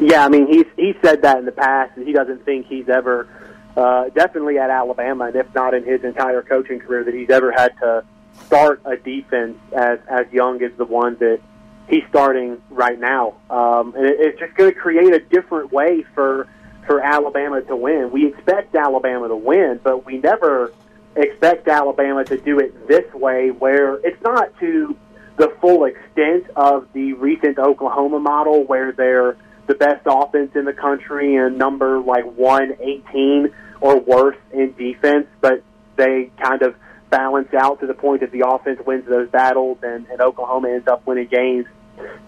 Yeah, 0.00 0.24
I 0.24 0.28
mean, 0.28 0.46
he's 0.46 0.66
he 0.76 0.94
said 1.02 1.22
that 1.22 1.38
in 1.38 1.44
the 1.44 1.52
past, 1.52 1.96
and 1.96 2.06
he 2.06 2.12
doesn't 2.12 2.44
think 2.44 2.66
he's 2.66 2.88
ever, 2.88 3.28
uh, 3.76 4.08
definitely 4.10 4.58
at 4.58 4.70
Alabama, 4.70 5.24
and 5.24 5.36
if 5.36 5.52
not 5.54 5.74
in 5.74 5.84
his 5.84 6.04
entire 6.04 6.42
coaching 6.42 6.78
career, 6.78 7.04
that 7.04 7.14
he's 7.14 7.30
ever 7.30 7.50
had 7.50 7.76
to 7.78 8.04
start 8.46 8.80
a 8.84 8.96
defense 8.96 9.58
as 9.72 9.98
as 10.08 10.30
young 10.32 10.62
as 10.62 10.72
the 10.76 10.84
one 10.84 11.16
that 11.16 11.40
he's 11.88 12.04
starting 12.08 12.62
right 12.70 13.00
now, 13.00 13.34
um, 13.50 13.94
and 13.96 14.06
it, 14.06 14.20
it's 14.20 14.38
just 14.38 14.54
going 14.54 14.72
to 14.72 14.78
create 14.78 15.12
a 15.12 15.20
different 15.20 15.72
way 15.72 16.04
for 16.14 16.46
for 16.86 17.00
Alabama 17.00 17.60
to 17.62 17.76
win. 17.76 18.10
We 18.12 18.26
expect 18.26 18.74
Alabama 18.74 19.28
to 19.28 19.36
win, 19.36 19.80
but 19.82 20.06
we 20.06 20.18
never 20.18 20.72
expect 21.16 21.66
Alabama 21.66 22.24
to 22.24 22.36
do 22.36 22.60
it 22.60 22.86
this 22.86 23.12
way, 23.14 23.50
where 23.50 23.96
it's 24.06 24.22
not 24.22 24.56
to 24.60 24.96
the 25.38 25.54
full 25.60 25.84
extent 25.84 26.46
of 26.56 26.88
the 26.92 27.14
recent 27.14 27.58
Oklahoma 27.58 28.18
model, 28.18 28.64
where 28.64 28.92
they're 28.92 29.36
the 29.66 29.74
best 29.74 30.02
offense 30.06 30.50
in 30.54 30.64
the 30.64 30.72
country 30.72 31.36
and 31.36 31.58
number 31.58 32.00
like 32.00 32.24
118 32.24 33.54
or 33.80 34.00
worse 34.00 34.36
in 34.52 34.74
defense, 34.74 35.26
but 35.40 35.62
they 35.96 36.30
kind 36.42 36.62
of 36.62 36.74
balance 37.10 37.52
out 37.54 37.80
to 37.80 37.86
the 37.86 37.94
point 37.94 38.20
that 38.20 38.32
the 38.32 38.46
offense 38.46 38.80
wins 38.84 39.06
those 39.06 39.28
battles 39.30 39.78
and, 39.82 40.06
and 40.08 40.20
Oklahoma 40.20 40.70
ends 40.70 40.88
up 40.88 41.06
winning 41.06 41.28
games 41.28 41.66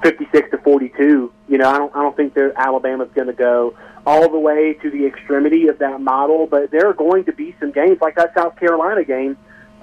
56 0.03 0.51
to 0.51 0.59
42. 0.59 1.33
You 1.49 1.59
know, 1.59 1.69
I 1.69 1.79
don't 1.79 1.95
I 1.95 2.03
don't 2.03 2.17
think 2.17 2.35
that 2.35 2.53
Alabama's 2.57 3.11
going 3.15 3.27
to 3.27 3.33
go 3.33 3.77
all 4.07 4.31
the 4.31 4.39
way 4.39 4.75
to 4.75 4.91
the 4.91 5.07
extremity 5.07 5.69
of 5.69 5.79
that 5.79 6.01
model, 6.01 6.47
but 6.47 6.71
there 6.71 6.89
are 6.89 6.95
going 6.95 7.25
to 7.25 7.33
be 7.33 7.55
some 7.61 7.71
games 7.71 7.99
like 8.01 8.17
that 8.17 8.35
South 8.35 8.57
Carolina 8.57 9.05
game 9.05 9.37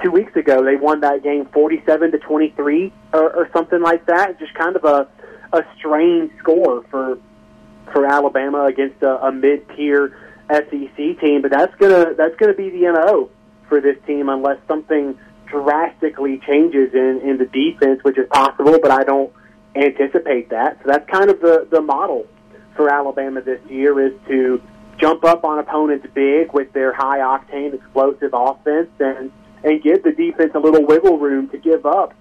two 0.04 0.12
weeks 0.12 0.36
ago. 0.36 0.64
They 0.64 0.76
won 0.76 1.02
that 1.02 1.24
game 1.24 1.46
47 1.54 2.12
to 2.12 2.20
23 2.20 2.94
or, 3.14 3.34
or 3.34 3.50
something 3.54 3.82
like 3.82 4.06
that. 4.08 4.40
Just 4.40 4.54
kind 4.54 4.76
of 4.76 4.84
a 4.84 5.08
a 5.54 5.64
strange 5.78 6.32
score 6.40 6.84
for 6.90 7.18
for 7.94 8.06
Alabama 8.06 8.66
against 8.66 9.02
a, 9.02 9.28
a 9.28 9.32
mid-tier 9.32 10.14
SEC 10.50 10.96
team, 10.96 11.42
but 11.42 11.52
that's 11.52 11.74
gonna 11.76 12.14
that's 12.16 12.36
gonna 12.36 12.54
be 12.54 12.70
the 12.70 12.92
NO 12.92 13.30
for 13.70 13.82
this 13.82 13.98
team 14.06 14.30
unless 14.30 14.58
something 14.68 15.18
drastically 15.46 16.42
changes 16.46 16.94
in 16.94 17.22
in 17.24 17.38
the 17.38 17.46
defense, 17.46 18.04
which 18.04 18.18
is 18.18 18.28
possible, 18.30 18.78
but 18.82 18.92
I 18.92 19.04
don't 19.04 19.32
anticipate 19.76 20.50
that. 20.50 20.78
So 20.84 20.92
that's 20.92 21.10
kind 21.10 21.30
of 21.30 21.40
the, 21.40 21.68
the 21.70 21.82
model 21.82 22.26
for 22.76 22.90
Alabama 22.92 23.42
this 23.42 23.62
year 23.70 24.00
is 24.06 24.14
to 24.28 24.62
jump 24.98 25.24
up 25.24 25.44
on 25.44 25.60
opponents 25.60 26.08
big 26.14 26.52
with 26.54 26.72
their 26.74 26.94
high 26.94 27.20
octane 27.20 27.74
explosive 27.74 28.32
offense 28.34 28.90
and 29.00 29.32
and 29.68 29.84
give 29.84 30.02
the 30.04 30.14
defense 30.14 30.52
a 30.56 30.60
little 30.60 30.86
wiggle 30.86 31.18
room 31.18 31.50
to 31.50 31.58
give 31.58 31.86
up 31.86 32.14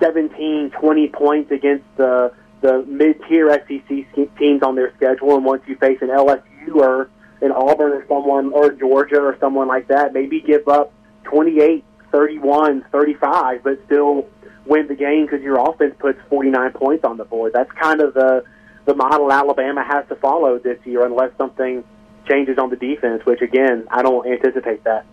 17, 0.00 0.70
20 0.70 1.08
points 1.08 1.50
against 1.50 1.84
the 1.96 2.32
the 2.60 2.82
mid-tier 2.84 3.50
SEC 3.50 4.38
teams 4.38 4.62
on 4.62 4.74
their 4.74 4.94
schedule. 4.96 5.36
And 5.36 5.44
once 5.44 5.62
you 5.66 5.76
face 5.76 5.98
an 6.00 6.08
LSU 6.08 6.76
or 6.76 7.10
an 7.42 7.52
Auburn 7.52 7.92
or 7.92 8.06
someone 8.08 8.52
or 8.52 8.72
Georgia 8.72 9.20
or 9.20 9.36
someone 9.38 9.68
like 9.68 9.88
that, 9.88 10.14
maybe 10.14 10.40
give 10.40 10.66
up 10.66 10.90
28, 11.24 11.84
31, 12.10 12.86
35, 12.90 13.62
but 13.62 13.78
still 13.84 14.26
win 14.64 14.86
the 14.88 14.94
game 14.94 15.26
because 15.26 15.42
your 15.42 15.60
offense 15.60 15.94
puts 15.98 16.18
49 16.30 16.72
points 16.72 17.04
on 17.04 17.18
the 17.18 17.24
board. 17.24 17.52
That's 17.52 17.70
kind 17.72 18.00
of 18.00 18.14
the 18.14 18.44
the 18.86 18.94
model 18.94 19.30
Alabama 19.30 19.84
has 19.84 20.06
to 20.08 20.16
follow 20.16 20.58
this 20.58 20.78
year, 20.84 21.04
unless 21.04 21.36
something 21.36 21.84
changes 22.30 22.56
on 22.58 22.70
the 22.70 22.76
defense. 22.76 23.26
Which 23.26 23.42
again, 23.42 23.86
I 23.90 24.02
don't 24.02 24.26
anticipate 24.26 24.84
that. 24.84 25.04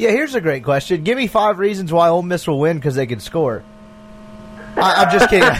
Yeah, 0.00 0.10
here's 0.12 0.34
a 0.34 0.40
great 0.40 0.64
question. 0.64 1.04
Give 1.04 1.18
me 1.18 1.26
five 1.26 1.58
reasons 1.58 1.92
why 1.92 2.08
Ole 2.08 2.22
Miss 2.22 2.46
will 2.46 2.58
win 2.58 2.78
because 2.78 2.94
they 2.94 3.06
can 3.06 3.20
score. 3.20 3.62
I, 4.76 5.02
am 5.02 5.10
just 5.10 5.28
kidding. 5.28 5.46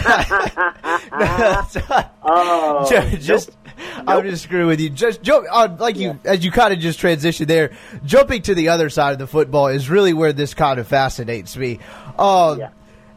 oh, 2.23 2.87
just, 3.19 3.21
just 3.21 3.51
nope. 3.77 4.03
I'm 4.07 4.27
just 4.27 4.43
screwing 4.43 4.65
with 4.65 4.79
you. 4.79 4.89
Just 4.89 5.21
jump, 5.21 5.45
uh, 5.51 5.67
like 5.77 5.95
you 5.95 6.19
yeah. 6.23 6.31
as 6.31 6.43
you 6.43 6.49
kind 6.49 6.73
of 6.73 6.79
just 6.79 6.99
transition 6.99 7.47
there. 7.47 7.73
Jumping 8.03 8.41
to 8.43 8.55
the 8.55 8.69
other 8.69 8.89
side 8.89 9.11
of 9.11 9.19
the 9.19 9.27
football 9.27 9.67
is 9.67 9.91
really 9.91 10.13
where 10.13 10.33
this 10.33 10.55
kind 10.55 10.79
of 10.79 10.87
fascinates 10.87 11.55
me. 11.55 11.77
Uh, 12.17 12.55
yeah 12.57 12.69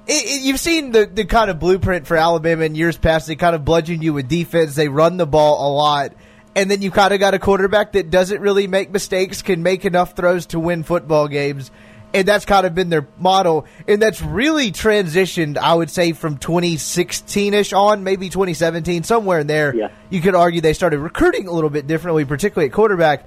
it, 0.06 0.12
it, 0.12 0.42
you've 0.42 0.60
seen 0.60 0.92
the, 0.92 1.06
the 1.06 1.24
kind 1.24 1.50
of 1.50 1.58
blueprint 1.58 2.06
for 2.06 2.16
Alabama 2.16 2.64
in 2.64 2.74
years 2.74 2.96
past. 2.96 3.26
They 3.26 3.36
kind 3.36 3.54
of 3.54 3.64
bludgeon 3.64 4.02
you 4.02 4.12
with 4.12 4.28
defense. 4.28 4.74
They 4.74 4.88
run 4.88 5.16
the 5.16 5.26
ball 5.26 5.66
a 5.66 5.70
lot. 5.72 6.12
And 6.56 6.70
then 6.70 6.82
you 6.82 6.90
kind 6.90 7.12
of 7.12 7.20
got 7.20 7.34
a 7.34 7.38
quarterback 7.38 7.92
that 7.92 8.10
doesn't 8.10 8.40
really 8.40 8.66
make 8.66 8.90
mistakes, 8.90 9.42
can 9.42 9.62
make 9.62 9.84
enough 9.84 10.14
throws 10.14 10.46
to 10.46 10.60
win 10.60 10.84
football 10.84 11.26
games. 11.26 11.70
And 12.12 12.28
that's 12.28 12.44
kind 12.44 12.64
of 12.64 12.76
been 12.76 12.90
their 12.90 13.08
model. 13.18 13.66
And 13.88 14.00
that's 14.00 14.22
really 14.22 14.70
transitioned, 14.70 15.58
I 15.58 15.74
would 15.74 15.90
say, 15.90 16.12
from 16.12 16.38
2016 16.38 17.54
ish 17.54 17.72
on, 17.72 18.04
maybe 18.04 18.28
2017, 18.28 19.02
somewhere 19.02 19.40
in 19.40 19.48
there. 19.48 19.74
Yeah. 19.74 19.88
You 20.10 20.20
could 20.20 20.36
argue 20.36 20.60
they 20.60 20.74
started 20.74 21.00
recruiting 21.00 21.48
a 21.48 21.52
little 21.52 21.70
bit 21.70 21.88
differently, 21.88 22.24
particularly 22.24 22.68
at 22.68 22.72
quarterback. 22.72 23.26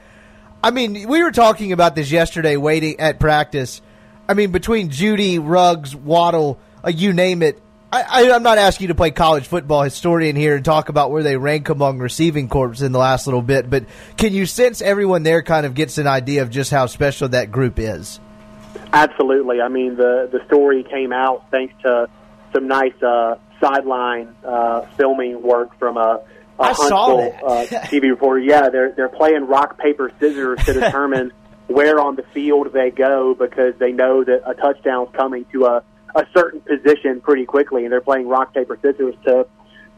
I 0.64 0.72
mean, 0.72 1.08
we 1.08 1.22
were 1.22 1.32
talking 1.32 1.74
about 1.74 1.96
this 1.96 2.10
yesterday, 2.10 2.56
waiting 2.56 3.00
at 3.02 3.20
practice. 3.20 3.82
I 4.30 4.34
mean, 4.34 4.52
between 4.52 4.90
Jeudy, 4.90 5.38
Ruggs, 5.38 5.94
Waddle, 5.94 6.58
uh, 6.84 6.90
you 6.90 7.12
name 7.12 7.44
it. 7.44 7.62
I, 7.92 8.24
am 8.24 8.44
not 8.44 8.58
asking 8.58 8.86
you 8.86 8.88
to 8.90 8.96
play 8.96 9.12
college 9.12 9.48
football 9.48 9.82
historian 9.82 10.36
here 10.36 10.56
and 10.56 10.66
talk 10.66 10.90
about 10.90 11.10
where 11.10 11.24
they 11.24 11.38
rank 11.38 11.70
among 11.70 12.00
receiving 12.00 12.50
corps 12.50 12.82
in 12.82 12.92
the 12.92 13.00
last 13.00 13.28
little 13.28 13.42
bit, 13.42 13.70
but 13.70 13.86
can 14.18 14.34
you 14.34 14.46
sense 14.46 14.82
everyone 14.82 15.24
there 15.24 15.42
kind 15.42 15.66
of 15.66 15.74
gets 15.74 15.98
an 15.98 16.06
idea 16.06 16.42
of 16.42 16.50
just 16.50 16.70
how 16.70 16.86
special 16.86 17.30
that 17.30 17.52
group 17.52 17.80
is? 17.80 18.20
Absolutely. 18.92 19.62
I 19.62 19.70
mean, 19.70 19.96
the 19.96 20.30
the 20.32 20.46
story 20.46 20.84
came 20.84 21.14
out 21.14 21.50
thanks 21.50 21.74
to 21.84 22.10
some 22.54 22.68
nice 22.68 23.02
uh, 23.02 23.36
sideline 23.60 24.36
uh, 24.44 24.82
filming 24.98 25.42
work 25.42 25.78
from 25.80 25.98
a, 25.98 26.22
a 26.60 26.64
I 26.64 26.74
Huntsville 26.74 27.36
uh, 27.44 27.66
TV 27.88 28.10
reporter. 28.10 28.40
Yeah, 28.40 28.70
they're 28.70 28.92
they're 28.92 29.10
playing 29.10 29.48
rock 29.48 29.78
paper 29.78 30.12
scissors 30.20 30.64
to 30.66 30.74
determine 30.80 31.32
where 31.68 32.00
on 32.00 32.16
the 32.16 32.24
field 32.34 32.72
they 32.74 32.92
go 32.92 33.34
because 33.34 33.76
they 33.78 33.92
know 33.92 34.24
that 34.24 34.50
a 34.50 34.54
touchdown's 34.54 35.10
coming 35.14 35.46
to 35.52 35.66
a 35.66 35.84
a 36.18 36.28
certain 36.36 36.62
position 36.62 37.22
pretty 37.22 37.46
quickly, 37.46 37.84
and 37.84 37.92
they're 37.92 38.02
playing 38.02 38.28
rock 38.28 38.54
paper 38.54 38.78
scissors 38.82 39.16
to 39.26 39.48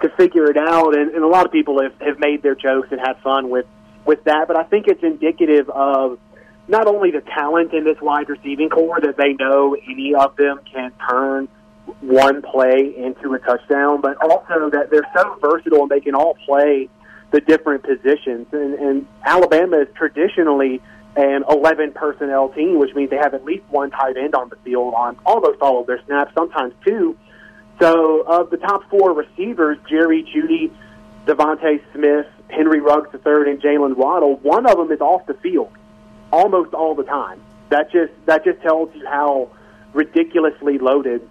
to 0.01 0.09
figure 0.15 0.49
it 0.49 0.57
out. 0.57 0.95
And, 0.97 1.11
and 1.11 1.23
a 1.23 1.27
lot 1.27 1.45
of 1.45 1.51
people 1.51 1.81
have, 1.81 1.93
have 1.99 2.19
made 2.19 2.41
their 2.41 2.55
jokes 2.55 2.87
and 2.91 2.99
had 2.99 3.17
fun 3.23 3.49
with 3.49 3.65
with 4.05 4.23
that. 4.25 4.47
But 4.47 4.57
I 4.57 4.63
think 4.63 4.87
it's 4.87 5.03
indicative 5.03 5.69
of 5.69 6.19
not 6.67 6.87
only 6.87 7.11
the 7.11 7.21
talent 7.21 7.73
in 7.73 7.83
this 7.83 7.99
wide 8.01 8.29
receiving 8.29 8.69
corps 8.69 9.01
that 9.01 9.17
they 9.17 9.33
know 9.33 9.75
any 9.75 10.13
of 10.13 10.35
them 10.35 10.59
can 10.71 10.91
turn 11.09 11.47
one 12.01 12.41
play 12.41 12.93
into 12.95 13.33
a 13.33 13.39
touchdown, 13.39 14.01
but 14.01 14.17
also 14.21 14.69
that 14.69 14.89
they're 14.91 15.07
so 15.15 15.37
versatile 15.41 15.83
and 15.83 15.89
they 15.89 15.99
can 15.99 16.13
all 16.15 16.35
play 16.45 16.89
the 17.31 17.41
different 17.41 17.83
positions. 17.83 18.47
And, 18.51 18.73
and 18.75 19.07
Alabama 19.25 19.81
is 19.81 19.87
traditionally 19.95 20.81
an 21.19 21.43
11 21.49 21.91
personnel 21.91 22.49
team, 22.49 22.79
which 22.79 22.95
means 22.95 23.09
they 23.09 23.17
have 23.17 23.33
at 23.33 23.43
least 23.43 23.63
one 23.69 23.91
tight 23.91 24.15
end 24.15 24.35
on 24.35 24.47
the 24.47 24.55
field 24.57 24.93
on 24.93 25.17
almost 25.25 25.59
all 25.61 25.81
of 25.81 25.87
their 25.87 26.01
snaps, 26.05 26.33
sometimes 26.33 26.73
two. 26.85 27.17
So, 27.79 28.21
of 28.21 28.49
the 28.49 28.57
top 28.57 28.89
four 28.89 29.13
receivers, 29.13 29.77
Jerry 29.89 30.23
Jeudy, 30.23 30.71
DeVonta 31.25 31.81
Smith, 31.93 32.27
Henry 32.47 32.79
Ruggs 32.79 33.09
III, 33.13 33.51
and 33.51 33.61
Jaylen 33.61 33.95
Waddle, 33.95 34.37
one 34.37 34.65
of 34.65 34.77
them 34.77 34.91
is 34.91 35.01
off 35.01 35.25
the 35.25 35.33
field 35.35 35.71
almost 36.31 36.73
all 36.73 36.95
the 36.95 37.03
time. 37.03 37.41
That 37.69 37.91
just 37.91 38.13
that 38.25 38.45
just 38.45 38.61
tells 38.61 38.93
you 38.95 39.05
how 39.05 39.51
ridiculously 39.93 40.77
loaded 40.77 41.27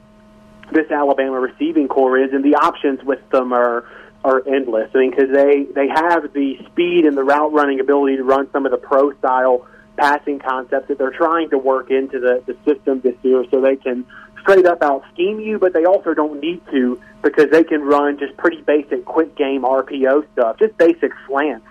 this 0.70 0.90
Alabama 0.90 1.40
receiving 1.40 1.88
corps 1.88 2.18
is, 2.18 2.32
and 2.32 2.44
the 2.44 2.56
options 2.56 3.02
with 3.02 3.26
them 3.30 3.52
are 3.54 3.86
are 4.22 4.46
endless. 4.46 4.90
I 4.94 4.98
mean, 4.98 5.10
because 5.10 5.32
they 5.32 5.64
they 5.74 5.88
have 5.88 6.32
the 6.32 6.58
speed 6.66 7.06
and 7.06 7.16
the 7.16 7.24
route 7.24 7.52
running 7.52 7.80
ability 7.80 8.18
to 8.18 8.24
run 8.24 8.50
some 8.52 8.66
of 8.66 8.72
the 8.72 8.78
pro 8.78 9.12
style 9.14 9.66
passing 9.98 10.38
concepts 10.38 10.88
that 10.88 10.98
they're 10.98 11.10
trying 11.10 11.50
to 11.50 11.58
work 11.58 11.90
into 11.90 12.18
the 12.20 12.42
the 12.46 12.56
system 12.64 13.00
this 13.00 13.16
year, 13.22 13.44
so 13.50 13.60
they 13.60 13.76
can 13.76 14.06
straight 14.40 14.66
up 14.66 14.82
out 14.82 15.04
scheme 15.12 15.40
you, 15.40 15.58
but 15.58 15.72
they 15.72 15.84
also 15.84 16.14
don't 16.14 16.40
need 16.40 16.60
to 16.70 17.00
because 17.22 17.50
they 17.50 17.64
can 17.64 17.82
run 17.82 18.18
just 18.18 18.36
pretty 18.36 18.62
basic 18.62 19.04
quick 19.04 19.36
game 19.36 19.62
RPO 19.62 20.24
stuff, 20.32 20.58
just 20.58 20.76
basic 20.78 21.12
slants. 21.26 21.66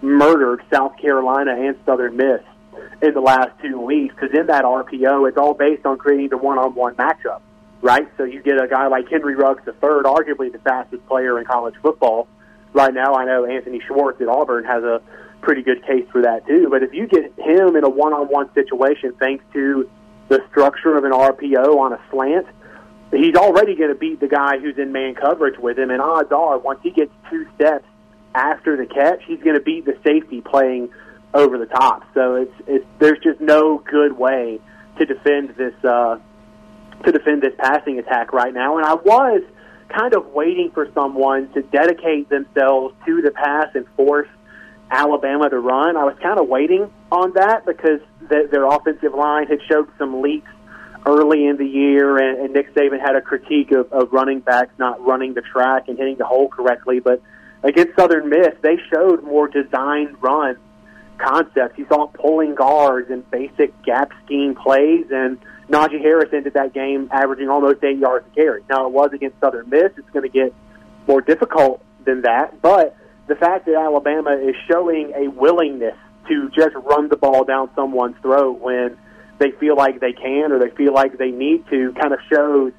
Murdered 0.00 0.62
South 0.72 0.96
Carolina 0.96 1.56
and 1.56 1.76
Southern 1.84 2.16
Miss 2.16 2.40
in 3.02 3.14
the 3.14 3.20
last 3.20 3.50
two 3.60 3.80
weeks 3.80 4.14
because 4.14 4.38
in 4.38 4.46
that 4.46 4.64
RPO, 4.64 5.28
it's 5.28 5.36
all 5.36 5.54
based 5.54 5.84
on 5.86 5.98
creating 5.98 6.28
the 6.28 6.36
one-on-one 6.36 6.94
matchup 6.94 7.40
right? 7.80 8.08
So 8.16 8.24
you 8.24 8.42
get 8.42 8.62
a 8.62 8.66
guy 8.66 8.88
like 8.88 9.08
Henry 9.08 9.34
Ruggs 9.34 9.62
third, 9.80 10.04
arguably 10.04 10.50
the 10.52 10.58
fastest 10.58 11.06
player 11.06 11.38
in 11.38 11.44
college 11.44 11.74
football 11.80 12.28
right 12.72 12.92
now. 12.92 13.14
I 13.14 13.24
know 13.24 13.44
Anthony 13.44 13.80
Schwartz 13.86 14.20
at 14.20 14.28
Auburn 14.28 14.64
has 14.64 14.82
a 14.82 15.00
pretty 15.40 15.62
good 15.62 15.84
case 15.86 16.06
for 16.10 16.22
that 16.22 16.46
too. 16.46 16.68
But 16.70 16.82
if 16.82 16.92
you 16.92 17.06
get 17.06 17.32
him 17.38 17.76
in 17.76 17.84
a 17.84 17.88
one-on-one 17.88 18.52
situation, 18.54 19.14
thanks 19.18 19.44
to 19.52 19.88
the 20.28 20.44
structure 20.50 20.96
of 20.96 21.04
an 21.04 21.12
RPO 21.12 21.76
on 21.78 21.92
a 21.92 22.00
slant, 22.10 22.46
he's 23.10 23.34
already 23.34 23.74
going 23.74 23.90
to 23.90 23.98
beat 23.98 24.20
the 24.20 24.28
guy 24.28 24.58
who's 24.58 24.78
in 24.78 24.92
man 24.92 25.14
coverage 25.14 25.58
with 25.58 25.78
him. 25.78 25.90
And 25.90 26.00
odds 26.00 26.32
are, 26.32 26.58
once 26.58 26.80
he 26.82 26.90
gets 26.90 27.12
two 27.30 27.46
steps 27.54 27.86
after 28.34 28.76
the 28.76 28.86
catch, 28.86 29.22
he's 29.26 29.40
going 29.42 29.56
to 29.56 29.62
beat 29.62 29.84
the 29.84 29.96
safety 30.04 30.40
playing 30.40 30.90
over 31.34 31.58
the 31.58 31.66
top. 31.66 32.04
So 32.14 32.36
it's, 32.36 32.54
it's 32.66 32.86
there's 32.98 33.18
just 33.22 33.40
no 33.40 33.78
good 33.78 34.12
way 34.12 34.60
to 34.98 35.06
defend 35.06 35.50
this 35.56 35.74
uh, 35.84 36.18
to 37.04 37.12
defend 37.12 37.42
this 37.42 37.54
passing 37.58 37.98
attack 37.98 38.32
right 38.32 38.52
now. 38.52 38.76
And 38.78 38.86
I 38.86 38.94
was 38.94 39.42
kind 39.88 40.14
of 40.14 40.26
waiting 40.26 40.70
for 40.72 40.90
someone 40.94 41.50
to 41.52 41.62
dedicate 41.62 42.28
themselves 42.28 42.94
to 43.06 43.22
the 43.22 43.30
pass 43.30 43.68
and 43.74 43.86
force 43.96 44.28
Alabama 44.90 45.50
to 45.50 45.58
run. 45.58 45.96
I 45.96 46.04
was 46.04 46.16
kind 46.22 46.38
of 46.38 46.48
waiting 46.48 46.90
on 47.12 47.32
that 47.34 47.66
because 47.66 48.00
the, 48.20 48.48
their 48.50 48.66
offensive 48.66 49.14
line 49.14 49.46
had 49.46 49.58
showed 49.68 49.88
some 49.98 50.22
leaks 50.22 50.50
early 51.06 51.46
in 51.46 51.56
the 51.56 51.66
year, 51.66 52.16
and, 52.16 52.44
and 52.44 52.54
Nick 52.54 52.74
Saban 52.74 53.00
had 53.00 53.16
a 53.16 53.20
critique 53.20 53.72
of, 53.72 53.92
of 53.92 54.12
running 54.12 54.40
backs 54.40 54.72
not 54.78 55.04
running 55.04 55.34
the 55.34 55.42
track 55.42 55.88
and 55.88 55.98
hitting 55.98 56.16
the 56.16 56.24
hole 56.24 56.48
correctly. 56.48 57.00
But 57.00 57.22
against 57.62 57.96
Southern 57.96 58.28
Miss, 58.28 58.54
they 58.62 58.76
showed 58.92 59.22
more 59.22 59.48
designed 59.48 60.22
run 60.22 60.56
concepts. 61.18 61.78
You 61.78 61.86
saw 61.88 62.06
pulling 62.06 62.54
guards 62.54 63.10
and 63.10 63.28
basic 63.30 63.82
gap 63.82 64.12
scheme 64.24 64.54
plays, 64.54 65.06
and 65.10 65.38
Najee 65.68 66.00
Harris 66.00 66.30
ended 66.32 66.54
that 66.54 66.72
game 66.72 67.08
averaging 67.10 67.48
almost 67.48 67.82
eight 67.84 67.98
yards 67.98 68.26
a 68.30 68.34
carry. 68.34 68.62
Now 68.70 68.86
it 68.86 68.92
was 68.92 69.10
against 69.12 69.38
Southern 69.40 69.68
Miss; 69.68 69.92
it's 69.96 70.10
going 70.10 70.24
to 70.24 70.28
get 70.28 70.54
more 71.06 71.20
difficult 71.20 71.82
than 72.04 72.22
that. 72.22 72.60
But 72.62 72.96
the 73.28 73.36
fact 73.36 73.66
that 73.66 73.74
Alabama 73.74 74.32
is 74.32 74.54
showing 74.70 75.12
a 75.14 75.28
willingness 75.28 75.96
to 76.28 76.50
just 76.50 76.74
run 76.76 77.08
the 77.08 77.16
ball 77.16 77.44
down 77.44 77.70
someone's 77.74 78.16
throat 78.20 78.60
when 78.60 78.98
they 79.38 79.52
feel 79.52 79.76
like 79.76 80.00
they 80.00 80.12
can 80.12 80.52
or 80.52 80.58
they 80.58 80.74
feel 80.74 80.92
like 80.92 81.16
they 81.16 81.30
need 81.30 81.66
to 81.68 81.92
kind 81.92 82.12
of 82.12 82.18
shows 82.28 82.72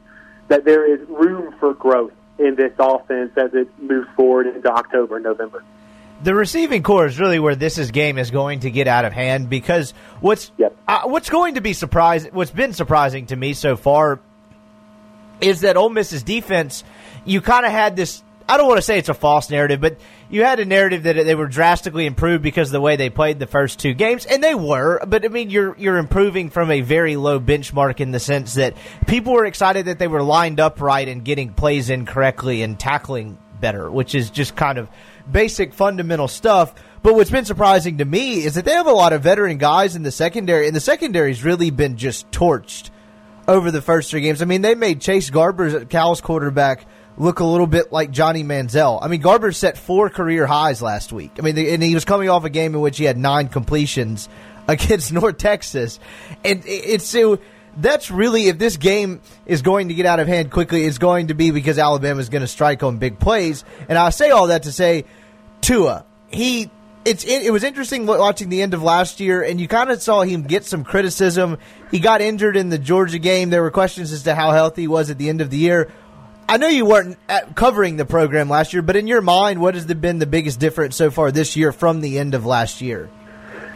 that 0.50 0.66
there 0.66 0.92
is 0.92 1.08
room 1.08 1.56
for 1.60 1.74
growth 1.74 2.14
in 2.38 2.56
this 2.56 2.74
offense 2.78 3.32
as 3.38 3.54
it 3.54 3.68
moves 3.80 4.08
forward 4.16 4.48
into 4.48 4.70
October 4.70 5.16
and 5.16 5.24
November 5.24 5.64
the 6.22 6.36
receiving 6.36 6.84
corps 6.84 7.06
is 7.06 7.20
really 7.20 7.40
where 7.40 7.56
this 7.56 7.78
is 7.78 7.92
game 7.92 8.18
is 8.18 8.32
going 8.32 8.62
to 8.62 8.72
get 8.72 8.88
out 8.88 9.06
of 9.06 9.14
hand 9.14 9.50
because 9.50 9.92
what's 10.20 10.52
yep. 10.58 10.76
uh, 10.88 11.04
what's 11.04 11.30
going 11.30 11.56
to 11.56 11.62
be 11.62 11.74
surprising, 11.74 12.34
what's 12.34 12.52
been 12.52 12.74
surprising 12.74 13.28
to 13.28 13.36
me 13.36 13.54
so 13.54 13.78
far, 13.78 14.20
is 15.40 15.62
that 15.62 15.78
Ole 15.78 15.90
Miss's 15.90 16.24
defense. 16.24 16.84
You 17.26 17.42
kind 17.42 17.66
of 17.66 17.72
had 17.72 17.96
this. 17.96 18.24
I 18.50 18.58
don't 18.58 18.68
want 18.68 18.80
to 18.80 18.82
say 18.82 18.98
it's 18.98 19.10
a 19.10 19.14
false 19.14 19.52
narrative, 19.52 19.80
but 19.80 19.98
you 20.30 20.44
had 20.44 20.60
a 20.60 20.66
narrative 20.66 21.04
that 21.04 21.14
they 21.14 21.36
were 21.36 21.48
drastically 21.48 22.08
improved 22.08 22.42
because 22.42 22.70
of 22.70 22.72
the 22.72 22.82
way 22.82 22.96
they 22.96 23.12
played 23.12 23.38
the 23.38 23.46
first 23.46 23.78
two 23.78 23.94
games, 23.94 24.26
and 24.26 24.44
they 24.44 24.56
were. 24.56 25.00
But 25.06 25.24
I 25.24 25.28
mean, 25.28 25.52
you're 25.52 25.78
you're 25.78 25.98
improving 25.98 26.50
from 26.50 26.72
a 26.72 26.82
very 26.82 27.16
low 27.16 27.40
benchmark 27.40 28.00
in 28.00 28.12
the 28.12 28.20
sense 28.20 28.56
that 28.56 28.76
people 29.08 29.34
were 29.34 29.46
excited 29.46 29.86
that 29.86 30.00
they 30.00 30.08
were 30.08 30.24
lined 30.24 30.60
up 30.60 30.82
right 30.82 31.08
and 31.08 31.24
getting 31.24 31.54
plays 31.54 31.92
in 31.92 32.08
correctly 32.08 32.64
and 32.64 32.80
tackling 32.80 33.38
better, 33.62 33.90
which 33.92 34.16
is 34.16 34.32
just 34.32 34.56
kind 34.56 34.80
of 34.80 34.90
basic 35.32 35.74
fundamental 35.74 36.28
stuff. 36.28 36.74
But 37.04 37.14
what's 37.14 37.30
been 37.30 37.46
surprising 37.46 38.00
to 38.00 38.06
me 38.06 38.44
is 38.44 38.56
that 38.56 38.66
they 38.66 38.74
have 38.74 38.88
a 38.88 38.92
lot 38.92 39.14
of 39.14 39.22
veteran 39.22 39.60
guys 39.60 39.96
in 39.96 40.04
the 40.04 40.12
secondary, 40.12 40.66
and 40.66 40.76
the 40.76 40.82
secondary's 40.82 41.44
really 41.44 41.70
been 41.70 41.98
just 41.98 42.30
torched 42.32 42.90
over 43.48 43.72
the 43.72 43.82
first 43.82 44.12
three 44.12 44.22
games. 44.22 44.42
I 44.42 44.46
mean, 44.46 44.62
they 44.62 44.76
made 44.76 45.02
Chase 45.02 45.30
Garbers, 45.30 45.88
Cal's 45.90 46.22
quarterback, 46.22 46.86
look 47.20 47.42
a 47.42 47.46
little 47.46 47.68
bit 47.68 47.92
like 47.92 48.10
Johnny 48.10 48.44
Manziel. 48.44 48.98
I 49.02 49.08
mean, 49.08 49.22
Garber 49.22 49.52
set 49.52 49.78
four 49.78 50.10
career 50.10 50.48
highs 50.48 50.82
last 50.82 51.12
week. 51.12 51.32
I 51.38 51.42
mean, 51.42 51.58
and 51.58 51.84
he 51.84 51.94
was 51.94 52.06
coming 52.06 52.30
off 52.30 52.46
a 52.46 52.50
game 52.50 52.74
in 52.74 52.82
which 52.82 52.98
he 52.98 53.04
had 53.04 53.18
nine 53.18 53.50
completions 53.50 54.30
against 54.68 55.12
North 55.14 55.38
Texas, 55.38 56.00
and 56.44 56.64
it's 56.66 57.06
so 57.06 57.40
that's 57.78 58.10
really 58.10 58.48
if 58.48 58.58
this 58.58 58.78
game 58.78 59.22
is 59.46 59.62
going 59.62 59.90
to 59.90 59.94
get 59.94 60.06
out 60.06 60.20
of 60.20 60.28
hand 60.28 60.52
quickly, 60.52 60.86
it's 60.86 60.98
going 60.98 61.28
to 61.28 61.34
be 61.34 61.52
because 61.52 61.78
Alabama 61.78 62.20
is 62.20 62.30
going 62.30 62.42
to 62.42 62.48
strike 62.48 62.84
on 62.84 62.98
big 62.98 63.20
plays. 63.20 63.64
And 63.88 63.98
I 63.98 64.10
say 64.10 64.32
all 64.32 64.48
that 64.48 64.64
to 64.64 64.72
say, 64.72 65.06
Tua, 65.62 66.06
he 66.30 66.70
it's 67.06 67.24
it, 67.24 67.44
it 67.46 67.52
was 67.52 67.64
interesting 67.64 68.06
watching 68.06 68.50
the 68.50 68.62
end 68.62 68.74
of 68.74 68.84
last 68.84 69.20
year, 69.20 69.42
and 69.42 69.60
you 69.60 69.68
kind 69.68 69.90
of 69.90 70.02
saw 70.02 70.22
him 70.22 70.44
get 70.44 70.66
some 70.66 70.84
criticism. 70.84 71.58
He 71.92 72.00
got 72.00 72.22
injured 72.22 72.58
in 72.58 72.70
the 72.70 72.78
Georgia 72.78 73.20
game. 73.20 73.50
There 73.50 73.62
were 73.62 73.72
questions 73.72 74.12
as 74.12 74.24
to 74.24 74.36
how 74.36 74.52
healthy 74.52 74.84
he 74.84 74.88
was 74.88 75.10
at 75.10 75.18
the 75.18 75.30
end 75.30 75.42
of 75.42 75.50
the 75.50 75.58
year. 75.58 75.92
I 76.50 76.58
know 76.58 76.68
you 76.68 76.84
weren't 76.84 77.16
covering 77.54 77.98
the 77.98 78.06
program 78.06 78.50
last 78.50 78.74
year, 78.74 78.82
but 78.82 78.96
in 78.96 79.06
your 79.06 79.22
mind, 79.22 79.62
what 79.62 79.76
has 79.76 79.86
been 79.86 80.18
the 80.18 80.26
biggest 80.26 80.60
difference 80.60 80.96
so 80.96 81.12
far 81.12 81.32
this 81.32 81.56
year 81.56 81.72
from 81.72 82.02
the 82.02 82.18
end 82.18 82.34
of 82.34 82.44
last 82.44 82.82
year? 82.82 83.08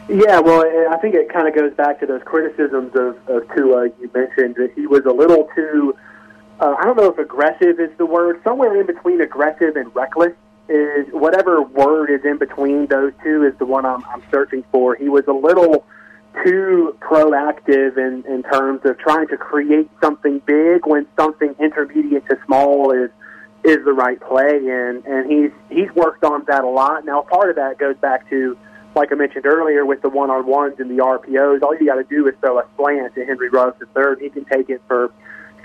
Yeah, 0.10 0.40
well, 0.40 0.64
I 0.92 0.98
think 0.98 1.14
it 1.14 1.32
kind 1.32 1.48
of 1.48 1.54
goes 1.54 1.72
back 1.76 2.00
to 2.00 2.08
those 2.08 2.24
criticisms 2.26 2.96
of, 2.96 3.30
of 3.30 3.56
Tua. 3.56 3.90
You 4.02 4.10
mentioned 4.12 4.56
that 4.56 4.72
he 4.74 4.88
was 4.88 5.06
a 5.06 5.12
little 5.12 5.48
too, 5.56 5.96
uh, 6.60 6.74
I 6.80 6.84
don't 6.84 6.98
know 6.98 7.12
if 7.12 7.20
aggressive 7.20 7.80
is 7.80 7.96
the 8.00 8.08
word, 8.08 8.42
somewhere 8.44 8.76
in 8.80 8.88
between 8.88 9.22
aggressive 9.22 9.76
and 9.76 9.96
reckless 9.96 10.34
is 10.68 11.06
whatever 11.12 11.62
word 11.62 12.10
is 12.10 12.26
in 12.26 12.40
between 12.40 12.88
those 12.88 13.14
two 13.24 13.44
is 13.44 13.54
the 13.60 13.68
one 13.68 13.86
I'm, 13.86 14.04
I'm 14.06 14.24
searching 14.32 14.64
for. 14.72 14.96
He 14.96 15.10
was 15.10 15.26
a 15.28 15.34
little 15.34 15.86
too 16.46 16.98
proactive 17.00 17.98
in, 17.98 18.24
in 18.28 18.44
terms 18.44 18.82
of 18.86 18.98
trying 18.98 19.28
to 19.28 19.38
create 19.38 19.90
something 20.02 20.40
big 20.46 20.86
when 20.86 21.06
something 21.18 21.56
intermediate 21.60 22.28
to 22.30 22.38
small 22.46 22.92
is 22.92 23.10
is 23.64 23.78
the 23.86 23.94
right 23.94 24.20
play 24.20 24.58
and 24.58 25.06
and 25.06 25.32
he's 25.32 25.52
he's 25.70 25.90
worked 25.96 26.24
on 26.24 26.44
that 26.48 26.64
a 26.64 26.68
lot. 26.68 27.06
Now 27.06 27.22
part 27.22 27.50
of 27.50 27.56
that 27.58 27.78
goes 27.78 27.96
back 27.98 28.30
to 28.30 28.58
like 28.96 29.12
I 29.12 29.16
mentioned 29.16 29.46
earlier, 29.46 29.86
with 29.86 30.02
the 30.02 30.10
one 30.10 30.30
on 30.30 30.46
ones 30.46 30.76
and 30.80 30.90
the 30.90 31.04
RPOs, 31.04 31.62
all 31.64 31.76
you 31.76 31.86
got 31.86 31.96
to 31.96 32.04
do 32.04 32.28
is 32.28 32.36
throw 32.40 32.60
a 32.60 32.66
slant 32.76 33.16
to 33.16 33.26
Henry 33.26 33.50
Ruggs 33.50 33.80
the 33.80 33.88
third. 33.88 34.20
He 34.22 34.30
can 34.30 34.46
take 34.46 34.70
it 34.70 34.82
for 34.88 35.12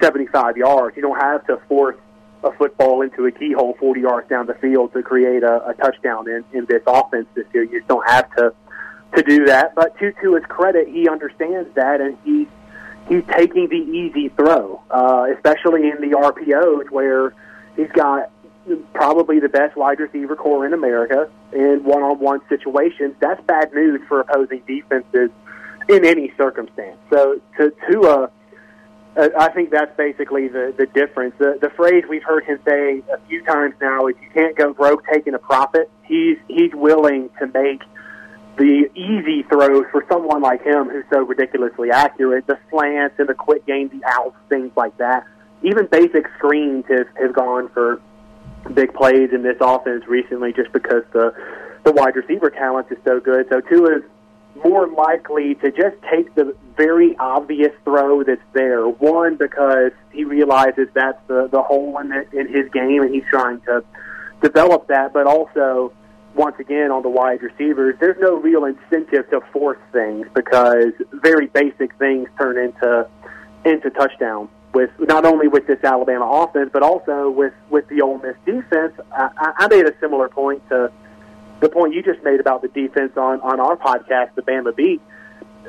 75 0.01 0.57
yards. 0.57 0.97
You 0.97 1.03
don't 1.03 1.21
have 1.21 1.47
to 1.47 1.59
force 1.69 1.97
a 2.45 2.53
football 2.53 3.03
into 3.03 3.27
a 3.27 3.33
keyhole 3.33 3.75
40 3.79 4.01
yards 4.01 4.29
down 4.29 4.47
the 4.47 4.55
field 4.55 4.93
to 4.93 5.03
create 5.03 5.43
a, 5.43 5.69
a 5.69 5.75
touchdown 5.75 6.29
in, 6.29 6.45
in 6.53 6.67
this 6.67 6.83
offense 6.87 7.27
this 7.35 7.47
year. 7.53 7.65
You 7.65 7.81
just 7.81 7.89
don't 7.89 8.09
have 8.09 8.35
to 8.37 8.55
to 9.15 9.23
do 9.23 9.47
that. 9.47 9.75
But 9.75 9.99
to 9.99 10.13
to 10.23 10.35
his 10.35 10.45
credit, 10.45 10.89
he 10.89 11.09
understands 11.09 11.75
that, 11.75 12.01
and 12.01 12.17
he's 12.25 12.49
he's 13.09 13.25
taking 13.31 13.69
the 13.69 13.77
easy 13.77 14.29
throw, 14.31 14.83
uh, 14.91 15.27
especially 15.35 15.89
in 15.91 16.01
the 16.01 16.17
RPOs 16.17 16.91
where 16.91 17.35
he's 17.77 17.91
got 17.93 18.31
probably 18.93 19.41
the 19.41 19.49
best 19.49 19.77
wide 19.77 19.99
receiver 19.99 20.37
corps 20.37 20.67
in 20.67 20.75
America 20.75 21.31
in 21.53 21.83
one-on-one 21.85 22.41
situations. 22.49 23.15
That's 23.21 23.43
bad 23.45 23.73
news 23.73 24.01
for 24.09 24.21
opposing 24.21 24.63
defenses 24.67 25.31
in 25.89 26.05
any 26.05 26.33
circumstance. 26.37 26.99
So 27.11 27.41
to 27.57 27.73
Tua, 27.91 28.31
uh, 29.17 29.29
I 29.39 29.51
think 29.51 29.71
that's 29.71 29.97
basically 29.97 30.49
the 30.49 30.75
the 30.77 30.87
difference. 30.87 31.35
The 31.39 31.59
the 31.61 31.71
phrase 31.71 32.05
we've 32.09 32.23
heard 32.23 32.45
him 32.45 32.59
say 32.67 33.03
a 33.13 33.19
few 33.29 33.43
times 33.45 33.75
now 33.81 34.07
is 34.07 34.17
"you 34.23 34.31
can't 34.31 34.55
go 34.57 34.73
broke 34.73 35.05
taking 35.07 35.35
a 35.35 35.39
profit." 35.39 35.91
He's 36.03 36.37
he's 36.49 36.73
willing 36.75 37.31
to 37.39 37.47
make 37.47 37.83
the 38.59 38.91
easy 38.95 39.45
throws 39.45 39.85
for 39.91 40.05
someone 40.11 40.43
like 40.43 40.63
him 40.65 40.89
who's 40.89 41.05
so 41.13 41.23
ridiculously 41.23 41.91
accurate, 41.91 42.47
the 42.47 42.59
slants 42.71 43.15
and 43.19 43.29
the 43.29 43.35
quick 43.35 43.65
game, 43.67 43.89
the 43.89 44.05
outs, 44.05 44.37
things 44.49 44.73
like 44.77 44.97
that. 44.99 45.25
Even 45.63 45.87
basic 45.87 46.27
screens 46.37 46.85
have, 46.89 47.07
have 47.21 47.33
gone 47.33 47.69
for 47.71 48.01
big 48.75 48.93
plays 48.93 49.31
in 49.33 49.43
this 49.43 49.57
offense 49.61 50.05
recently 50.07 50.53
just 50.53 50.73
because 50.73 51.05
the 51.13 51.33
the 51.85 51.93
wide 51.93 52.17
receiver 52.17 52.51
talent 52.51 52.89
is 52.91 52.99
so 53.05 53.21
good. 53.21 53.47
So 53.49 53.61
Tua's 53.61 54.03
more 54.65 54.89
likely 54.89 55.55
to 55.57 55.71
just 55.71 55.97
take 56.11 56.35
the 56.35 56.55
very 56.77 57.17
obvious 57.19 57.73
throw 57.85 58.25
that's 58.25 58.43
there. 58.53 58.87
One, 58.89 59.37
because 59.37 59.93
he 60.13 60.25
realizes 60.25 60.89
that's 60.95 61.21
the, 61.29 61.49
the 61.51 61.63
hole 61.63 61.97
in, 61.99 62.13
it, 62.13 62.29
in 62.33 62.49
his 62.53 62.69
game 62.71 63.03
and 63.03 63.15
he's 63.15 63.25
trying 63.31 63.61
to 63.63 63.85
develop 64.43 64.89
that, 64.89 65.13
but 65.13 65.27
also, 65.27 65.93
once 66.39 66.57
again, 66.61 66.93
on 66.93 67.03
the 67.03 67.09
wide 67.09 67.43
receivers, 67.43 67.97
there's 68.01 68.17
no 68.21 68.37
real 68.37 68.65
incentive 68.65 69.29
to 69.31 69.41
force 69.53 69.81
things 69.93 70.27
because 70.35 70.93
very 71.13 71.47
basic 71.49 71.95
things 71.97 72.29
turn 72.39 72.57
into 72.57 73.09
into 73.65 73.91
touchdowns 73.91 74.49
with 74.73 74.91
not 75.01 75.25
only 75.25 75.49
with 75.49 75.67
this 75.67 75.83
Alabama 75.83 76.25
offense, 76.25 76.71
but 76.73 76.83
also 76.83 77.29
with 77.29 77.53
with 77.71 77.89
the 77.89 78.01
Ole 78.03 78.19
Miss 78.19 78.37
defense. 78.47 78.95
I, 79.13 79.53
I 79.59 79.69
made 79.69 79.87
a 79.87 79.99
similar 79.99 80.29
point 80.29 80.67
to 80.69 80.93
the 81.61 81.69
point 81.69 81.93
you 81.93 82.03
just 82.05 82.23
made 82.23 82.39
about 82.39 82.63
the 82.63 82.69
defense 82.69 83.17
on 83.17 83.41
on 83.41 83.59
our 83.59 83.77
podcast, 83.77 84.37
the 84.37 84.43
Bama 84.43 84.75
Beat, 84.75 85.03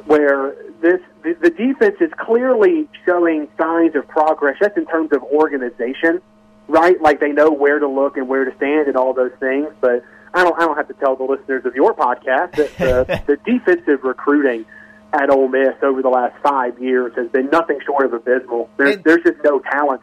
where 0.06 0.56
this 0.82 1.02
the, 1.24 1.36
the 1.42 1.50
defense 1.50 1.96
is 2.00 2.12
clearly 2.20 2.88
showing 3.06 3.48
signs 3.58 3.96
of 3.96 4.08
progress. 4.08 4.58
Just 4.60 4.78
in 4.78 4.86
terms 4.86 5.12
of 5.14 5.24
organization, 5.24 6.22
right? 6.68 7.02
Like 7.02 7.20
they 7.20 7.32
know 7.32 7.50
where 7.50 7.80
to 7.80 7.88
look 7.88 8.18
and 8.18 8.28
where 8.28 8.46
to 8.46 8.56
stand 8.58 8.88
and 8.88 8.96
all 8.96 9.14
those 9.14 9.34
things. 9.40 9.70
But 9.82 10.04
I 10.34 10.44
don't 10.44 10.58
I 10.60 10.66
don't 10.66 10.78
have 10.78 10.88
to 10.88 10.94
tell 10.96 11.16
the 11.16 11.24
listeners 11.24 11.66
of 11.66 11.76
your 11.76 11.94
podcast 11.94 12.56
that 12.56 12.78
the, 12.78 13.24
the 13.28 13.38
defensive 13.52 14.04
recruiting 14.04 14.66
at 15.12 15.30
Ole 15.30 15.48
Miss 15.48 15.76
over 15.82 16.02
the 16.02 16.10
last 16.10 16.36
five 16.44 16.80
years 16.80 17.14
has 17.16 17.30
been 17.32 17.50
nothing 17.52 17.80
short 17.86 18.06
of 18.06 18.14
abysmal. 18.14 18.70
There's, 18.78 18.96
And- 18.96 19.04
there's 19.04 19.24
just 19.24 19.44
no 19.44 19.60
talent 19.60 20.02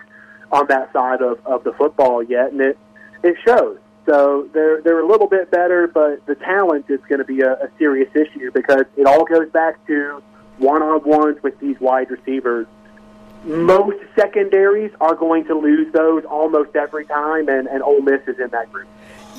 on 0.50 0.66
that 0.68 0.92
side 0.92 1.22
of, 1.22 1.38
of 1.46 1.64
the 1.64 1.72
football 1.72 2.22
yet, 2.22 2.52
and 2.52 2.60
it 2.60 2.78
it 3.22 3.36
shows. 3.44 3.78
So 4.06 4.48
they're 4.52 4.80
they're 4.82 5.00
a 5.00 5.06
little 5.06 5.26
bit 5.28 5.50
better, 5.50 5.86
but 5.86 6.24
the 6.26 6.34
talent 6.36 6.86
is 6.88 7.00
going 7.08 7.18
to 7.18 7.24
be 7.24 7.40
a, 7.40 7.52
a 7.54 7.68
serious 7.78 8.10
issue 8.14 8.50
because 8.52 8.84
it 8.96 9.06
all 9.06 9.24
goes 9.24 9.48
back 9.50 9.84
to 9.88 10.22
one 10.58 10.82
on 10.82 11.02
ones 11.04 11.42
with 11.42 11.58
these 11.60 11.78
wide 11.80 12.10
receivers. 12.10 12.66
Most 13.44 13.98
secondaries 14.16 14.90
are 15.00 15.14
going 15.14 15.44
to 15.46 15.54
lose 15.54 15.92
those 15.92 16.24
almost 16.24 16.74
every 16.74 17.04
time, 17.06 17.48
and, 17.48 17.68
and 17.68 17.82
Ole 17.82 18.00
Miss 18.00 18.20
is 18.26 18.38
in 18.40 18.48
that 18.50 18.72
group. 18.72 18.88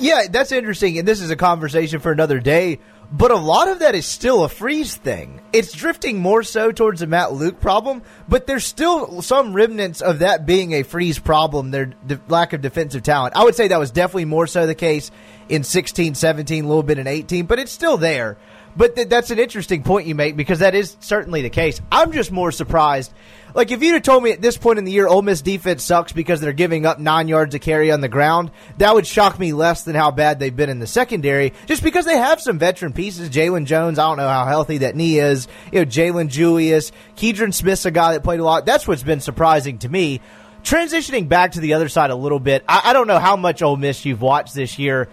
Yeah, 0.00 0.28
that's 0.30 0.52
interesting, 0.52 0.98
and 0.98 1.08
this 1.08 1.20
is 1.20 1.30
a 1.30 1.36
conversation 1.36 1.98
for 2.00 2.12
another 2.12 2.38
day. 2.38 2.78
But 3.10 3.30
a 3.30 3.36
lot 3.36 3.68
of 3.68 3.78
that 3.78 3.94
is 3.94 4.04
still 4.04 4.44
a 4.44 4.50
Freeze 4.50 4.94
thing. 4.94 5.40
It's 5.52 5.72
drifting 5.72 6.20
more 6.20 6.42
so 6.42 6.72
towards 6.72 7.00
a 7.00 7.06
Matt 7.06 7.32
Luke 7.32 7.58
problem, 7.58 8.02
but 8.28 8.46
there's 8.46 8.66
still 8.66 9.22
some 9.22 9.54
remnants 9.54 10.02
of 10.02 10.18
that 10.18 10.44
being 10.44 10.72
a 10.72 10.82
Freeze 10.82 11.18
problem, 11.18 11.70
their 11.70 11.86
de- 11.86 12.20
lack 12.28 12.52
of 12.52 12.60
defensive 12.60 13.02
talent. 13.02 13.34
I 13.34 13.44
would 13.44 13.54
say 13.54 13.68
that 13.68 13.78
was 13.78 13.90
definitely 13.90 14.26
more 14.26 14.46
so 14.46 14.66
the 14.66 14.74
case 14.74 15.10
in 15.48 15.64
16, 15.64 16.16
17, 16.16 16.64
a 16.64 16.68
little 16.68 16.82
bit 16.82 16.98
in 16.98 17.06
18, 17.06 17.46
but 17.46 17.58
it's 17.58 17.72
still 17.72 17.96
there. 17.96 18.36
But 18.78 18.94
th- 18.94 19.08
that's 19.08 19.32
an 19.32 19.40
interesting 19.40 19.82
point 19.82 20.06
you 20.06 20.14
make 20.14 20.36
because 20.36 20.60
that 20.60 20.76
is 20.76 20.96
certainly 21.00 21.42
the 21.42 21.50
case. 21.50 21.80
I'm 21.90 22.12
just 22.12 22.30
more 22.30 22.52
surprised. 22.52 23.12
Like 23.52 23.72
if 23.72 23.82
you'd 23.82 23.94
have 23.94 24.04
told 24.04 24.22
me 24.22 24.30
at 24.30 24.40
this 24.40 24.56
point 24.56 24.78
in 24.78 24.84
the 24.84 24.92
year, 24.92 25.08
Ole 25.08 25.20
Miss 25.20 25.42
defense 25.42 25.82
sucks 25.82 26.12
because 26.12 26.40
they're 26.40 26.52
giving 26.52 26.86
up 26.86 27.00
nine 27.00 27.26
yards 27.26 27.56
a 27.56 27.58
carry 27.58 27.90
on 27.90 28.00
the 28.00 28.08
ground, 28.08 28.52
that 28.76 28.94
would 28.94 29.06
shock 29.06 29.36
me 29.36 29.52
less 29.52 29.82
than 29.82 29.96
how 29.96 30.12
bad 30.12 30.38
they've 30.38 30.54
been 30.54 30.70
in 30.70 30.78
the 30.78 30.86
secondary. 30.86 31.54
Just 31.66 31.82
because 31.82 32.04
they 32.04 32.16
have 32.16 32.40
some 32.40 32.60
veteran 32.60 32.92
pieces, 32.92 33.30
Jaylon 33.30 33.64
Jones, 33.64 33.98
I 33.98 34.06
don't 34.08 34.16
know 34.16 34.28
how 34.28 34.44
healthy 34.44 34.78
that 34.78 34.94
knee 34.94 35.18
is. 35.18 35.48
You 35.72 35.80
know, 35.80 35.84
Jalen 35.84 36.28
Julius, 36.28 36.92
Keidron 37.16 37.52
Smith's 37.52 37.84
a 37.84 37.90
guy 37.90 38.12
that 38.12 38.22
played 38.22 38.38
a 38.38 38.44
lot. 38.44 38.64
That's 38.64 38.86
what's 38.86 39.02
been 39.02 39.20
surprising 39.20 39.78
to 39.78 39.88
me. 39.88 40.20
Transitioning 40.62 41.28
back 41.28 41.52
to 41.52 41.60
the 41.60 41.74
other 41.74 41.88
side 41.88 42.10
a 42.10 42.16
little 42.16 42.40
bit, 42.40 42.64
I, 42.68 42.82
I 42.84 42.92
don't 42.92 43.08
know 43.08 43.18
how 43.18 43.34
much 43.36 43.60
Ole 43.60 43.76
Miss 43.76 44.04
you've 44.04 44.22
watched 44.22 44.54
this 44.54 44.78
year. 44.78 45.08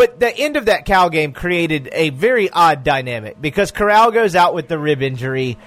But 0.00 0.18
the 0.18 0.34
end 0.34 0.56
of 0.56 0.64
that 0.64 0.86
Cal 0.86 1.10
game 1.10 1.34
created 1.34 1.90
a 1.92 2.08
very 2.08 2.48
odd 2.48 2.84
dynamic 2.84 3.38
because 3.38 3.70
Corral 3.70 4.10
goes 4.12 4.34
out 4.34 4.54
with 4.54 4.66
the 4.66 4.78
rib 4.78 5.02
injury. 5.02 5.58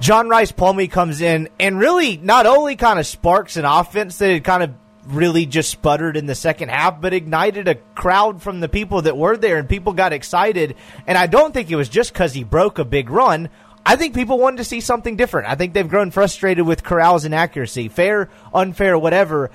John 0.00 0.28
Rhys 0.28 0.52
Plumlee 0.52 0.90
comes 0.90 1.22
in 1.22 1.48
and 1.58 1.78
really 1.78 2.18
not 2.18 2.44
only 2.44 2.76
kind 2.76 2.98
of 2.98 3.06
sparks 3.06 3.56
an 3.56 3.64
offense 3.64 4.18
that 4.18 4.30
had 4.30 4.44
kind 4.44 4.64
of 4.64 4.74
really 5.06 5.46
just 5.46 5.70
sputtered 5.70 6.18
in 6.18 6.26
the 6.26 6.34
second 6.34 6.68
half, 6.68 7.00
but 7.00 7.14
ignited 7.14 7.66
a 7.66 7.76
crowd 7.94 8.42
from 8.42 8.60
the 8.60 8.68
people 8.68 9.00
that 9.00 9.16
were 9.16 9.38
there 9.38 9.56
and 9.56 9.66
people 9.66 9.94
got 9.94 10.12
excited. 10.12 10.76
And 11.06 11.16
I 11.16 11.26
don't 11.26 11.54
think 11.54 11.70
it 11.70 11.76
was 11.76 11.88
just 11.88 12.12
because 12.12 12.34
he 12.34 12.44
broke 12.44 12.78
a 12.78 12.84
big 12.84 13.08
run. 13.08 13.48
I 13.86 13.96
think 13.96 14.14
people 14.14 14.38
wanted 14.38 14.58
to 14.58 14.64
see 14.64 14.82
something 14.82 15.16
different. 15.16 15.48
I 15.48 15.54
think 15.54 15.72
they've 15.72 15.88
grown 15.88 16.10
frustrated 16.10 16.66
with 16.66 16.84
Corral's 16.84 17.24
inaccuracy, 17.24 17.88
fair, 17.88 18.28
unfair, 18.52 18.98
whatever. 18.98 19.50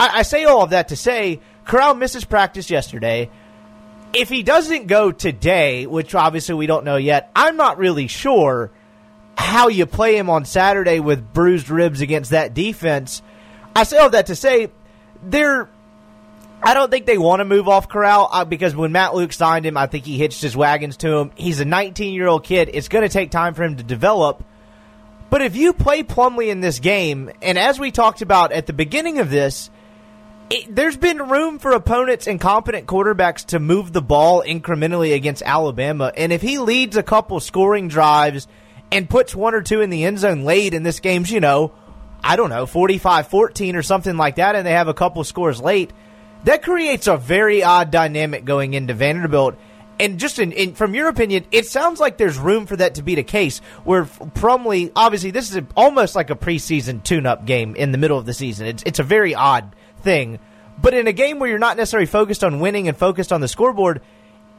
I, 0.00 0.18
I 0.18 0.22
say 0.22 0.46
all 0.46 0.62
of 0.62 0.70
that 0.70 0.88
to 0.88 0.96
say 0.96 1.38
Corral 1.64 1.94
misses 1.94 2.24
practice 2.24 2.68
yesterday 2.68 3.30
if 4.14 4.28
he 4.28 4.42
doesn't 4.42 4.86
go 4.86 5.12
today, 5.12 5.86
which 5.86 6.14
obviously 6.14 6.54
we 6.54 6.66
don't 6.66 6.84
know 6.84 6.96
yet, 6.96 7.30
I'm 7.34 7.56
not 7.56 7.78
really 7.78 8.06
sure 8.06 8.70
how 9.36 9.68
you 9.68 9.86
play 9.86 10.16
him 10.16 10.28
on 10.30 10.44
Saturday 10.44 11.00
with 11.00 11.32
bruised 11.32 11.68
ribs 11.70 12.00
against 12.00 12.30
that 12.30 12.54
defense. 12.54 13.22
I 13.74 13.84
say 13.84 13.98
all 13.98 14.10
that 14.10 14.26
to 14.26 14.36
say 14.36 14.70
they're. 15.22 15.68
I 16.64 16.74
don't 16.74 16.92
think 16.92 17.06
they 17.06 17.18
want 17.18 17.40
to 17.40 17.44
move 17.44 17.66
off 17.66 17.88
Corral 17.88 18.28
uh, 18.30 18.44
because 18.44 18.76
when 18.76 18.92
Matt 18.92 19.16
Luke 19.16 19.32
signed 19.32 19.66
him, 19.66 19.76
I 19.76 19.88
think 19.88 20.04
he 20.04 20.16
hitched 20.16 20.42
his 20.42 20.56
wagons 20.56 20.96
to 20.98 21.16
him. 21.16 21.32
He's 21.34 21.58
a 21.58 21.64
19 21.64 22.14
year 22.14 22.28
old 22.28 22.44
kid. 22.44 22.70
It's 22.72 22.86
going 22.86 23.02
to 23.02 23.08
take 23.08 23.32
time 23.32 23.54
for 23.54 23.64
him 23.64 23.78
to 23.78 23.82
develop. 23.82 24.44
But 25.28 25.42
if 25.42 25.56
you 25.56 25.72
play 25.72 26.04
Plumlee 26.04 26.50
in 26.50 26.60
this 26.60 26.78
game, 26.78 27.32
and 27.40 27.58
as 27.58 27.80
we 27.80 27.90
talked 27.90 28.22
about 28.22 28.52
at 28.52 28.66
the 28.66 28.72
beginning 28.72 29.18
of 29.18 29.28
this, 29.28 29.70
it, 30.50 30.74
there's 30.74 30.96
been 30.96 31.18
room 31.18 31.58
for 31.58 31.72
opponents 31.72 32.26
and 32.26 32.40
competent 32.40 32.86
quarterbacks 32.86 33.46
to 33.46 33.58
move 33.58 33.92
the 33.92 34.02
ball 34.02 34.42
incrementally 34.42 35.14
against 35.14 35.42
Alabama. 35.42 36.12
And 36.16 36.32
if 36.32 36.42
he 36.42 36.58
leads 36.58 36.96
a 36.96 37.02
couple 37.02 37.40
scoring 37.40 37.88
drives 37.88 38.46
and 38.90 39.08
puts 39.08 39.34
one 39.34 39.54
or 39.54 39.62
two 39.62 39.80
in 39.80 39.90
the 39.90 40.04
end 40.04 40.18
zone 40.18 40.44
late 40.44 40.74
in 40.74 40.82
this 40.82 41.00
game's, 41.00 41.30
you 41.30 41.40
know, 41.40 41.72
I 42.22 42.36
don't 42.36 42.50
know, 42.50 42.66
45 42.66 43.28
14 43.28 43.76
or 43.76 43.82
something 43.82 44.16
like 44.16 44.36
that, 44.36 44.54
and 44.54 44.66
they 44.66 44.72
have 44.72 44.88
a 44.88 44.94
couple 44.94 45.24
scores 45.24 45.60
late, 45.60 45.92
that 46.44 46.62
creates 46.62 47.06
a 47.06 47.16
very 47.16 47.62
odd 47.62 47.90
dynamic 47.90 48.44
going 48.44 48.74
into 48.74 48.94
Vanderbilt. 48.94 49.56
And 49.98 50.18
just 50.18 50.38
in, 50.38 50.52
in, 50.52 50.74
from 50.74 50.94
your 50.94 51.08
opinion, 51.08 51.46
it 51.52 51.66
sounds 51.66 52.00
like 52.00 52.16
there's 52.16 52.38
room 52.38 52.66
for 52.66 52.76
that 52.76 52.96
to 52.96 53.02
be 53.02 53.14
the 53.14 53.22
case. 53.22 53.60
Where 53.84 54.04
Plumlee, 54.04 54.90
obviously, 54.96 55.30
this 55.30 55.50
is 55.50 55.56
a, 55.56 55.66
almost 55.76 56.16
like 56.16 56.30
a 56.30 56.34
preseason 56.34 57.02
tune-up 57.04 57.46
game 57.46 57.76
in 57.76 57.92
the 57.92 57.98
middle 57.98 58.18
of 58.18 58.26
the 58.26 58.34
season. 58.34 58.66
It's 58.66 58.82
it's 58.84 58.98
a 58.98 59.04
very 59.04 59.34
odd 59.34 59.76
thing, 60.02 60.38
but 60.80 60.94
in 60.94 61.06
a 61.06 61.12
game 61.12 61.38
where 61.38 61.48
you're 61.48 61.58
not 61.58 61.76
necessarily 61.76 62.06
focused 62.06 62.42
on 62.44 62.60
winning 62.60 62.88
and 62.88 62.96
focused 62.96 63.32
on 63.32 63.40
the 63.40 63.48
scoreboard, 63.48 64.00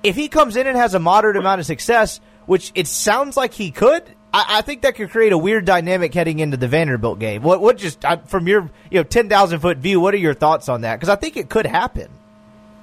if 0.03 0.15
he 0.15 0.27
comes 0.27 0.55
in 0.55 0.67
and 0.67 0.77
has 0.77 0.93
a 0.93 0.99
moderate 0.99 1.37
amount 1.37 1.59
of 1.59 1.65
success, 1.65 2.19
which 2.45 2.71
it 2.75 2.87
sounds 2.87 3.37
like 3.37 3.53
he 3.53 3.71
could, 3.71 4.03
I, 4.33 4.45
I 4.57 4.61
think 4.61 4.81
that 4.81 4.95
could 4.95 5.11
create 5.11 5.31
a 5.31 5.37
weird 5.37 5.65
dynamic 5.65 6.13
heading 6.13 6.39
into 6.39 6.57
the 6.57 6.67
Vanderbilt 6.67 7.19
game. 7.19 7.43
What 7.43 7.61
what 7.61 7.77
just 7.77 8.03
I, 8.03 8.17
from 8.17 8.47
your 8.47 8.69
you 8.89 8.99
know 8.99 9.03
ten 9.03 9.29
thousand 9.29 9.59
foot 9.59 9.77
view, 9.77 9.99
what 9.99 10.13
are 10.13 10.17
your 10.17 10.33
thoughts 10.33 10.67
on 10.69 10.81
that? 10.81 10.95
Because 10.95 11.09
I 11.09 11.15
think 11.15 11.37
it 11.37 11.49
could 11.49 11.65
happen. 11.65 12.09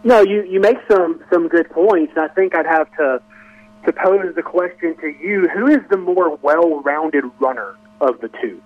No, 0.03 0.23
you, 0.23 0.43
you 0.45 0.61
make 0.61 0.79
some, 0.91 1.23
some 1.31 1.49
good 1.49 1.69
points. 1.69 2.15
I 2.17 2.29
think 2.29 2.55
I'd 2.55 2.67
have 2.67 2.91
to 2.97 3.21
to 3.87 3.93
pose 3.93 4.35
the 4.35 4.43
question 4.43 4.97
to 5.01 5.09
you: 5.09 5.49
Who 5.49 5.67
is 5.67 5.81
the 5.91 5.97
more 5.97 6.37
well-rounded 6.37 7.25
runner 7.39 7.77
of 8.01 8.21
the 8.21 8.29
two? 8.41 8.63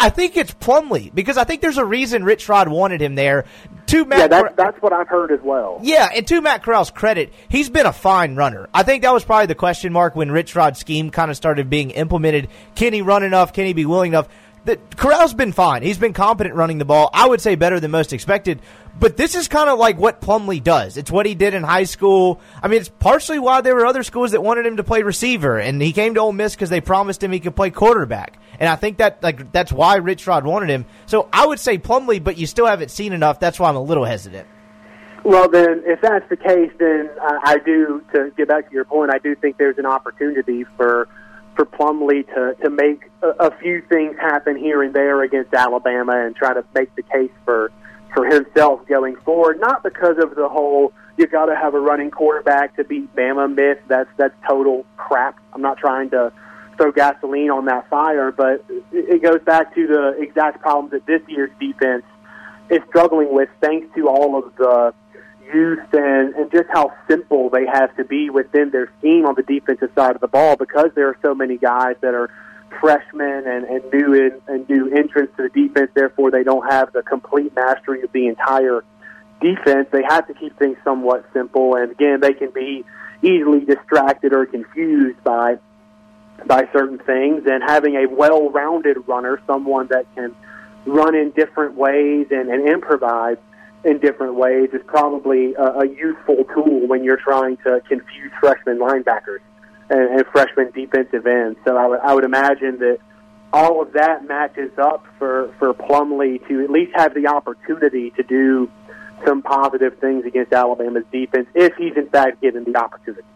I, 0.00 0.10
think 0.10 0.36
it's 0.36 0.52
Plumlee 0.54 1.14
because 1.14 1.36
I 1.36 1.44
think 1.44 1.60
there's 1.60 1.78
a 1.78 1.84
reason 1.84 2.24
Rich 2.24 2.48
Rod 2.48 2.68
wanted 2.68 3.00
him 3.00 3.14
there. 3.14 3.44
To 3.86 4.04
Matt, 4.04 4.18
yeah, 4.18 4.26
that's 4.28 4.54
that's 4.56 4.82
what 4.82 4.92
I've 4.92 5.08
heard 5.08 5.32
as 5.32 5.40
well. 5.42 5.80
Yeah, 5.82 6.08
and 6.14 6.26
to 6.28 6.40
Matt 6.40 6.62
Corral's 6.62 6.90
credit, 6.90 7.32
he's 7.48 7.68
been 7.68 7.86
a 7.86 7.92
fine 7.92 8.36
runner. 8.36 8.68
I 8.72 8.84
think 8.84 9.02
that 9.02 9.12
was 9.12 9.24
probably 9.24 9.46
the 9.46 9.56
question 9.56 9.92
mark 9.92 10.14
when 10.14 10.30
Rich 10.30 10.54
Rod's 10.54 10.78
scheme 10.78 11.10
kind 11.10 11.30
of 11.30 11.36
started 11.36 11.68
being 11.68 11.90
implemented. 11.90 12.48
Can 12.76 12.92
he 12.92 13.02
run 13.02 13.24
enough? 13.24 13.52
Can 13.52 13.66
he 13.66 13.72
be 13.72 13.86
willing 13.86 14.12
enough? 14.12 14.28
That 14.66 14.96
Corral's 14.96 15.32
been 15.32 15.52
fine. 15.52 15.82
He's 15.82 15.96
been 15.96 16.12
competent 16.12 16.54
running 16.54 16.78
the 16.78 16.84
ball. 16.84 17.08
I 17.14 17.26
would 17.26 17.40
say 17.40 17.54
better 17.54 17.80
than 17.80 17.90
most 17.90 18.12
expected. 18.12 18.60
But 18.98 19.16
this 19.16 19.34
is 19.34 19.48
kind 19.48 19.70
of 19.70 19.78
like 19.78 19.96
what 19.96 20.20
Plumlee 20.20 20.62
does. 20.62 20.98
It's 20.98 21.10
what 21.10 21.24
he 21.24 21.34
did 21.34 21.54
in 21.54 21.62
high 21.62 21.84
school. 21.84 22.40
I 22.62 22.68
mean, 22.68 22.80
it's 22.80 22.90
partially 22.90 23.38
why 23.38 23.62
there 23.62 23.74
were 23.74 23.86
other 23.86 24.02
schools 24.02 24.32
that 24.32 24.42
wanted 24.42 24.66
him 24.66 24.76
to 24.76 24.84
play 24.84 25.02
receiver, 25.02 25.58
and 25.58 25.80
he 25.80 25.92
came 25.92 26.14
to 26.14 26.20
Ole 26.20 26.32
Miss 26.32 26.54
because 26.54 26.68
they 26.68 26.82
promised 26.82 27.22
him 27.22 27.32
he 27.32 27.40
could 27.40 27.56
play 27.56 27.70
quarterback. 27.70 28.38
And 28.58 28.68
I 28.68 28.76
think 28.76 28.98
that 28.98 29.22
like 29.22 29.50
that's 29.52 29.72
why 29.72 29.96
Rich 29.96 30.26
Rod 30.26 30.44
wanted 30.44 30.68
him. 30.68 30.84
So 31.06 31.28
I 31.32 31.46
would 31.46 31.58
say 31.58 31.78
Plumlee, 31.78 32.22
but 32.22 32.36
you 32.36 32.46
still 32.46 32.66
haven't 32.66 32.90
seen 32.90 33.14
enough. 33.14 33.40
That's 33.40 33.58
why 33.58 33.70
I'm 33.70 33.76
a 33.76 33.82
little 33.82 34.04
hesitant. 34.04 34.46
Well, 35.24 35.48
then, 35.48 35.82
if 35.86 36.00
that's 36.00 36.28
the 36.28 36.36
case, 36.36 36.72
then 36.78 37.10
I 37.22 37.58
do. 37.64 38.02
To 38.14 38.30
get 38.36 38.48
back 38.48 38.68
to 38.68 38.74
your 38.74 38.84
point, 38.84 39.12
I 39.12 39.18
do 39.18 39.34
think 39.34 39.56
there's 39.58 39.78
an 39.78 39.86
opportunity 39.86 40.64
for 40.76 41.08
for 41.60 41.66
Plumlee 41.66 42.26
to 42.34 42.54
to 42.62 42.70
make 42.70 43.10
a, 43.22 43.28
a 43.48 43.56
few 43.58 43.82
things 43.82 44.16
happen 44.18 44.56
here 44.56 44.82
and 44.82 44.94
there 44.94 45.22
against 45.22 45.52
Alabama 45.52 46.24
and 46.24 46.34
try 46.34 46.54
to 46.54 46.64
make 46.74 46.94
the 46.96 47.02
case 47.02 47.30
for 47.44 47.70
for 48.14 48.24
himself 48.24 48.86
going 48.86 49.16
forward. 49.16 49.60
Not 49.60 49.82
because 49.82 50.16
of 50.18 50.34
the 50.34 50.48
whole 50.48 50.92
you 51.18 51.26
got 51.26 51.46
to 51.46 51.56
have 51.56 51.74
a 51.74 51.80
running 51.80 52.10
quarterback 52.10 52.76
to 52.76 52.84
beat 52.84 53.14
Bama 53.14 53.54
myth. 53.54 53.78
That's 53.88 54.08
that's 54.16 54.34
total 54.48 54.86
crap. 54.96 55.38
I'm 55.52 55.60
not 55.60 55.76
trying 55.76 56.10
to 56.10 56.32
throw 56.78 56.92
gasoline 56.92 57.50
on 57.50 57.66
that 57.66 57.90
fire, 57.90 58.32
but 58.32 58.64
it, 58.70 58.84
it 59.16 59.22
goes 59.22 59.42
back 59.42 59.74
to 59.74 59.86
the 59.86 60.16
exact 60.18 60.62
problems 60.62 60.92
that 60.92 61.04
this 61.04 61.20
year's 61.28 61.50
defense 61.60 62.04
is 62.70 62.80
struggling 62.88 63.34
with, 63.34 63.50
thanks 63.60 63.94
to 63.96 64.08
all 64.08 64.38
of 64.38 64.54
the 64.56 64.94
youth 65.52 65.92
and, 65.92 66.34
and 66.34 66.50
just 66.50 66.68
how 66.72 66.92
simple 67.08 67.50
they 67.50 67.66
have 67.66 67.94
to 67.96 68.04
be 68.04 68.30
within 68.30 68.70
their 68.70 68.92
scheme 68.98 69.26
on 69.26 69.34
the 69.34 69.42
defensive 69.42 69.90
side 69.94 70.14
of 70.14 70.20
the 70.20 70.28
ball 70.28 70.56
because 70.56 70.90
there 70.94 71.08
are 71.08 71.18
so 71.22 71.34
many 71.34 71.56
guys 71.56 71.96
that 72.00 72.14
are 72.14 72.30
freshmen 72.80 73.46
and, 73.46 73.64
and 73.64 73.82
new 73.92 74.14
in, 74.14 74.40
and 74.46 74.68
new 74.68 74.88
entrants 74.94 75.36
to 75.36 75.42
the 75.42 75.48
defense. 75.48 75.90
Therefore, 75.94 76.30
they 76.30 76.42
don't 76.42 76.70
have 76.70 76.92
the 76.92 77.02
complete 77.02 77.54
mastery 77.54 78.02
of 78.02 78.12
the 78.12 78.26
entire 78.26 78.84
defense. 79.40 79.88
They 79.90 80.02
have 80.02 80.26
to 80.28 80.34
keep 80.34 80.58
things 80.58 80.76
somewhat 80.84 81.24
simple, 81.32 81.74
and 81.76 81.90
again, 81.90 82.20
they 82.20 82.32
can 82.32 82.50
be 82.50 82.84
easily 83.22 83.60
distracted 83.60 84.32
or 84.32 84.46
confused 84.46 85.22
by 85.24 85.58
by 86.46 86.66
certain 86.72 86.98
things. 86.98 87.42
And 87.46 87.62
having 87.62 87.96
a 87.96 88.06
well-rounded 88.06 89.06
runner, 89.06 89.40
someone 89.46 89.88
that 89.88 90.06
can 90.14 90.34
run 90.86 91.14
in 91.14 91.30
different 91.32 91.74
ways 91.74 92.28
and, 92.30 92.48
and 92.48 92.66
improvise 92.66 93.36
in 93.84 93.98
different 93.98 94.34
ways, 94.34 94.70
is 94.72 94.82
probably 94.86 95.54
a, 95.54 95.80
a 95.80 95.86
useful 95.88 96.44
tool 96.54 96.86
when 96.86 97.04
you're 97.04 97.16
trying 97.16 97.56
to 97.58 97.80
confuse 97.88 98.32
freshman 98.40 98.78
linebackers 98.78 99.40
and, 99.88 100.18
and 100.18 100.26
freshman 100.26 100.70
defensive 100.72 101.26
ends. 101.26 101.58
So 101.64 101.76
I 101.76 101.86
would 101.86 102.00
I 102.00 102.14
would 102.14 102.24
imagine 102.24 102.78
that 102.78 102.98
all 103.52 103.82
of 103.82 103.92
that 103.92 104.26
matches 104.26 104.70
up 104.78 105.06
for 105.18 105.52
for 105.58 105.74
Plumlee 105.74 106.46
to 106.48 106.62
at 106.62 106.70
least 106.70 106.92
have 106.94 107.14
the 107.14 107.26
opportunity 107.26 108.10
to 108.12 108.22
do 108.22 108.70
some 109.26 109.42
positive 109.42 109.98
things 109.98 110.24
against 110.24 110.52
Alabama's 110.52 111.04
defense 111.12 111.48
if 111.54 111.74
he's 111.76 111.96
in 111.96 112.08
fact 112.08 112.40
given 112.40 112.64
the 112.64 112.76
opportunity. 112.76 113.26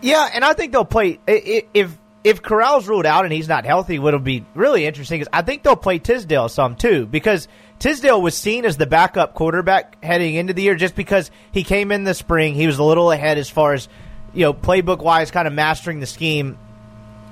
Yeah, 0.00 0.28
and 0.32 0.44
I 0.44 0.52
think 0.52 0.72
they'll 0.72 0.84
play 0.84 1.18
if 1.26 1.96
if 2.24 2.42
Corral's 2.42 2.86
ruled 2.86 3.06
out 3.06 3.24
and 3.24 3.32
he's 3.32 3.48
not 3.48 3.64
healthy. 3.64 3.98
What'll 3.98 4.20
be 4.20 4.44
really 4.54 4.84
interesting 4.86 5.20
is 5.20 5.28
I 5.32 5.42
think 5.42 5.62
they'll 5.62 5.76
play 5.76 5.98
Tisdale 5.98 6.48
some 6.48 6.76
too 6.76 7.06
because 7.06 7.48
Tisdale 7.82 8.22
was 8.22 8.36
seen 8.36 8.64
as 8.64 8.76
the 8.76 8.86
backup 8.86 9.34
quarterback 9.34 10.00
heading 10.04 10.36
into 10.36 10.52
the 10.52 10.62
year 10.62 10.76
just 10.76 10.94
because 10.94 11.32
he 11.50 11.64
came 11.64 11.90
in 11.90 12.04
the 12.04 12.14
spring. 12.14 12.54
He 12.54 12.68
was 12.68 12.78
a 12.78 12.84
little 12.84 13.10
ahead 13.10 13.38
as 13.38 13.50
far 13.50 13.74
as 13.74 13.88
you 14.32 14.42
know 14.42 14.54
playbook 14.54 14.98
wise, 15.02 15.32
kind 15.32 15.48
of 15.48 15.52
mastering 15.52 15.98
the 15.98 16.06
scheme, 16.06 16.56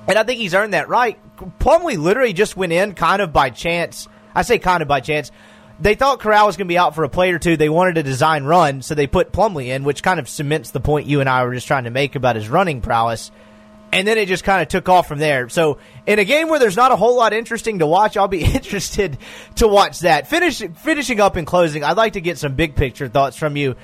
and 0.09 0.19
I 0.19 0.23
think 0.23 0.41
he's 0.41 0.53
earned 0.53 0.73
that 0.73 0.89
right. 0.89 1.17
Plumlee 1.59 1.97
literally 1.97 2.33
just 2.33 2.57
went 2.57 2.73
in 2.73 2.95
kind 2.95 3.21
of 3.21 3.31
by 3.31 3.49
chance. 3.49 4.09
I 4.35 4.41
say 4.41 4.59
kind 4.59 4.81
of 4.81 4.89
by 4.89 4.99
chance 4.99 5.31
they 5.79 5.95
thought 5.95 6.19
Corral 6.19 6.47
was 6.47 6.57
going 6.57 6.67
to 6.67 6.71
be 6.73 6.77
out 6.77 6.95
for 6.95 7.05
a 7.05 7.09
play 7.09 7.31
or 7.31 7.39
two. 7.39 7.55
They 7.55 7.69
wanted 7.69 7.97
a 7.97 8.03
design 8.03 8.43
run, 8.43 8.81
so 8.81 8.93
they 8.93 9.07
put 9.07 9.31
Plumlee 9.31 9.67
in, 9.67 9.85
which 9.85 10.03
kind 10.03 10.19
of 10.19 10.27
cements 10.27 10.71
the 10.71 10.81
point 10.81 11.07
you 11.07 11.21
and 11.21 11.29
I 11.29 11.45
were 11.45 11.53
just 11.53 11.67
trying 11.67 11.85
to 11.85 11.91
make 11.91 12.15
about 12.15 12.35
his 12.35 12.49
running 12.49 12.81
prowess. 12.81 13.31
And 13.93 14.07
then 14.07 14.17
it 14.17 14.27
just 14.27 14.43
kind 14.43 14.61
of 14.61 14.69
took 14.69 14.87
off 14.87 15.07
from 15.07 15.19
there. 15.19 15.49
So, 15.49 15.77
in 16.07 16.17
a 16.17 16.23
game 16.23 16.47
where 16.47 16.59
there's 16.59 16.77
not 16.77 16.91
a 16.91 16.95
whole 16.95 17.15
lot 17.15 17.33
interesting 17.33 17.79
to 17.79 17.87
watch, 17.87 18.15
I'll 18.15 18.27
be 18.27 18.43
interested 18.55 19.17
to 19.55 19.67
watch 19.67 19.99
that. 19.99 20.27
Finish, 20.27 20.59
finishing 20.77 21.19
up 21.19 21.35
and 21.35 21.45
closing, 21.45 21.83
I'd 21.83 21.97
like 21.97 22.13
to 22.13 22.21
get 22.21 22.37
some 22.37 22.55
big 22.55 22.75
picture 22.75 23.07
thoughts 23.09 23.35
from 23.35 23.57
you. 23.57 23.75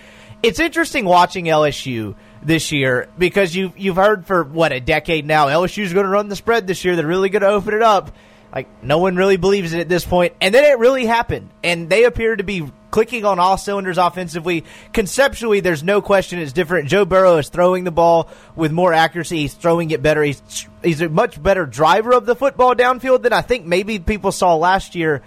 It's 0.43 0.59
interesting 0.59 1.05
watching 1.05 1.45
LSU 1.45 2.15
this 2.43 2.71
year 2.71 3.09
because 3.17 3.55
you've 3.55 3.77
you've 3.77 3.95
heard 3.95 4.25
for 4.25 4.43
what 4.43 4.71
a 4.71 4.79
decade 4.79 5.25
now 5.25 5.47
LSU's 5.47 5.93
going 5.93 6.05
to 6.05 6.11
run 6.11 6.29
the 6.29 6.35
spread 6.35 6.67
this 6.67 6.85
year. 6.85 6.95
They're 6.95 7.07
really 7.07 7.29
going 7.29 7.41
to 7.41 7.49
open 7.49 7.73
it 7.73 7.81
up. 7.81 8.15
Like 8.53 8.83
no 8.83 8.99
one 8.99 9.15
really 9.15 9.37
believes 9.37 9.73
it 9.73 9.79
at 9.81 9.89
this 9.89 10.05
point, 10.05 10.33
and 10.39 10.53
then 10.53 10.63
it 10.63 10.79
really 10.79 11.05
happened, 11.05 11.49
and 11.63 11.89
they 11.89 12.05
appear 12.05 12.35
to 12.35 12.43
be 12.43 12.71
clicking 12.97 13.25
on 13.25 13.37
all 13.37 13.59
cylinders 13.59 13.99
offensively. 13.99 14.63
Conceptually, 14.91 15.59
there's 15.59 15.83
no 15.83 16.01
question 16.01 16.39
it's 16.39 16.51
different. 16.51 16.89
Joe 16.89 17.05
Burrow 17.05 17.37
is 17.37 17.47
throwing 17.47 17.83
the 17.83 17.91
ball 17.91 18.27
with 18.55 18.71
more 18.71 18.91
accuracy. 18.91 19.37
He's 19.37 19.53
throwing 19.53 19.91
it 19.91 20.01
better. 20.01 20.23
He's 20.23 20.41
he's 20.81 20.99
a 20.99 21.07
much 21.07 21.41
better 21.41 21.67
driver 21.67 22.11
of 22.13 22.25
the 22.25 22.35
football 22.35 22.73
downfield 22.73 23.21
than 23.21 23.33
I 23.33 23.41
think 23.43 23.67
maybe 23.67 23.99
people 23.99 24.31
saw 24.31 24.55
last 24.55 24.95
year. 24.95 25.21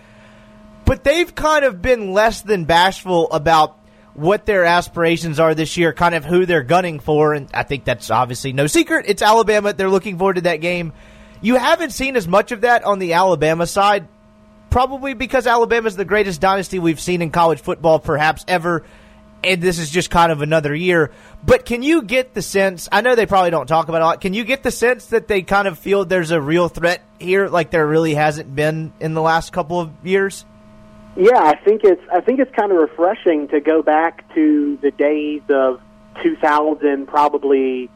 But 0.84 1.04
they've 1.04 1.32
kind 1.32 1.64
of 1.64 1.80
been 1.80 2.12
less 2.12 2.42
than 2.42 2.64
bashful 2.64 3.30
about 3.30 3.78
what 4.14 4.46
their 4.46 4.64
aspirations 4.64 5.38
are 5.38 5.54
this 5.54 5.76
year, 5.76 5.92
kind 5.92 6.16
of 6.16 6.24
who 6.24 6.46
they're 6.46 6.64
gunning 6.64 6.98
for, 6.98 7.34
and 7.34 7.48
I 7.54 7.62
think 7.62 7.84
that's 7.84 8.10
obviously 8.10 8.52
no 8.52 8.66
secret. 8.66 9.04
It's 9.06 9.22
Alabama. 9.22 9.74
They're 9.74 9.88
looking 9.88 10.18
forward 10.18 10.34
to 10.34 10.40
that 10.40 10.56
game. 10.56 10.92
You 11.40 11.54
haven't 11.54 11.90
seen 11.90 12.16
as 12.16 12.26
much 12.26 12.50
of 12.50 12.62
that 12.62 12.82
on 12.82 12.98
the 12.98 13.12
Alabama 13.12 13.68
side, 13.68 14.08
probably 14.70 15.14
because 15.14 15.46
Alabama 15.46 15.88
is 15.88 15.96
the 15.96 16.04
greatest 16.04 16.40
dynasty 16.40 16.78
we've 16.78 17.00
seen 17.00 17.22
in 17.22 17.30
college 17.30 17.60
football, 17.60 17.98
perhaps 17.98 18.44
ever. 18.48 18.84
And 19.42 19.62
this 19.62 19.78
is 19.78 19.90
just 19.90 20.10
kind 20.10 20.30
of 20.30 20.42
another 20.42 20.74
year. 20.74 21.10
But 21.44 21.64
can 21.64 21.82
you 21.82 22.02
get 22.02 22.34
the 22.34 22.42
sense? 22.42 22.88
I 22.92 23.00
know 23.00 23.14
they 23.14 23.24
probably 23.24 23.50
don't 23.50 23.66
talk 23.66 23.88
about 23.88 23.98
it 23.98 24.04
a 24.04 24.06
lot. 24.06 24.20
Can 24.20 24.34
you 24.34 24.44
get 24.44 24.62
the 24.62 24.70
sense 24.70 25.06
that 25.06 25.28
they 25.28 25.42
kind 25.42 25.66
of 25.66 25.78
feel 25.78 26.04
there's 26.04 26.30
a 26.30 26.40
real 26.40 26.68
threat 26.68 27.02
here, 27.18 27.48
like 27.48 27.70
there 27.70 27.86
really 27.86 28.14
hasn't 28.14 28.54
been 28.54 28.92
in 29.00 29.14
the 29.14 29.22
last 29.22 29.52
couple 29.52 29.80
of 29.80 29.90
years? 30.04 30.44
Yeah, 31.16 31.42
I 31.42 31.56
think 31.56 31.82
it's 31.84 32.02
I 32.12 32.20
think 32.20 32.38
it's 32.38 32.54
kind 32.54 32.70
of 32.70 32.78
refreshing 32.78 33.48
to 33.48 33.60
go 33.60 33.82
back 33.82 34.32
to 34.34 34.78
the 34.80 34.90
days 34.90 35.42
of 35.48 35.80
2000, 36.22 37.06
probably 37.06 37.90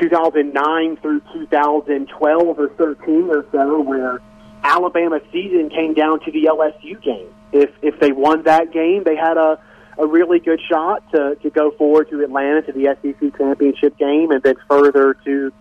2009 0.00 0.96
through 0.96 1.20
2012 1.32 2.58
or 2.58 2.68
13 2.70 3.28
or 3.30 3.46
so, 3.52 3.80
where 3.80 4.20
Alabama 4.62 5.20
season 5.32 5.70
came 5.70 5.94
down 5.94 6.20
to 6.20 6.32
the 6.32 6.44
LSU 6.44 7.00
game. 7.02 7.28
If 7.52 7.70
if 7.82 7.98
they 8.00 8.12
won 8.12 8.42
that 8.44 8.72
game, 8.72 9.04
they 9.04 9.16
had 9.16 9.36
a 9.36 9.58
a 9.98 10.06
really 10.06 10.38
good 10.38 10.60
shot 10.68 11.02
to 11.12 11.36
to 11.36 11.50
go 11.50 11.70
forward 11.72 12.10
to 12.10 12.22
Atlanta 12.22 12.62
to 12.62 12.72
the 12.72 12.96
SEC 13.02 13.36
championship 13.36 13.96
game, 13.98 14.30
and 14.30 14.42
then 14.42 14.54
further 14.68 15.14
to 15.24 15.52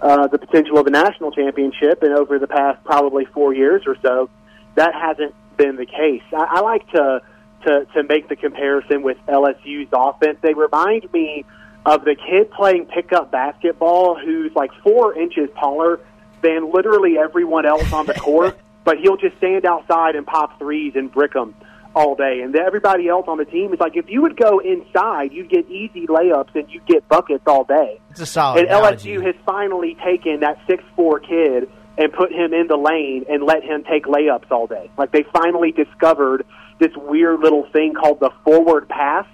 uh, 0.00 0.26
the 0.28 0.38
potential 0.38 0.78
of 0.78 0.86
a 0.86 0.90
national 0.90 1.32
championship. 1.32 2.02
And 2.02 2.12
over 2.14 2.38
the 2.38 2.46
past 2.46 2.82
probably 2.84 3.24
four 3.26 3.54
years 3.54 3.82
or 3.86 3.96
so, 4.02 4.28
that 4.74 4.94
hasn't 4.94 5.34
been 5.56 5.76
the 5.76 5.86
case. 5.86 6.22
I, 6.32 6.56
I 6.56 6.60
like 6.60 6.88
to 6.90 7.22
to 7.66 7.86
to 7.94 8.02
make 8.04 8.28
the 8.28 8.36
comparison 8.36 9.02
with 9.02 9.18
LSU's 9.26 9.88
offense. 9.92 10.38
They 10.42 10.54
remind 10.54 11.12
me 11.12 11.44
of 11.84 12.04
the 12.04 12.14
kid 12.14 12.50
playing 12.50 12.86
pickup 12.86 13.30
basketball 13.30 14.16
who's 14.16 14.52
like 14.54 14.70
four 14.82 15.18
inches 15.18 15.48
taller 15.58 16.00
than 16.42 16.72
literally 16.72 17.16
everyone 17.18 17.66
else 17.66 17.92
on 17.92 18.06
the 18.06 18.14
court, 18.14 18.58
but 18.84 18.98
he'll 18.98 19.16
just 19.16 19.36
stand 19.38 19.64
outside 19.64 20.16
and 20.16 20.26
pop 20.26 20.58
threes 20.58 20.92
and 20.94 21.10
brick 21.10 21.32
them 21.32 21.54
all 21.94 22.14
day. 22.14 22.40
And 22.42 22.54
everybody 22.56 23.08
else 23.08 23.26
on 23.28 23.38
the 23.38 23.44
team 23.44 23.72
is 23.72 23.80
like, 23.80 23.96
if 23.96 24.08
you 24.08 24.22
would 24.22 24.36
go 24.36 24.58
inside, 24.58 25.32
you'd 25.32 25.50
get 25.50 25.68
easy 25.70 26.06
layups 26.06 26.54
and 26.54 26.68
you'd 26.70 26.86
get 26.86 27.06
buckets 27.08 27.44
all 27.46 27.64
day. 27.64 28.00
It's 28.10 28.20
a 28.20 28.26
solid. 28.26 28.60
And 28.60 28.68
analogy. 28.68 29.14
LSU 29.14 29.26
has 29.26 29.34
finally 29.44 29.96
taken 30.04 30.40
that 30.40 30.58
six 30.66 30.82
four 30.96 31.20
kid 31.20 31.70
and 31.98 32.12
put 32.12 32.32
him 32.32 32.54
in 32.54 32.66
the 32.68 32.76
lane 32.76 33.24
and 33.28 33.42
let 33.44 33.62
him 33.62 33.84
take 33.84 34.04
layups 34.06 34.50
all 34.50 34.66
day. 34.66 34.90
Like 34.96 35.12
they 35.12 35.24
finally 35.32 35.72
discovered 35.72 36.46
this 36.78 36.92
weird 36.96 37.40
little 37.40 37.68
thing 37.72 37.94
called 37.94 38.20
the 38.20 38.30
forward 38.44 38.88
pass 38.88 39.26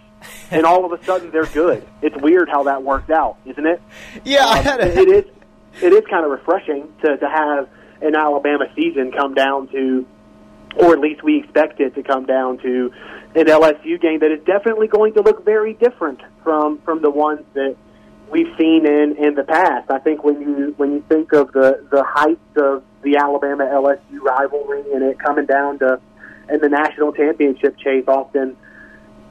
and 0.51 0.65
all 0.67 0.85
of 0.85 0.99
a 0.99 1.05
sudden 1.05 1.31
they're 1.31 1.47
good. 1.47 1.87
It's 2.03 2.17
weird 2.17 2.49
how 2.49 2.65
that 2.65 2.83
worked 2.83 3.11
out, 3.11 3.37
isn't 3.47 3.67
it? 3.67 3.81
Yeah, 4.25 4.45
um, 4.47 4.81
it 4.81 5.09
is. 5.09 5.25
It 5.81 5.93
is 5.93 6.03
kind 6.11 6.25
of 6.25 6.31
refreshing 6.31 6.93
to 7.03 7.17
to 7.17 7.29
have 7.29 7.69
an 8.01 8.15
Alabama 8.15 8.67
season 8.75 9.13
come 9.13 9.35
down 9.35 9.69
to, 9.69 10.07
or 10.77 10.93
at 10.93 11.01
least 11.01 11.23
we 11.23 11.39
expect 11.39 11.81
it 11.81 11.95
to 11.95 12.03
come 12.03 12.27
down 12.27 12.59
to, 12.59 12.93
an 13.35 13.47
LSU 13.47 14.01
game 14.01 14.21
that 14.21 14.31
is 14.31 14.41
definitely 14.45 14.89
going 14.89 15.15
to 15.15 15.23
look 15.23 15.45
very 15.45 15.75
different 15.75 16.21
from 16.43 16.79
from 16.81 17.03
the 17.03 17.11
ones 17.11 17.45
that 17.55 17.77
we've 18.31 18.55
seen 18.59 18.87
in 18.87 19.17
in 19.17 19.35
the 19.35 19.45
past. 19.45 19.91
I 19.91 19.99
think 19.99 20.25
when 20.25 20.41
you 20.41 20.75
when 20.77 20.93
you 20.93 21.05
think 21.09 21.33
of 21.33 21.53
the 21.53 21.85
the 21.91 22.05
heights 22.05 22.57
of 22.57 22.83
the 23.03 23.17
Alabama 23.17 23.65
LSU 23.65 24.21
rivalry 24.21 24.83
and 24.93 25.03
it 25.03 25.19
coming 25.19 25.47
down 25.47 25.79
to 25.81 26.01
in 26.51 26.61
the 26.61 26.69
national 26.69 27.13
championship 27.13 27.77
chase, 27.79 28.05
often 28.09 28.57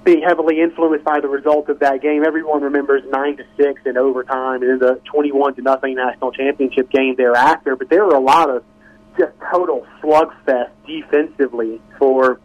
being 0.07 0.21
heavily 0.21 0.61
influenced 0.61 1.03
by 1.03 1.19
the 1.19 1.27
result 1.27 1.67
of 1.67 1.79
that 1.79 2.01
game. 2.01 2.23
Everyone 2.23 2.61
remembers 2.61 3.03
nine 3.09 3.35
to 3.35 3.43
six 3.57 3.81
in 3.85 3.97
overtime 3.97 4.63
and 4.63 4.71
then 4.71 4.79
the 4.79 5.01
twenty-one 5.03 5.53
to 5.55 5.61
nothing 5.61 5.95
national 5.95 6.31
championship 6.31 6.89
game 6.89 7.15
thereafter. 7.17 7.75
But 7.75 7.89
there 7.89 8.05
were 8.05 8.15
a 8.15 8.21
lot 8.21 8.49
of 8.49 8.63
just 9.19 9.33
total 9.51 9.85
slugfest 10.01 10.69
defensively 10.87 11.81
for 11.99 12.39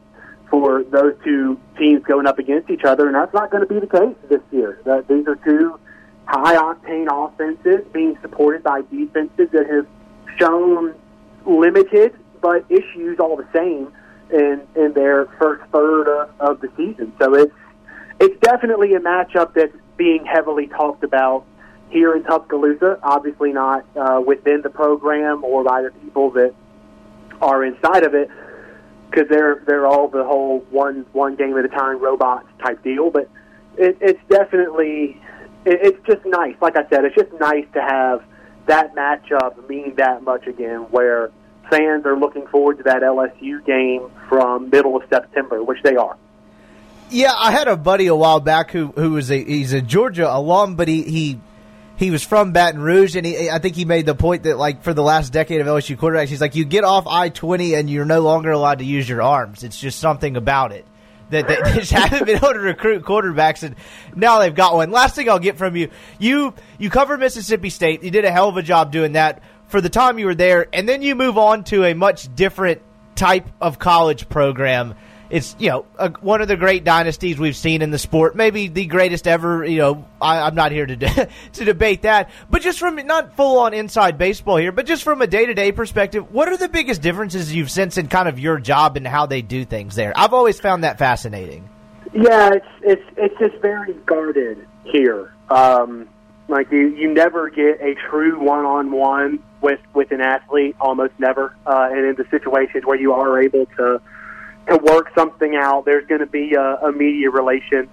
for 0.50 0.82
those 0.82 1.14
two 1.22 1.56
teams 1.78 2.02
going 2.02 2.26
up 2.26 2.40
against 2.40 2.68
each 2.68 2.82
other, 2.82 3.06
and 3.06 3.14
that's 3.14 3.32
not 3.32 3.52
going 3.52 3.66
to 3.66 3.72
be 3.72 3.78
the 3.78 3.86
case 3.86 4.16
this 4.28 4.42
year. 4.50 4.80
Uh, 4.84 5.02
these 5.08 5.24
are 5.28 5.36
two 5.36 5.78
high 6.24 6.56
octane 6.56 7.06
offenses 7.08 7.86
being 7.92 8.18
supported 8.22 8.64
by 8.64 8.82
defenses 8.90 9.48
that 9.52 9.68
have 9.70 9.86
shown 10.36 10.96
limited 11.46 12.12
but 12.40 12.64
issues 12.68 13.20
all 13.20 13.36
the 13.36 13.46
same 13.54 13.92
in 14.32 14.66
in 14.74 14.92
their 14.94 15.26
first 15.38 15.62
third 15.70 16.08
of, 16.08 16.30
of 16.40 16.60
the 16.60 16.68
season. 16.76 17.12
So 17.20 17.34
it's 17.34 17.54
it's 18.20 18.38
definitely 18.40 18.94
a 18.94 19.00
matchup 19.00 19.54
that's 19.54 19.76
being 19.96 20.24
heavily 20.24 20.66
talked 20.68 21.04
about 21.04 21.44
here 21.90 22.16
in 22.16 22.24
Tuscaloosa. 22.24 22.98
Obviously, 23.02 23.52
not 23.52 23.84
uh, 23.96 24.22
within 24.24 24.62
the 24.62 24.70
program 24.70 25.44
or 25.44 25.62
by 25.64 25.82
the 25.82 25.90
people 26.02 26.30
that 26.30 26.54
are 27.40 27.64
inside 27.64 28.04
of 28.04 28.14
it, 28.14 28.30
because 29.10 29.28
they're 29.28 29.62
they're 29.66 29.86
all 29.86 30.08
the 30.08 30.24
whole 30.24 30.60
one 30.70 31.04
one 31.12 31.36
game 31.36 31.56
at 31.58 31.64
a 31.64 31.68
time 31.68 32.00
robots 32.00 32.48
type 32.64 32.82
deal. 32.82 33.10
But 33.10 33.28
it, 33.76 33.98
it's 34.00 34.20
definitely 34.28 35.20
it, 35.64 35.80
it's 35.82 36.06
just 36.06 36.24
nice. 36.24 36.56
Like 36.60 36.76
I 36.76 36.88
said, 36.88 37.04
it's 37.04 37.16
just 37.16 37.32
nice 37.38 37.66
to 37.74 37.82
have 37.82 38.22
that 38.66 38.94
matchup 38.94 39.68
mean 39.68 39.96
that 39.96 40.22
much 40.22 40.46
again, 40.46 40.80
where 40.90 41.30
fans 41.72 42.04
are 42.04 42.18
looking 42.18 42.46
forward 42.48 42.76
to 42.78 42.82
that 42.84 43.02
LSU 43.02 43.64
game 43.64 44.10
from 44.28 44.68
middle 44.68 44.96
of 44.96 45.02
September, 45.08 45.62
which 45.62 45.82
they 45.82 45.96
are. 45.96 46.16
Yeah, 47.10 47.32
I 47.36 47.50
had 47.50 47.68
a 47.68 47.76
buddy 47.76 48.06
a 48.06 48.14
while 48.14 48.40
back 48.40 48.70
who 48.70 48.88
who 48.88 49.12
was 49.12 49.30
a 49.30 49.42
he's 49.42 49.72
a 49.72 49.80
Georgia 49.80 50.30
alum, 50.30 50.76
but 50.76 50.88
he 50.88 51.02
he 51.02 51.40
he 51.96 52.10
was 52.10 52.22
from 52.22 52.52
Baton 52.52 52.80
Rouge, 52.80 53.16
and 53.16 53.26
he, 53.26 53.50
I 53.50 53.58
think 53.58 53.76
he 53.76 53.84
made 53.84 54.06
the 54.06 54.14
point 54.14 54.44
that 54.44 54.56
like 54.58 54.82
for 54.82 54.94
the 54.94 55.02
last 55.02 55.32
decade 55.32 55.60
of 55.60 55.66
LSU 55.66 55.96
quarterbacks, 55.96 56.28
he's 56.28 56.40
like 56.40 56.54
you 56.54 56.64
get 56.64 56.84
off 56.84 57.06
I 57.06 57.28
twenty 57.28 57.74
and 57.74 57.88
you're 57.88 58.04
no 58.04 58.20
longer 58.20 58.50
allowed 58.50 58.78
to 58.78 58.84
use 58.84 59.08
your 59.08 59.22
arms. 59.22 59.62
It's 59.62 59.78
just 59.78 59.98
something 59.98 60.36
about 60.36 60.72
it 60.72 60.86
that 61.32 61.48
they 61.64 61.80
just 61.80 61.92
haven't 61.92 62.26
been 62.26 62.36
able 62.36 62.52
to 62.52 62.60
recruit 62.60 63.02
quarterbacks, 63.02 63.62
and 63.62 63.76
now 64.14 64.38
they've 64.38 64.54
got 64.54 64.74
one. 64.74 64.90
Last 64.90 65.14
thing 65.14 65.28
I'll 65.28 65.38
get 65.38 65.58
from 65.58 65.76
you, 65.76 65.90
you 66.18 66.54
you 66.78 66.88
cover 66.88 67.18
Mississippi 67.18 67.70
State. 67.70 68.02
You 68.02 68.10
did 68.10 68.24
a 68.24 68.30
hell 68.30 68.48
of 68.48 68.56
a 68.56 68.62
job 68.62 68.92
doing 68.92 69.12
that 69.12 69.42
for 69.72 69.80
the 69.80 69.90
time 69.90 70.20
you 70.20 70.26
were 70.26 70.34
there, 70.34 70.68
and 70.72 70.88
then 70.88 71.02
you 71.02 71.16
move 71.16 71.36
on 71.36 71.64
to 71.64 71.84
a 71.84 71.94
much 71.94 72.32
different 72.36 72.80
type 73.16 73.48
of 73.60 73.78
college 73.78 74.28
program 74.28 74.94
it's 75.32 75.56
you 75.58 75.70
know 75.70 75.86
a, 75.98 76.10
one 76.20 76.42
of 76.42 76.48
the 76.48 76.56
great 76.56 76.84
dynasties 76.84 77.38
we've 77.38 77.56
seen 77.56 77.80
in 77.80 77.90
the 77.90 77.98
sport, 77.98 78.36
maybe 78.36 78.68
the 78.68 78.84
greatest 78.84 79.26
ever. 79.26 79.64
You 79.64 79.78
know, 79.78 80.08
I, 80.20 80.46
am 80.46 80.54
not 80.54 80.72
here 80.72 80.84
to 80.84 80.94
de- 80.94 81.28
to 81.54 81.64
debate 81.64 82.02
that, 82.02 82.30
but 82.50 82.60
just 82.60 82.78
from 82.78 82.96
not 83.06 83.34
full 83.34 83.58
on 83.58 83.72
inside 83.72 84.18
baseball 84.18 84.58
here, 84.58 84.72
but 84.72 84.84
just 84.84 85.02
from 85.02 85.22
a 85.22 85.26
day 85.26 85.46
to 85.46 85.54
day 85.54 85.72
perspective, 85.72 86.30
what 86.30 86.48
are 86.48 86.58
the 86.58 86.68
biggest 86.68 87.00
differences 87.00 87.52
you've 87.52 87.70
sensed 87.70 87.96
in 87.96 88.08
kind 88.08 88.28
of 88.28 88.38
your 88.38 88.58
job 88.58 88.98
and 88.98 89.06
how 89.06 89.24
they 89.24 89.40
do 89.40 89.64
things 89.64 89.94
there? 89.94 90.12
I've 90.14 90.34
always 90.34 90.60
found 90.60 90.84
that 90.84 90.98
fascinating. 90.98 91.68
Yeah, 92.12 92.50
it's 92.52 92.66
it's 92.82 93.02
it's 93.16 93.38
just 93.38 93.56
very 93.62 93.94
guarded 94.04 94.66
here. 94.84 95.32
Um, 95.48 96.10
like 96.48 96.70
you, 96.70 96.88
you 96.88 97.12
never 97.12 97.48
get 97.48 97.80
a 97.80 97.94
true 98.10 98.38
one 98.38 98.66
on 98.66 98.90
one 98.92 99.42
with 99.62 99.80
with 99.94 100.10
an 100.10 100.20
athlete, 100.20 100.76
almost 100.80 101.12
never. 101.18 101.54
Uh, 101.66 101.88
and 101.90 102.04
in 102.04 102.16
the 102.16 102.26
situations 102.30 102.84
where 102.84 102.98
you 102.98 103.12
are 103.12 103.40
able 103.40 103.66
to 103.78 104.00
to 104.68 104.76
work 104.76 105.12
something 105.14 105.56
out. 105.56 105.84
There's 105.84 106.06
going 106.06 106.20
to 106.20 106.26
be 106.26 106.54
a, 106.54 106.76
a 106.76 106.92
media 106.92 107.30
relation 107.30 107.88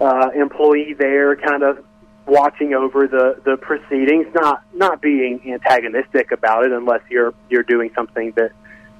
uh, 0.00 0.30
employee 0.34 0.94
there, 0.94 1.36
kind 1.36 1.62
of 1.62 1.84
watching 2.26 2.74
over 2.74 3.06
the 3.06 3.40
the 3.44 3.56
proceedings, 3.56 4.26
not 4.34 4.62
not 4.74 5.00
being 5.00 5.40
antagonistic 5.46 6.32
about 6.32 6.64
it, 6.64 6.72
unless 6.72 7.02
you're 7.10 7.34
you're 7.48 7.62
doing 7.62 7.90
something 7.94 8.32
that 8.32 8.52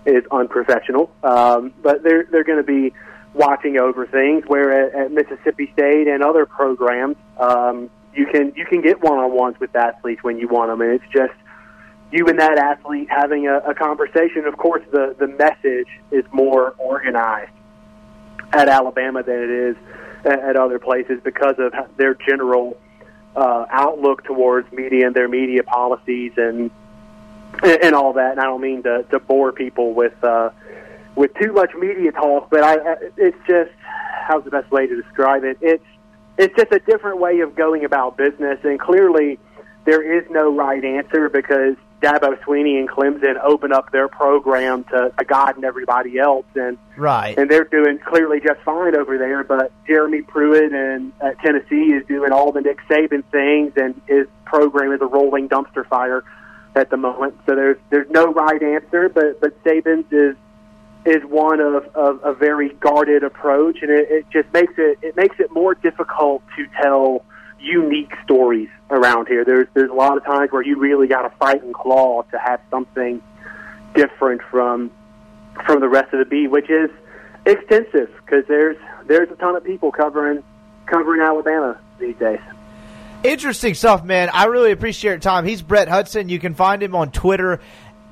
is 0.07 0.25
unprofessional. 0.31 1.11
Um, 1.23 1.73
but 1.83 2.03
they're 2.03 2.27
they're 2.31 2.45
going 2.45 2.59
to 2.59 2.63
be 2.63 2.93
watching 3.33 3.79
over 3.79 4.07
things. 4.07 4.45
Where 4.47 4.87
at, 4.87 5.07
at 5.07 5.13
Mississippi 5.13 5.71
State 5.73 6.07
and 6.07 6.23
other 6.23 6.47
programs, 6.47 7.17
um, 7.39 7.91
you 8.15 8.27
can 8.27 8.53
you 8.57 8.67
can 8.67 8.81
get 8.81 9.03
one 9.03 9.19
on 9.19 9.33
ones 9.33 9.59
with 9.59 9.75
athletes 9.75 10.23
when 10.23 10.39
you 10.39 10.49
want 10.49 10.71
them, 10.71 10.81
and 10.81 10.93
it's 10.93 11.13
just 11.13 11.35
you 12.15 12.29
and 12.29 12.39
that 12.39 12.59
athlete 12.59 13.09
having 13.11 13.49
a, 13.49 13.59
a 13.59 13.75
conversation. 13.75 14.47
Of 14.47 14.57
course, 14.57 14.85
the 14.93 15.17
the 15.19 15.27
message 15.27 15.89
is 16.13 16.25
more 16.33 16.75
organized 16.79 17.51
at 18.53 18.69
Alabama 18.69 19.25
than 19.25 19.43
it 19.43 19.51
is 19.51 19.77
at, 20.25 20.57
other 20.57 20.79
places 20.79 21.21
because 21.25 21.57
of 21.59 21.73
their 21.97 22.15
general 22.15 22.77
uh, 23.35 23.67
outlook 23.69 24.23
towards 24.25 24.71
media 24.73 25.07
and 25.09 25.17
their 25.17 25.29
media 25.29 25.65
policies 25.65 26.33
and 26.37 26.71
and 27.65 27.95
all 27.97 28.13
that. 28.13 28.33
And 28.33 28.41
I 28.41 28.45
don't 28.45 28.61
mean 28.61 28.85
to, 28.85 29.05
to 29.11 29.19
bore 29.19 29.51
people 29.51 29.93
with 29.93 30.15
uh, 30.23 30.51
with 31.17 31.35
too 31.35 31.53
much 31.53 31.75
media 31.75 32.13
talk, 32.13 32.49
but 32.49 32.63
I, 32.63 32.77
it's 33.17 33.37
just 33.49 33.73
how's 33.81 34.45
the 34.45 34.51
best 34.51 34.71
way 34.71 34.87
to 34.87 35.03
describe 35.03 35.43
it? 35.43 35.59
It's 35.61 35.85
it's 36.39 36.55
just 36.57 36.71
a 36.71 36.79
different 36.79 37.19
way 37.19 37.41
of 37.41 37.57
going 37.57 37.85
about 37.85 38.17
business, 38.17 38.61
and 38.63 38.79
clearly 38.79 39.41
there 39.85 40.17
is 40.17 40.25
no 40.31 40.55
right 40.55 40.85
answer 40.85 41.29
because 41.29 41.75
Dabo 42.05 42.39
Swinney 42.43 42.79
and 42.79 42.89
Clemson 42.89 43.43
open 43.43 43.73
up 43.73 43.91
their 43.91 44.09
program 44.09 44.85
to, 44.85 45.11
to 45.19 45.25
God 45.25 45.57
and 45.57 45.65
everybody 45.65 46.19
else, 46.19 46.45
and 46.55 46.77
right, 46.99 47.37
and 47.39 47.51
they're 47.51 47.65
doing 47.65 47.99
clearly 47.99 48.41
just 48.41 48.61
fine 48.61 48.95
over 48.95 49.17
there. 49.17 49.43
But 49.43 49.73
Jeremy 49.87 50.21
Pruitt 50.21 50.73
and 50.73 51.13
at 51.23 51.39
uh, 51.39 51.43
Tennessee 51.43 51.95
is 51.95 52.07
doing 52.07 52.31
all 52.31 52.53
the 52.53 52.61
Nick 52.61 52.81
Saban 52.89 53.25
things, 53.33 53.73
and 53.77 54.01
his 54.07 54.27
program 54.45 54.93
is 54.93 55.01
a 55.01 55.07
rolling 55.07 55.49
dumpster 55.49 55.87
fire 55.87 56.25
at 56.75 56.91
the 56.91 56.99
moment. 56.99 57.39
So 57.47 57.55
there's 57.55 57.79
there's 57.89 58.11
no 58.11 58.33
right 58.33 58.63
answer, 58.63 59.09
but 59.09 59.41
but 59.41 59.63
Saban's 59.65 60.13
is 60.13 60.37
is 61.07 61.23
one 61.25 61.61
of, 61.61 61.87
of 61.95 62.21
a 62.23 62.35
very 62.35 62.71
guarded 62.75 63.25
approach, 63.25 63.79
and 63.81 63.91
it, 63.91 64.11
it 64.11 64.27
just 64.31 64.53
makes 64.53 64.75
it 64.77 64.99
it 65.01 65.17
makes 65.17 65.41
it 65.41 65.51
more 65.53 65.75
difficult 65.75 66.43
to 66.57 66.67
tell 66.83 67.25
around 69.05 69.29
here. 69.29 69.45
There's 69.45 69.69
there's 69.75 69.91
a 69.91 69.95
lot 69.95 70.17
of 70.17 70.25
times 70.25 70.51
where 70.51 70.63
you 70.63 70.79
really 70.79 71.07
got 71.07 71.23
to 71.23 71.37
fight 71.37 71.63
and 71.63 71.75
claw 71.75 72.23
to 72.23 72.39
have 72.39 72.61
something 72.71 73.23
different 73.95 74.43
from 74.51 74.91
from 75.65 75.81
the 75.81 75.89
rest 75.89 76.13
of 76.13 76.19
the 76.19 76.25
beat, 76.25 76.49
which 76.49 76.71
is 76.71 76.91
extensive 77.47 78.11
because 78.25 78.45
there's 78.49 78.77
there's 79.07 79.31
a 79.31 79.37
ton 79.37 79.57
of 79.57 79.65
people 79.65 79.93
covering 79.93 80.43
covering 80.87 81.21
Alabama 81.21 81.79
these 81.99 82.17
days. 82.17 82.41
Interesting 83.23 83.75
stuff, 83.75 84.05
man. 84.05 84.29
I 84.33 84.47
really 84.47 84.73
appreciate 84.73 85.11
your 85.11 85.19
time. 85.19 85.47
He's 85.47 85.63
Brett 85.63 85.89
Hudson. 85.89 86.29
You 86.29 86.39
can 86.39 86.55
find 86.55 86.83
him 86.83 86.95
on 86.95 87.11
Twitter 87.11 87.61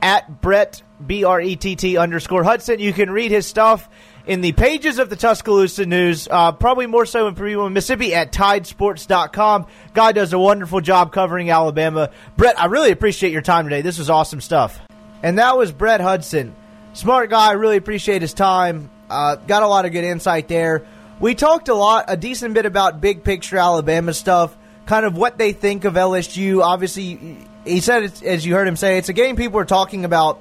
at 0.00 0.40
Brett 0.40 0.82
B 1.04 1.24
R 1.24 1.40
E 1.40 1.56
T 1.56 1.76
T 1.76 1.96
underscore 1.96 2.44
Hudson. 2.44 2.80
You 2.80 2.92
can 2.92 3.10
read 3.10 3.30
his 3.30 3.46
stuff 3.46 3.88
in 4.26 4.40
the 4.40 4.52
pages 4.52 4.98
of 4.98 5.10
the 5.10 5.16
Tuscaloosa 5.16 5.86
News, 5.86 6.28
uh, 6.30 6.52
probably 6.52 6.86
more 6.86 7.06
so 7.06 7.26
in 7.26 7.34
Purdue, 7.34 7.68
Mississippi 7.70 8.14
at 8.14 8.32
tidesports.com. 8.32 9.66
Guy 9.94 10.12
does 10.12 10.32
a 10.32 10.38
wonderful 10.38 10.80
job 10.80 11.12
covering 11.12 11.50
Alabama. 11.50 12.10
Brett, 12.36 12.60
I 12.60 12.66
really 12.66 12.92
appreciate 12.92 13.32
your 13.32 13.42
time 13.42 13.64
today. 13.64 13.82
This 13.82 13.98
was 13.98 14.10
awesome 14.10 14.40
stuff. 14.40 14.80
And 15.22 15.38
that 15.38 15.56
was 15.56 15.72
Brett 15.72 16.00
Hudson. 16.00 16.54
Smart 16.94 17.30
guy, 17.30 17.52
really 17.52 17.76
appreciate 17.76 18.22
his 18.22 18.34
time. 18.34 18.90
Uh, 19.08 19.36
got 19.36 19.62
a 19.62 19.68
lot 19.68 19.86
of 19.86 19.92
good 19.92 20.04
insight 20.04 20.48
there. 20.48 20.86
We 21.20 21.34
talked 21.34 21.68
a 21.68 21.74
lot, 21.74 22.06
a 22.08 22.16
decent 22.16 22.54
bit 22.54 22.66
about 22.66 23.00
big 23.00 23.24
picture 23.24 23.56
Alabama 23.56 24.12
stuff, 24.12 24.56
kind 24.86 25.06
of 25.06 25.16
what 25.16 25.38
they 25.38 25.52
think 25.52 25.84
of 25.84 25.94
LSU. 25.94 26.62
Obviously, 26.62 27.38
he 27.64 27.80
said, 27.80 28.12
as 28.24 28.44
you 28.44 28.54
heard 28.54 28.66
him 28.66 28.76
say, 28.76 28.98
it's 28.98 29.08
a 29.08 29.12
game 29.12 29.36
people 29.36 29.58
are 29.60 29.64
talking 29.64 30.04
about 30.04 30.40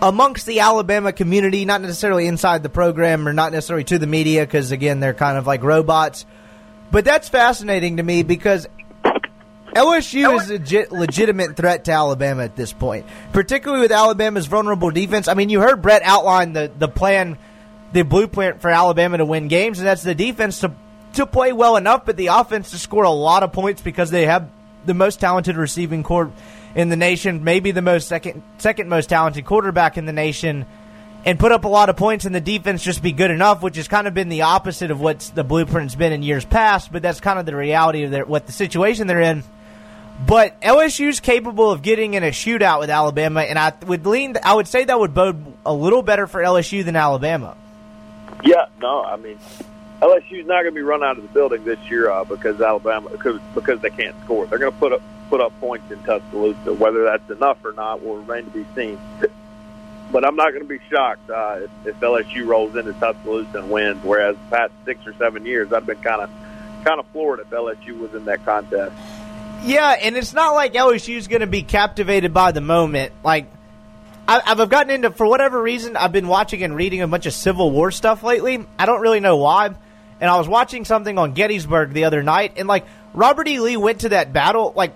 amongst 0.00 0.46
the 0.46 0.60
Alabama 0.60 1.12
community, 1.12 1.64
not 1.64 1.80
necessarily 1.80 2.26
inside 2.26 2.62
the 2.62 2.68
program 2.68 3.26
or 3.26 3.32
not 3.32 3.52
necessarily 3.52 3.84
to 3.84 3.98
the 3.98 4.06
media, 4.06 4.44
because 4.44 4.70
again, 4.72 5.00
they're 5.00 5.14
kind 5.14 5.38
of 5.38 5.46
like 5.46 5.62
robots. 5.62 6.26
But 6.90 7.04
that's 7.04 7.28
fascinating 7.28 7.98
to 7.98 8.02
me 8.02 8.22
because 8.22 8.66
LSU 9.74 10.40
is 10.40 10.50
a 10.50 10.54
legit, 10.54 10.92
legitimate 10.92 11.56
threat 11.56 11.84
to 11.84 11.92
Alabama 11.92 12.42
at 12.44 12.56
this 12.56 12.72
point, 12.72 13.06
particularly 13.32 13.82
with 13.82 13.92
Alabama's 13.92 14.46
vulnerable 14.46 14.90
defense. 14.90 15.28
I 15.28 15.34
mean, 15.34 15.50
you 15.50 15.60
heard 15.60 15.82
Brett 15.82 16.02
outline 16.02 16.52
the, 16.52 16.70
the 16.78 16.88
plan, 16.88 17.36
the 17.92 18.02
blueprint 18.02 18.62
for 18.62 18.70
Alabama 18.70 19.18
to 19.18 19.24
win 19.24 19.48
games, 19.48 19.78
and 19.78 19.86
that's 19.86 20.02
the 20.02 20.14
defense 20.14 20.60
to 20.60 20.72
to 21.14 21.26
play 21.26 21.52
well 21.52 21.76
enough, 21.76 22.04
but 22.04 22.16
the 22.16 22.26
offense 22.26 22.70
to 22.70 22.78
score 22.78 23.04
a 23.04 23.10
lot 23.10 23.42
of 23.42 23.52
points 23.52 23.80
because 23.80 24.10
they 24.10 24.26
have 24.26 24.50
the 24.84 24.94
most 24.94 25.20
talented 25.20 25.56
receiving 25.56 26.02
corps 26.02 26.30
in 26.74 26.88
the 26.88 26.96
nation, 26.96 27.44
maybe 27.44 27.70
the 27.70 27.82
most 27.82 28.08
second 28.08 28.42
second 28.58 28.88
most 28.88 29.08
talented 29.08 29.44
quarterback 29.44 29.96
in 29.96 30.06
the 30.06 30.12
nation, 30.12 30.66
and 31.24 31.38
put 31.38 31.52
up 31.52 31.64
a 31.64 31.68
lot 31.68 31.88
of 31.88 31.96
points 31.96 32.24
and 32.24 32.34
the 32.34 32.40
defense 32.40 32.82
just 32.82 33.02
be 33.02 33.12
good 33.12 33.30
enough, 33.30 33.62
which 33.62 33.76
has 33.76 33.88
kind 33.88 34.06
of 34.06 34.14
been 34.14 34.28
the 34.28 34.42
opposite 34.42 34.90
of 34.90 35.00
what 35.00 35.20
the 35.34 35.44
blueprint's 35.44 35.94
been 35.94 36.12
in 36.12 36.22
years 36.22 36.44
past. 36.44 36.92
But 36.92 37.02
that's 37.02 37.20
kind 37.20 37.38
of 37.38 37.46
the 37.46 37.56
reality 37.56 38.04
of 38.04 38.10
their, 38.10 38.24
what 38.24 38.46
the 38.46 38.52
situation 38.52 39.06
they're 39.06 39.20
in. 39.20 39.42
But 40.26 40.60
LSU's 40.60 41.20
capable 41.20 41.70
of 41.70 41.82
getting 41.82 42.14
in 42.14 42.24
a 42.24 42.30
shootout 42.30 42.80
with 42.80 42.90
Alabama, 42.90 43.40
and 43.42 43.58
I 43.58 43.72
would 43.86 44.04
lean. 44.04 44.36
I 44.42 44.54
would 44.54 44.66
say 44.66 44.84
that 44.84 44.98
would 44.98 45.14
bode 45.14 45.40
a 45.64 45.72
little 45.72 46.02
better 46.02 46.26
for 46.26 46.40
LSU 46.40 46.84
than 46.84 46.96
Alabama. 46.96 47.56
Yeah, 48.42 48.66
no, 48.80 49.02
I 49.02 49.16
mean 49.16 49.38
LSU's 50.00 50.46
not 50.46 50.62
going 50.62 50.66
to 50.66 50.72
be 50.72 50.82
run 50.82 51.02
out 51.02 51.16
of 51.16 51.22
the 51.24 51.28
building 51.28 51.64
this 51.64 51.78
year 51.90 52.10
uh, 52.10 52.24
because 52.24 52.60
Alabama 52.60 53.10
because 53.10 53.40
because 53.54 53.80
they 53.80 53.90
can't 53.90 54.14
score. 54.24 54.46
They're 54.46 54.58
going 54.58 54.72
to 54.72 54.78
put 54.78 54.92
up 54.92 55.02
put 55.28 55.40
up 55.40 55.58
points 55.60 55.90
in 55.90 56.02
Tuscaloosa. 56.02 56.72
Whether 56.74 57.04
that's 57.04 57.30
enough 57.30 57.64
or 57.64 57.72
not 57.72 58.02
will 58.02 58.16
remain 58.16 58.44
to 58.44 58.50
be 58.50 58.66
seen. 58.74 58.98
But 60.10 60.24
I'm 60.24 60.36
not 60.36 60.50
going 60.50 60.62
to 60.62 60.68
be 60.68 60.80
shocked 60.90 61.28
uh, 61.28 61.60
if, 61.62 61.70
if 61.86 62.00
LSU 62.00 62.46
rolls 62.46 62.74
into 62.76 62.94
Tuscaloosa 62.94 63.58
and 63.58 63.70
wins. 63.70 64.02
Whereas 64.02 64.36
the 64.36 64.56
past 64.56 64.72
six 64.84 65.06
or 65.06 65.12
seven 65.14 65.44
years, 65.44 65.72
I've 65.72 65.84
been 65.84 66.00
kind 66.00 66.22
of 66.22 66.30
kind 66.84 67.00
of 67.00 67.06
floored 67.08 67.40
if 67.40 67.50
LSU 67.50 67.98
was 67.98 68.14
in 68.14 68.24
that 68.26 68.44
contest. 68.44 68.94
Yeah, 69.64 69.90
and 70.00 70.16
it's 70.16 70.32
not 70.32 70.54
like 70.54 70.72
LSU 70.74 71.16
is 71.16 71.28
going 71.28 71.40
to 71.40 71.46
be 71.46 71.62
captivated 71.62 72.32
by 72.32 72.52
the 72.52 72.60
moment. 72.60 73.12
Like 73.22 73.46
I've, 74.26 74.60
I've 74.60 74.68
gotten 74.68 74.90
into 74.90 75.10
for 75.10 75.26
whatever 75.26 75.60
reason, 75.60 75.96
I've 75.96 76.12
been 76.12 76.28
watching 76.28 76.62
and 76.62 76.76
reading 76.76 77.00
a 77.00 77.08
bunch 77.08 77.26
of 77.26 77.32
Civil 77.32 77.70
War 77.70 77.90
stuff 77.90 78.22
lately. 78.22 78.64
I 78.78 78.86
don't 78.86 79.00
really 79.00 79.20
know 79.20 79.36
why. 79.36 79.66
And 80.20 80.30
I 80.30 80.36
was 80.36 80.48
watching 80.48 80.84
something 80.84 81.16
on 81.16 81.32
Gettysburg 81.32 81.92
the 81.92 82.04
other 82.04 82.22
night, 82.22 82.54
and 82.56 82.66
like 82.66 82.86
Robert 83.14 83.46
E. 83.48 83.60
Lee 83.60 83.76
went 83.76 84.00
to 84.00 84.10
that 84.10 84.32
battle 84.32 84.72
like 84.74 84.92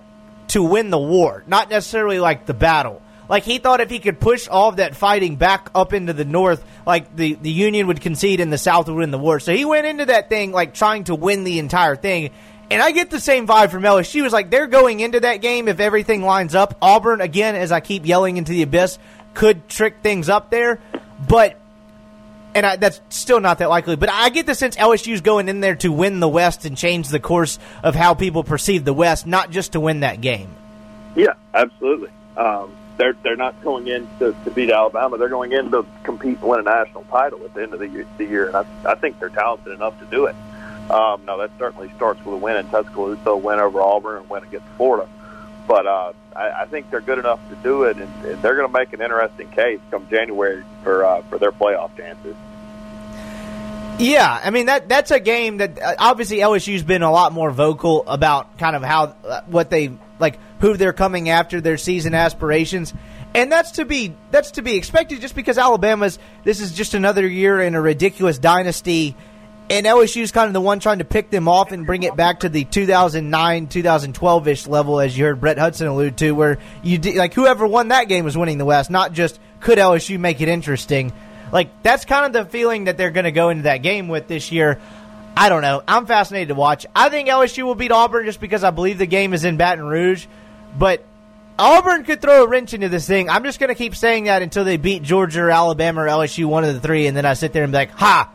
to 0.52 0.62
win 0.62 0.90
the 0.90 0.98
war, 0.98 1.42
not 1.46 1.70
necessarily 1.70 2.20
like 2.20 2.44
the 2.44 2.52
battle. 2.52 3.00
Like 3.26 3.42
he 3.44 3.56
thought 3.56 3.80
if 3.80 3.88
he 3.88 3.98
could 3.98 4.20
push 4.20 4.46
all 4.46 4.68
of 4.68 4.76
that 4.76 4.94
fighting 4.94 5.36
back 5.36 5.70
up 5.74 5.94
into 5.94 6.12
the 6.12 6.26
north, 6.26 6.62
like 6.86 7.16
the, 7.16 7.34
the 7.34 7.50
Union 7.50 7.86
would 7.86 8.02
concede 8.02 8.38
and 8.38 8.52
the 8.52 8.58
South 8.58 8.86
would 8.88 8.96
win 8.96 9.10
the 9.10 9.18
war. 9.18 9.40
So 9.40 9.54
he 9.54 9.64
went 9.64 9.86
into 9.86 10.04
that 10.06 10.28
thing 10.28 10.52
like 10.52 10.74
trying 10.74 11.04
to 11.04 11.14
win 11.14 11.44
the 11.44 11.58
entire 11.58 11.96
thing. 11.96 12.32
And 12.70 12.82
I 12.82 12.90
get 12.90 13.08
the 13.08 13.18
same 13.18 13.46
vibe 13.46 13.70
from 13.70 13.82
LSU. 13.82 14.22
Was 14.22 14.34
like 14.34 14.50
they're 14.50 14.66
going 14.66 15.00
into 15.00 15.20
that 15.20 15.36
game 15.36 15.68
if 15.68 15.80
everything 15.80 16.20
lines 16.20 16.54
up. 16.54 16.76
Auburn, 16.82 17.22
again, 17.22 17.54
as 17.54 17.72
I 17.72 17.80
keep 17.80 18.04
yelling 18.04 18.36
into 18.36 18.52
the 18.52 18.60
abyss, 18.60 18.98
could 19.32 19.70
trick 19.70 19.96
things 20.02 20.28
up 20.28 20.50
there. 20.50 20.80
But 21.26 21.58
and 22.54 22.66
I, 22.66 22.76
that's 22.76 23.00
still 23.08 23.40
not 23.40 23.58
that 23.58 23.68
likely. 23.68 23.96
But 23.96 24.10
I 24.10 24.28
get 24.30 24.46
the 24.46 24.54
sense 24.54 24.76
LSU's 24.76 25.20
going 25.20 25.48
in 25.48 25.60
there 25.60 25.76
to 25.76 25.90
win 25.90 26.20
the 26.20 26.28
West 26.28 26.64
and 26.64 26.76
change 26.76 27.08
the 27.08 27.20
course 27.20 27.58
of 27.82 27.94
how 27.94 28.14
people 28.14 28.44
perceive 28.44 28.84
the 28.84 28.92
West, 28.92 29.26
not 29.26 29.50
just 29.50 29.72
to 29.72 29.80
win 29.80 30.00
that 30.00 30.20
game. 30.20 30.54
Yeah, 31.14 31.34
absolutely. 31.54 32.10
Um, 32.36 32.74
they're 32.96 33.14
they're 33.22 33.36
not 33.36 33.60
going 33.62 33.88
in 33.88 34.08
to, 34.18 34.34
to 34.44 34.50
beat 34.50 34.70
Alabama. 34.70 35.18
They're 35.18 35.28
going 35.28 35.52
in 35.52 35.70
to 35.70 35.86
compete 36.02 36.38
and 36.38 36.48
win 36.48 36.60
a 36.60 36.62
national 36.62 37.04
title 37.04 37.42
at 37.44 37.54
the 37.54 37.62
end 37.62 37.72
of 37.74 37.80
the 37.80 37.88
year, 37.88 38.06
the 38.18 38.24
year 38.24 38.46
and 38.48 38.56
I, 38.56 38.64
I 38.84 38.94
think 38.94 39.18
they're 39.18 39.28
talented 39.28 39.72
enough 39.72 39.98
to 40.00 40.06
do 40.06 40.26
it. 40.26 40.36
Um, 40.90 41.24
now 41.24 41.38
that 41.38 41.50
certainly 41.58 41.90
starts 41.96 42.24
with 42.24 42.34
a 42.34 42.38
win 42.38 42.56
in 42.56 42.68
Tuscaloosa, 42.68 43.30
a 43.30 43.36
win 43.36 43.58
over 43.58 43.80
Auburn, 43.80 44.18
and 44.18 44.30
win 44.30 44.42
against 44.42 44.66
Florida. 44.76 45.08
But 45.66 45.86
uh, 45.86 46.12
I, 46.34 46.62
I 46.62 46.66
think 46.66 46.90
they're 46.90 47.00
good 47.00 47.18
enough 47.18 47.40
to 47.50 47.56
do 47.56 47.84
it, 47.84 47.96
and, 47.96 48.24
and 48.24 48.42
they're 48.42 48.56
going 48.56 48.66
to 48.66 48.72
make 48.72 48.92
an 48.92 49.00
interesting 49.00 49.48
case 49.50 49.80
come 49.90 50.08
January 50.08 50.64
for 50.82 51.04
uh, 51.04 51.22
for 51.22 51.38
their 51.38 51.52
playoff 51.52 51.96
chances. 51.96 52.36
Yeah, 53.98 54.40
I 54.42 54.50
mean 54.50 54.66
that 54.66 54.88
that's 54.88 55.10
a 55.10 55.20
game 55.20 55.58
that 55.58 55.80
uh, 55.80 55.94
obviously 55.98 56.38
LSU's 56.38 56.82
been 56.82 57.02
a 57.02 57.10
lot 57.10 57.32
more 57.32 57.50
vocal 57.50 58.04
about 58.06 58.58
kind 58.58 58.74
of 58.74 58.82
how 58.82 59.14
uh, 59.24 59.42
what 59.46 59.70
they 59.70 59.92
like 60.18 60.38
who 60.60 60.76
they're 60.76 60.92
coming 60.92 61.28
after 61.28 61.60
their 61.60 61.76
season 61.76 62.14
aspirations. 62.14 62.94
And 63.34 63.50
that's 63.50 63.72
to 63.72 63.84
be 63.84 64.14
that's 64.30 64.52
to 64.52 64.62
be 64.62 64.76
expected 64.76 65.20
just 65.20 65.34
because 65.34 65.58
Alabama's 65.58 66.18
this 66.44 66.60
is 66.60 66.72
just 66.72 66.94
another 66.94 67.26
year 67.26 67.60
in 67.60 67.74
a 67.74 67.80
ridiculous 67.80 68.38
dynasty 68.38 69.14
and 69.72 69.86
LSU's 69.86 70.32
kind 70.32 70.46
of 70.46 70.52
the 70.52 70.60
one 70.60 70.78
trying 70.80 70.98
to 70.98 71.04
pick 71.04 71.30
them 71.30 71.48
off 71.48 71.72
and 71.72 71.86
bring 71.86 72.02
it 72.02 72.14
back 72.14 72.40
to 72.40 72.48
the 72.48 72.64
2009 72.64 73.66
2012ish 73.68 74.68
level 74.68 75.00
as 75.00 75.16
you 75.16 75.24
heard 75.24 75.40
Brett 75.40 75.58
Hudson 75.58 75.86
allude 75.86 76.16
to 76.18 76.32
where 76.32 76.58
you 76.82 76.98
like 76.98 77.34
whoever 77.34 77.66
won 77.66 77.88
that 77.88 78.08
game 78.08 78.24
was 78.24 78.36
winning 78.36 78.58
the 78.58 78.64
West 78.64 78.90
not 78.90 79.12
just 79.12 79.40
could 79.60 79.78
LSU 79.78 80.18
make 80.18 80.40
it 80.40 80.48
interesting 80.48 81.12
like 81.52 81.82
that's 81.82 82.04
kind 82.06 82.26
of 82.26 82.32
the 82.32 82.50
feeling 82.50 82.84
that 82.84 82.96
they're 82.96 83.10
going 83.10 83.24
to 83.24 83.32
go 83.32 83.50
into 83.50 83.64
that 83.64 83.78
game 83.78 84.08
with 84.08 84.26
this 84.26 84.50
year. 84.50 84.80
I 85.36 85.48
don't 85.50 85.62
know. 85.62 85.82
I'm 85.86 86.06
fascinated 86.06 86.48
to 86.48 86.54
watch. 86.54 86.86
I 86.96 87.10
think 87.10 87.28
LSU 87.28 87.62
will 87.64 87.74
beat 87.74 87.92
Auburn 87.92 88.24
just 88.24 88.40
because 88.40 88.64
I 88.64 88.70
believe 88.70 88.98
the 88.98 89.06
game 89.06 89.34
is 89.34 89.44
in 89.44 89.58
Baton 89.58 89.84
Rouge, 89.84 90.26
but 90.76 91.04
Auburn 91.58 92.04
could 92.04 92.20
throw 92.20 92.44
a 92.44 92.48
wrench 92.48 92.74
into 92.74 92.88
this 92.88 93.06
thing. 93.06 93.28
I'm 93.28 93.44
just 93.44 93.60
going 93.60 93.68
to 93.68 93.74
keep 93.74 93.94
saying 93.94 94.24
that 94.24 94.42
until 94.42 94.64
they 94.64 94.78
beat 94.78 95.02
Georgia 95.02 95.42
or 95.42 95.50
Alabama 95.50 96.02
or 96.02 96.06
LSU, 96.06 96.46
one 96.46 96.64
of 96.64 96.74
the 96.74 96.80
three, 96.80 97.06
and 97.06 97.16
then 97.16 97.26
I 97.26 97.34
sit 97.34 97.52
there 97.52 97.62
and 97.62 97.72
be 97.72 97.76
like, 97.76 97.90
"Ha." 97.92 98.30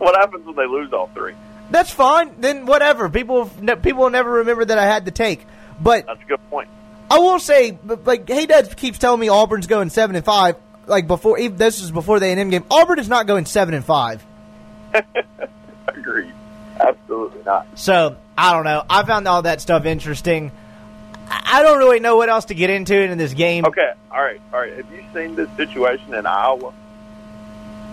What 0.00 0.16
happens 0.16 0.46
when 0.46 0.56
they 0.56 0.66
lose 0.66 0.92
all 0.92 1.08
three? 1.08 1.34
That's 1.70 1.90
fine. 1.90 2.34
Then 2.40 2.66
whatever. 2.66 3.08
People 3.08 3.46
people 3.46 4.02
will 4.02 4.10
never 4.10 4.30
remember 4.30 4.64
that 4.64 4.78
I 4.78 4.86
had 4.86 5.04
to 5.04 5.10
take. 5.10 5.46
But 5.80 6.06
that's 6.06 6.22
a 6.22 6.26
good 6.26 6.50
point. 6.50 6.68
I 7.10 7.18
will 7.18 7.38
say, 7.38 7.78
like, 8.04 8.28
hey, 8.28 8.46
Dad 8.46 8.76
keeps 8.76 8.98
telling 8.98 9.20
me 9.20 9.28
Auburn's 9.28 9.66
going 9.66 9.90
seven 9.90 10.14
and 10.16 10.24
five 10.24 10.56
like 10.86 11.06
before. 11.06 11.38
Even, 11.38 11.56
this 11.56 11.80
is 11.80 11.90
before 11.90 12.20
the 12.20 12.26
A&M 12.26 12.50
game. 12.50 12.64
Auburn 12.70 12.98
is 12.98 13.08
not 13.08 13.26
going 13.26 13.46
seven 13.46 13.74
and 13.74 13.84
five. 13.84 14.24
Agreed. 15.88 16.32
Absolutely 16.78 17.42
not. 17.44 17.66
So 17.78 18.16
I 18.36 18.52
don't 18.52 18.64
know. 18.64 18.84
I 18.88 19.04
found 19.04 19.26
all 19.28 19.42
that 19.42 19.60
stuff 19.60 19.84
interesting. 19.86 20.52
I 21.30 21.62
don't 21.62 21.78
really 21.78 22.00
know 22.00 22.16
what 22.16 22.28
else 22.28 22.46
to 22.46 22.54
get 22.54 22.70
into 22.70 23.00
in 23.00 23.16
this 23.16 23.34
game. 23.34 23.64
Okay, 23.64 23.92
all 24.10 24.20
right, 24.20 24.40
all 24.52 24.58
right. 24.58 24.76
Have 24.76 24.90
you 24.90 25.04
seen 25.14 25.36
this 25.36 25.48
situation 25.56 26.12
in 26.12 26.26
Iowa 26.26 26.72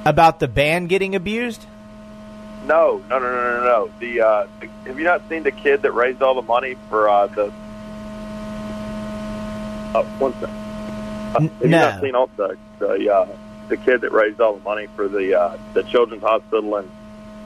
about 0.05 0.39
the 0.39 0.47
band 0.47 0.89
getting 0.89 1.13
abused? 1.15 1.63
No, 2.67 3.01
no, 3.09 3.19
no, 3.19 3.31
no, 3.31 3.59
no, 3.59 3.63
no. 3.63 3.91
The, 3.99 4.21
uh, 4.21 4.47
the 4.59 4.67
have 4.87 4.99
you 4.99 5.05
not 5.05 5.21
seen 5.29 5.43
the 5.43 5.51
kid 5.51 5.83
that 5.83 5.93
raised 5.93 6.21
all 6.21 6.35
the 6.35 6.41
money 6.41 6.75
for 6.89 7.07
uh, 7.07 7.27
the? 7.27 7.53
Oh, 9.95 10.03
one 10.19 10.33
second. 10.33 10.49
Uh, 10.49 11.39
have 11.39 11.61
you 11.61 11.67
not 11.69 12.01
seen 12.01 12.13
all 12.13 12.29
the 12.35 12.57
the 12.79 13.09
uh, 13.09 13.27
the 13.69 13.77
kid 13.77 14.01
that 14.01 14.11
raised 14.11 14.41
all 14.41 14.55
the 14.55 14.63
money 14.63 14.87
for 14.97 15.07
the 15.07 15.39
uh, 15.39 15.57
the 15.73 15.83
children's 15.83 16.23
hospital 16.23 16.75
in 16.75 16.91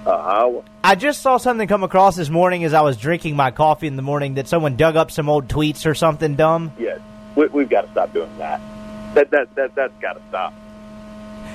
uh, 0.08 0.10
Iowa? 0.10 0.64
I 0.84 0.96
just 0.96 1.22
saw 1.22 1.38
something 1.38 1.68
come 1.68 1.84
across 1.84 2.16
this 2.16 2.32
morning 2.32 2.64
as 2.64 2.74
I 2.74 2.82
was 2.82 2.98
drinking 2.98 3.36
my 3.36 3.52
coffee 3.52 3.86
in 3.86 3.98
the 3.98 4.02
morning 4.02 4.34
that 4.36 4.48
someone 4.48 4.76
dug 4.76 4.96
up 4.96 5.12
some 5.12 5.30
old 5.30 5.48
tweets 5.48 5.86
or 5.86 5.94
something 5.94 6.36
dumb. 6.36 6.72
Yes, 6.80 7.00
we, 7.36 7.46
we've 7.48 7.70
got 7.70 7.82
to 7.82 7.92
stop 7.92 8.12
doing 8.12 8.36
that. 8.40 8.60
That 9.14 9.30
that 9.30 9.54
that 9.54 9.76
that's 9.76 9.94
got 10.02 10.14
to 10.14 10.22
stop. 10.30 10.56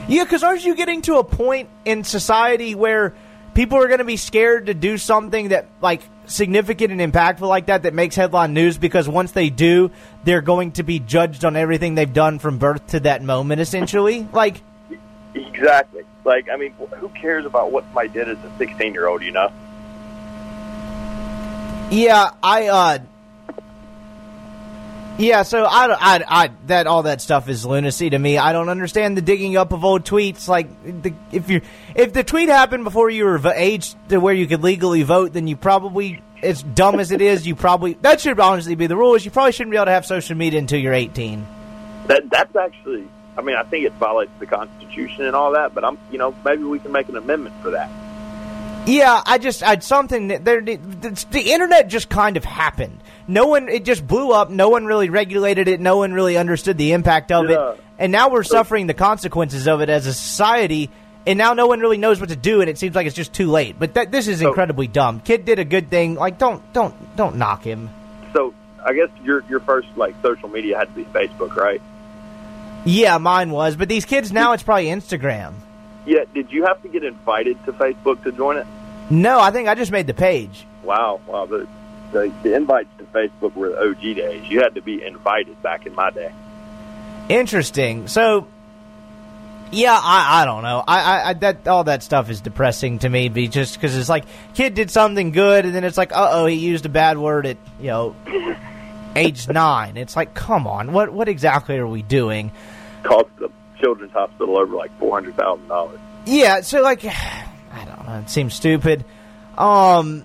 Yeah, 0.07 0.23
because 0.23 0.45
aren't 0.45 0.64
you 0.64 0.77
getting 0.77 1.03
to 1.03 1.17
a 1.17 1.25
point 1.25 1.69
in 1.85 2.05
society 2.05 2.77
where 2.77 3.14
people 3.57 3.79
are 3.79 3.87
going 3.87 4.01
to 4.01 4.05
be 4.05 4.19
scared 4.19 4.67
to 4.67 4.75
do 4.75 4.99
something 4.99 5.49
that 5.49 5.67
like 5.81 6.03
significant 6.27 6.93
and 6.93 7.01
impactful 7.01 7.49
like 7.49 7.67
that 7.67 7.85
that 7.85 7.95
makes 7.95 8.15
headline 8.15 8.53
news 8.53 8.77
because 8.77 9.09
once 9.09 9.33
they 9.33 9.49
do, 9.49 9.91
they're 10.25 10.43
going 10.43 10.73
to 10.73 10.83
be 10.83 10.99
judged 10.99 11.45
on 11.45 11.57
everything 11.57 11.95
they've 11.95 12.13
done 12.13 12.39
from 12.39 12.59
birth 12.59 12.87
to 12.89 13.01
that 13.01 13.23
moment. 13.23 13.61
Essentially, 13.61 14.29
like 14.33 14.61
exactly. 15.35 16.05
Like 16.25 16.49
I 16.51 16.57
mean, 16.57 16.75
who 16.99 17.09
cares 17.09 17.47
about 17.47 17.73
what 17.73 17.85
somebody 17.85 18.11
did 18.11 18.29
as 18.29 18.39
a 18.45 18.59
sixteen-year-old? 18.59 19.23
You 19.23 19.33
know. 19.33 19.53
Yeah, 21.91 22.31
I. 22.43 22.69
uh 22.69 22.99
yeah, 25.19 25.45
so 25.45 25.65
I, 25.65 25.95
I, 25.95 26.25
I, 26.29 26.51
that 26.67 26.87
all 26.87 27.05
that 27.05 27.23
stuff 27.23 27.49
is 27.49 27.65
lunacy 27.65 28.11
to 28.11 28.19
me. 28.19 28.37
I 28.37 28.53
don't 28.53 28.69
understand 28.69 29.17
the 29.17 29.23
digging 29.23 29.57
up 29.57 29.73
of 29.73 29.83
old 29.83 30.05
tweets. 30.05 30.47
Like, 30.47 30.69
the, 30.85 31.15
if 31.33 31.49
you 31.49 31.63
if 31.97 32.13
the 32.13 32.23
tweet 32.23 32.49
happened 32.49 32.85
before 32.85 33.09
you 33.11 33.25
were 33.25 33.41
age 33.55 33.95
to 34.09 34.19
where 34.19 34.35
you 34.35 34.47
could 34.47 34.63
legally 34.63 35.03
vote, 35.03 35.33
then 35.33 35.47
you 35.47 35.57
probably, 35.57 36.23
as 36.43 36.63
dumb 36.63 37.01
as 37.01 37.11
it 37.11 37.23
is, 37.23 37.47
you 37.47 37.57
probably 37.57 37.95
that 38.03 38.21
should 38.21 38.39
honestly 38.39 38.75
be 38.75 38.87
the 38.87 38.97
rule. 38.97 39.15
Is 39.15 39.25
you 39.25 39.31
probably 39.31 39.53
shouldn't 39.53 39.71
be 39.71 39.77
able 39.77 39.87
to 39.87 39.93
have 39.93 40.05
social 40.05 40.37
media 40.37 40.59
until 40.59 40.79
you're 40.79 40.93
18. 40.93 41.47
That 42.07 42.29
that's 42.31 42.55
actually, 42.55 43.09
I 43.37 43.41
mean, 43.41 43.57
I 43.57 43.63
think 43.63 43.87
it 43.87 43.93
violates 43.95 44.33
the 44.39 44.47
Constitution 44.47 45.25
and 45.25 45.35
all 45.35 45.53
that. 45.53 45.75
But 45.75 45.85
I'm, 45.85 45.99
you 46.13 46.19
know, 46.19 46.35
maybe 46.45 46.65
we 46.65 46.79
can 46.79 46.93
make 46.93 47.09
an 47.09 47.17
amendment 47.17 47.55
for 47.63 47.71
that. 47.71 47.91
Yeah, 48.87 49.21
I 49.27 49.39
just, 49.39 49.65
I'd 49.65 49.83
something 49.83 50.29
that 50.29 50.45
there, 50.45 50.61
the, 50.61 50.77
the 51.31 51.53
internet 51.53 51.89
just 51.89 52.09
kind 52.09 52.37
of 52.37 52.45
happened 52.45 53.01
no 53.29 53.47
one 53.47 53.69
it 53.69 53.85
just 53.85 54.07
blew 54.07 54.31
up 54.31 54.51
no 54.51 54.69
one 54.69 54.87
really 54.87 55.09
regulated 55.09 55.69
it 55.69 55.81
no 55.81 55.97
one 55.97 56.13
really 56.13 56.37
understood 56.37 56.79
the 56.79 56.93
impact 56.93 57.33
of 57.33 57.49
yeah. 57.49 57.73
it 57.73 57.81
and 57.99 58.13
now 58.13 58.29
we're 58.29 58.43
suffering 58.43 58.87
the 58.87 58.95
consequences 58.95 59.67
of 59.67 59.81
it 59.81 59.89
as 59.89 60.07
a 60.07 60.15
society 60.15 60.91
and 61.27 61.39
now 61.39 61.55
no 61.55 61.66
one 61.66 61.81
really 61.81 61.99
knows 61.99 62.20
what 62.20 62.29
to 62.29 62.37
do 62.37 62.61
and 62.61 62.70
it 62.70 62.79
seems 62.79 62.95
like 62.95 63.07
it's 63.07 63.16
just 63.16 63.33
too 63.33 63.51
late. 63.51 63.77
But 63.79 63.95
that, 63.95 64.12
this 64.12 64.29
is 64.29 64.41
so, 64.41 64.49
incredibly 64.49 64.87
dumb. 64.87 65.20
Kid 65.20 65.45
did 65.45 65.59
a 65.59 65.64
good 65.64 65.91
thing. 65.91 66.14
Like 66.14 66.39
don't 66.39 66.72
don't 66.72 67.16
don't 67.16 67.37
knock 67.37 67.62
him. 67.62 67.91
So 68.33 68.55
i 68.85 68.93
guess 68.93 69.09
your 69.22 69.43
your 69.49 69.61
first 69.61 69.89
like 69.97 70.14
social 70.22 70.49
media 70.49 70.79
had 70.79 70.89
to 70.89 70.95
be 70.95 71.05
facebook 71.05 71.57
right? 71.57 71.83
Yeah 72.85 73.18
mine 73.18 73.51
was. 73.51 73.77
But 73.77 73.89
these 73.89 74.05
kids 74.05 74.33
now 74.33 74.53
it's 74.53 74.62
probably 74.62 74.87
instagram. 74.87 75.55
Yeah 76.05 76.24
did 76.33 76.53
you 76.53 76.64
have 76.64 76.81
to 76.83 76.89
get 76.89 77.05
invited 77.05 77.62
to 77.64 77.72
facebook 77.72 78.22
to 78.24 78.33
join 78.33 78.57
it? 78.59 78.66
No 79.11 79.41
i 79.41 79.51
think 79.51 79.68
i 79.68 79.74
just 79.74 79.91
made 79.91 80.07
the 80.07 80.14
page. 80.14 80.66
Wow 80.83 81.20
wow 81.27 81.47
the 81.47 81.66
the, 82.12 82.33
the 82.43 82.55
invites 82.55 82.89
to 82.99 83.05
Facebook 83.05 83.55
were 83.55 83.70
the 83.70 83.91
OG 83.91 84.01
days. 84.16 84.49
You 84.49 84.61
had 84.61 84.74
to 84.77 84.83
be 84.83 85.05
invited 85.05 85.61
back 85.62 85.87
in 85.87 85.95
my 85.95 86.11
day. 86.11 86.33
Interesting. 87.29 88.09
So, 88.09 88.47
yeah, 89.73 89.99
I, 90.01 90.43
I 90.43 90.45
don't 90.45 90.62
know. 90.62 90.83
I, 90.87 91.01
I, 91.01 91.29
I 91.29 91.33
that 91.35 91.67
all 91.69 91.85
that 91.85 92.03
stuff 92.03 92.31
is 92.31 92.41
depressing 92.41 93.01
to 93.01 93.09
me, 93.09 93.29
be 93.29 93.49
just 93.49 93.75
because 93.75 93.97
it's 93.97 94.09
like 94.09 94.25
kid 94.55 94.75
did 94.75 94.91
something 94.91 95.33
good, 95.33 95.64
and 95.64 95.75
then 95.75 95.85
it's 95.85 95.99
like, 95.99 96.12
uh 96.12 96.31
oh, 96.33 96.47
he 96.47 96.57
used 96.57 96.87
a 96.87 96.89
bad 96.89 97.19
word 97.19 97.47
at 97.47 97.57
you 97.81 97.89
know 97.89 98.17
age 99.17 99.49
nine. 99.49 99.97
It's 99.97 100.17
like, 100.17 100.35
come 100.35 100.67
on, 100.67 100.93
what 100.93 101.12
what 101.12 101.29
exactly 101.29 101.77
are 101.77 101.87
we 101.87 102.03
doing? 102.03 102.53
Cost 103.03 103.29
the 103.39 103.51
children's 103.81 104.12
hospital 104.12 104.59
over 104.59 104.75
like 104.77 104.97
four 104.99 105.12
hundred 105.14 105.37
thousand 105.37 105.69
dollars. 105.69 105.99
Yeah, 106.27 106.61
so 106.61 106.83
like, 106.83 107.05
I 107.05 107.85
don't 107.85 108.07
know. 108.07 108.19
It 108.19 108.31
seems 108.31 108.55
stupid. 108.55 109.05
Um, 109.57 110.25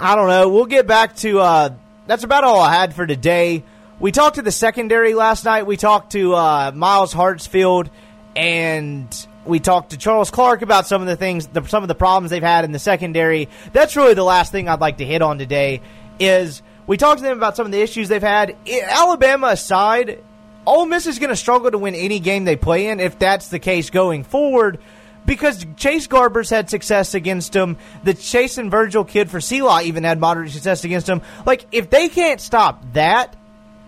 I 0.00 0.16
don't 0.16 0.28
know. 0.28 0.48
We'll 0.48 0.66
get 0.66 0.86
back 0.86 1.16
to. 1.16 1.38
Uh, 1.38 1.74
that's 2.06 2.24
about 2.24 2.44
all 2.44 2.60
I 2.60 2.74
had 2.74 2.94
for 2.94 3.06
today. 3.06 3.62
We 4.00 4.10
talked 4.10 4.36
to 4.36 4.42
the 4.42 4.50
secondary 4.50 5.14
last 5.14 5.44
night. 5.44 5.64
We 5.64 5.76
talked 5.76 6.12
to 6.12 6.34
uh, 6.34 6.72
Myles 6.74 7.14
Hartsfield, 7.14 7.88
and 8.36 9.26
we 9.44 9.60
talked 9.60 9.90
to 9.90 9.96
Charles 9.96 10.30
Clark 10.30 10.62
about 10.62 10.86
some 10.86 11.02
of 11.02 11.08
the 11.08 11.16
things, 11.16 11.46
the, 11.48 11.64
some 11.66 11.82
of 11.82 11.88
the 11.88 11.94
problems 11.94 12.30
they've 12.30 12.42
had 12.42 12.64
in 12.64 12.72
the 12.72 12.78
secondary. 12.78 13.48
That's 13.72 13.96
really 13.96 14.14
the 14.14 14.24
last 14.24 14.52
thing 14.52 14.68
I'd 14.68 14.80
like 14.80 14.98
to 14.98 15.04
hit 15.04 15.22
on 15.22 15.38
today. 15.38 15.80
Is 16.18 16.62
we 16.86 16.96
talked 16.96 17.18
to 17.18 17.24
them 17.24 17.36
about 17.36 17.56
some 17.56 17.66
of 17.66 17.72
the 17.72 17.80
issues 17.80 18.08
they've 18.08 18.22
had. 18.22 18.56
Alabama 18.68 19.48
aside, 19.48 20.22
Ole 20.66 20.86
Miss 20.86 21.06
is 21.06 21.18
going 21.18 21.30
to 21.30 21.36
struggle 21.36 21.70
to 21.70 21.78
win 21.78 21.94
any 21.94 22.20
game 22.20 22.44
they 22.44 22.56
play 22.56 22.88
in 22.88 23.00
if 23.00 23.18
that's 23.18 23.48
the 23.48 23.58
case 23.58 23.90
going 23.90 24.24
forward 24.24 24.78
because 25.26 25.64
Chase 25.76 26.06
Garbers 26.06 26.50
had 26.50 26.70
success 26.70 27.14
against 27.14 27.54
him. 27.54 27.76
The 28.04 28.14
Chason 28.14 28.70
Virgil 28.70 29.04
kid 29.04 29.30
for 29.30 29.38
CELA 29.38 29.84
even 29.84 30.04
had 30.04 30.20
moderate 30.20 30.50
success 30.50 30.84
against 30.84 31.08
him. 31.08 31.22
Like, 31.46 31.66
if 31.72 31.90
they 31.90 32.08
can't 32.08 32.40
stop 32.40 32.82
that, 32.92 33.36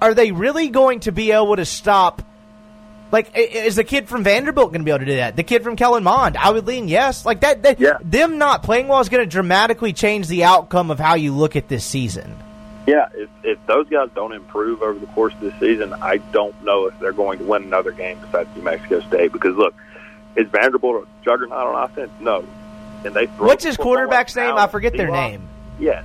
are 0.01 0.15
they 0.15 0.33
really 0.33 0.69
going 0.69 1.01
to 1.01 1.13
be 1.13 1.33
able 1.33 1.57
to 1.57 1.65
stop? 1.65 2.23
Like, 3.15 3.31
is 3.37 3.77
the 3.77 3.85
kid 3.85 4.09
from 4.09 4.25
Vanderbilt 4.25 4.73
going 4.73 4.81
to 4.81 4.85
be 4.85 4.91
able 4.91 4.99
to 4.99 5.05
do 5.05 5.15
that? 5.19 5.37
The 5.37 5.45
kid 5.45 5.63
from 5.63 5.77
Kellen 5.77 6.03
Mond? 6.03 6.37
I 6.37 6.51
would 6.51 6.67
lean 6.67 6.89
yes. 6.89 7.25
Like 7.25 7.43
that. 7.43 7.63
that 7.63 7.79
yeah. 7.79 7.99
Them 8.03 8.39
not 8.39 8.65
playing 8.65 8.89
well 8.89 8.99
is 8.99 9.09
going 9.09 9.23
to 9.23 9.31
dramatically 9.31 9.93
change 9.93 10.27
the 10.27 10.43
outcome 10.43 10.91
of 10.91 10.99
how 10.99 11.15
you 11.15 11.33
look 11.33 11.55
at 11.55 11.69
this 11.69 11.85
season. 11.85 12.37
Yeah, 12.89 13.07
if, 13.15 13.31
if 13.45 13.65
those 13.67 13.89
guys 13.89 14.09
don't 14.17 14.33
improve 14.33 14.83
over 14.83 14.99
the 14.99 15.07
course 15.07 15.33
of 15.35 15.43
the 15.43 15.55
season, 15.61 15.93
I 15.93 16.17
don't 16.17 16.61
know 16.65 16.87
if 16.87 16.99
they're 16.99 17.13
going 17.13 17.39
to 17.39 17.45
win 17.45 17.63
another 17.63 17.93
game 17.93 18.19
besides 18.19 18.49
New 18.57 18.63
Mexico 18.63 18.99
State. 19.03 19.31
Because 19.31 19.55
look, 19.55 19.77
Is 20.35 20.49
Vanderbilt 20.49 21.07
a 21.07 21.25
juggernaut 21.25 21.69
on 21.69 21.85
offense? 21.85 22.11
No. 22.19 22.45
And 23.05 23.15
they 23.15 23.29
throw 23.29 23.47
What's 23.47 23.63
his 23.63 23.77
quarterback's 23.77 24.35
name? 24.35 24.57
I 24.57 24.67
forget 24.67 24.93
their 24.93 25.13
name. 25.13 25.49
Yeah. 25.79 26.03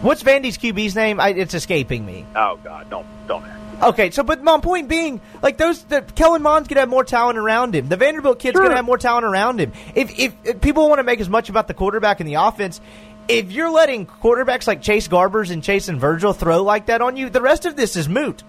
What's 0.00 0.22
Vandy's 0.22 0.56
QB's 0.56 0.96
name? 0.96 1.20
I, 1.20 1.34
it's 1.34 1.52
escaping 1.52 2.06
me. 2.06 2.24
Oh 2.34 2.58
God, 2.64 2.88
don't 2.88 3.06
don't 3.26 3.44
ask. 3.44 3.67
Okay, 3.80 4.10
so 4.10 4.22
but 4.22 4.42
my 4.42 4.58
point 4.60 4.88
being, 4.88 5.20
like 5.42 5.56
those, 5.56 5.82
the, 5.84 6.02
Kellen 6.02 6.42
Mond's 6.42 6.68
gonna 6.68 6.80
have 6.80 6.88
more 6.88 7.04
talent 7.04 7.38
around 7.38 7.74
him. 7.74 7.88
The 7.88 7.96
Vanderbilt 7.96 8.38
kid's 8.40 8.54
Sure. 8.56 8.64
gonna 8.64 8.76
have 8.76 8.84
more 8.84 8.98
talent 8.98 9.24
around 9.24 9.60
him. 9.60 9.72
If, 9.94 10.18
if 10.18 10.34
if 10.44 10.60
people 10.60 10.88
want 10.88 10.98
to 10.98 11.04
make 11.04 11.20
as 11.20 11.28
much 11.28 11.48
about 11.48 11.68
the 11.68 11.74
quarterback 11.74 12.18
and 12.20 12.28
the 12.28 12.34
offense, 12.34 12.80
if 13.28 13.52
you're 13.52 13.70
letting 13.70 14.06
quarterbacks 14.06 14.66
like 14.66 14.82
Chase 14.82 15.06
Garbers 15.06 15.50
and 15.50 15.62
Chason 15.62 15.98
Virgil 15.98 16.32
throw 16.32 16.62
like 16.62 16.86
that 16.86 17.00
on 17.02 17.16
you, 17.16 17.28
the 17.30 17.40
rest 17.42 17.66
of 17.66 17.76
this 17.76 17.94
is 17.94 18.08
moot. 18.08 18.42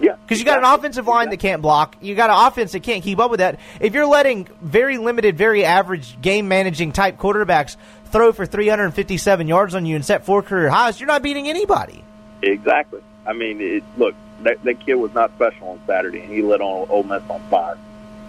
Yeah, 0.00 0.14
Because 0.22 0.38
you 0.38 0.44
got 0.44 0.58
an 0.58 0.64
offensive 0.64 1.08
line 1.08 1.28
that 1.30 1.38
can't 1.38 1.60
block. 1.60 1.96
You 2.00 2.14
got 2.14 2.30
an 2.30 2.46
offense 2.46 2.70
that 2.70 2.84
can't 2.84 3.02
keep 3.02 3.18
up 3.18 3.32
with 3.32 3.38
that. 3.40 3.58
If 3.80 3.94
you're 3.94 4.06
letting 4.06 4.48
very 4.62 4.96
limited, 4.96 5.36
very 5.36 5.64
average 5.64 6.20
game 6.20 6.46
managing 6.46 6.92
type 6.92 7.18
quarterbacks 7.18 7.76
throw 8.06 8.32
for 8.32 8.46
357 8.46 9.48
yards 9.48 9.74
on 9.74 9.86
you 9.86 9.96
and 9.96 10.04
set 10.04 10.24
four 10.24 10.42
career 10.42 10.68
highs, 10.70 11.00
you're 11.00 11.08
not 11.08 11.22
beating 11.22 11.48
anybody. 11.48 12.04
Exactly. 12.42 13.00
I 13.26 13.32
mean, 13.32 13.60
it, 13.60 13.82
look, 13.96 14.14
that, 14.42 14.62
that 14.64 14.80
kid 14.80 14.94
was 14.94 15.12
not 15.14 15.32
special 15.34 15.68
on 15.68 15.80
Saturday, 15.86 16.20
and 16.20 16.32
he 16.32 16.42
lit 16.42 16.60
on 16.60 16.88
Ole 16.88 17.02
Miss 17.02 17.22
on 17.28 17.40
fire. 17.50 17.78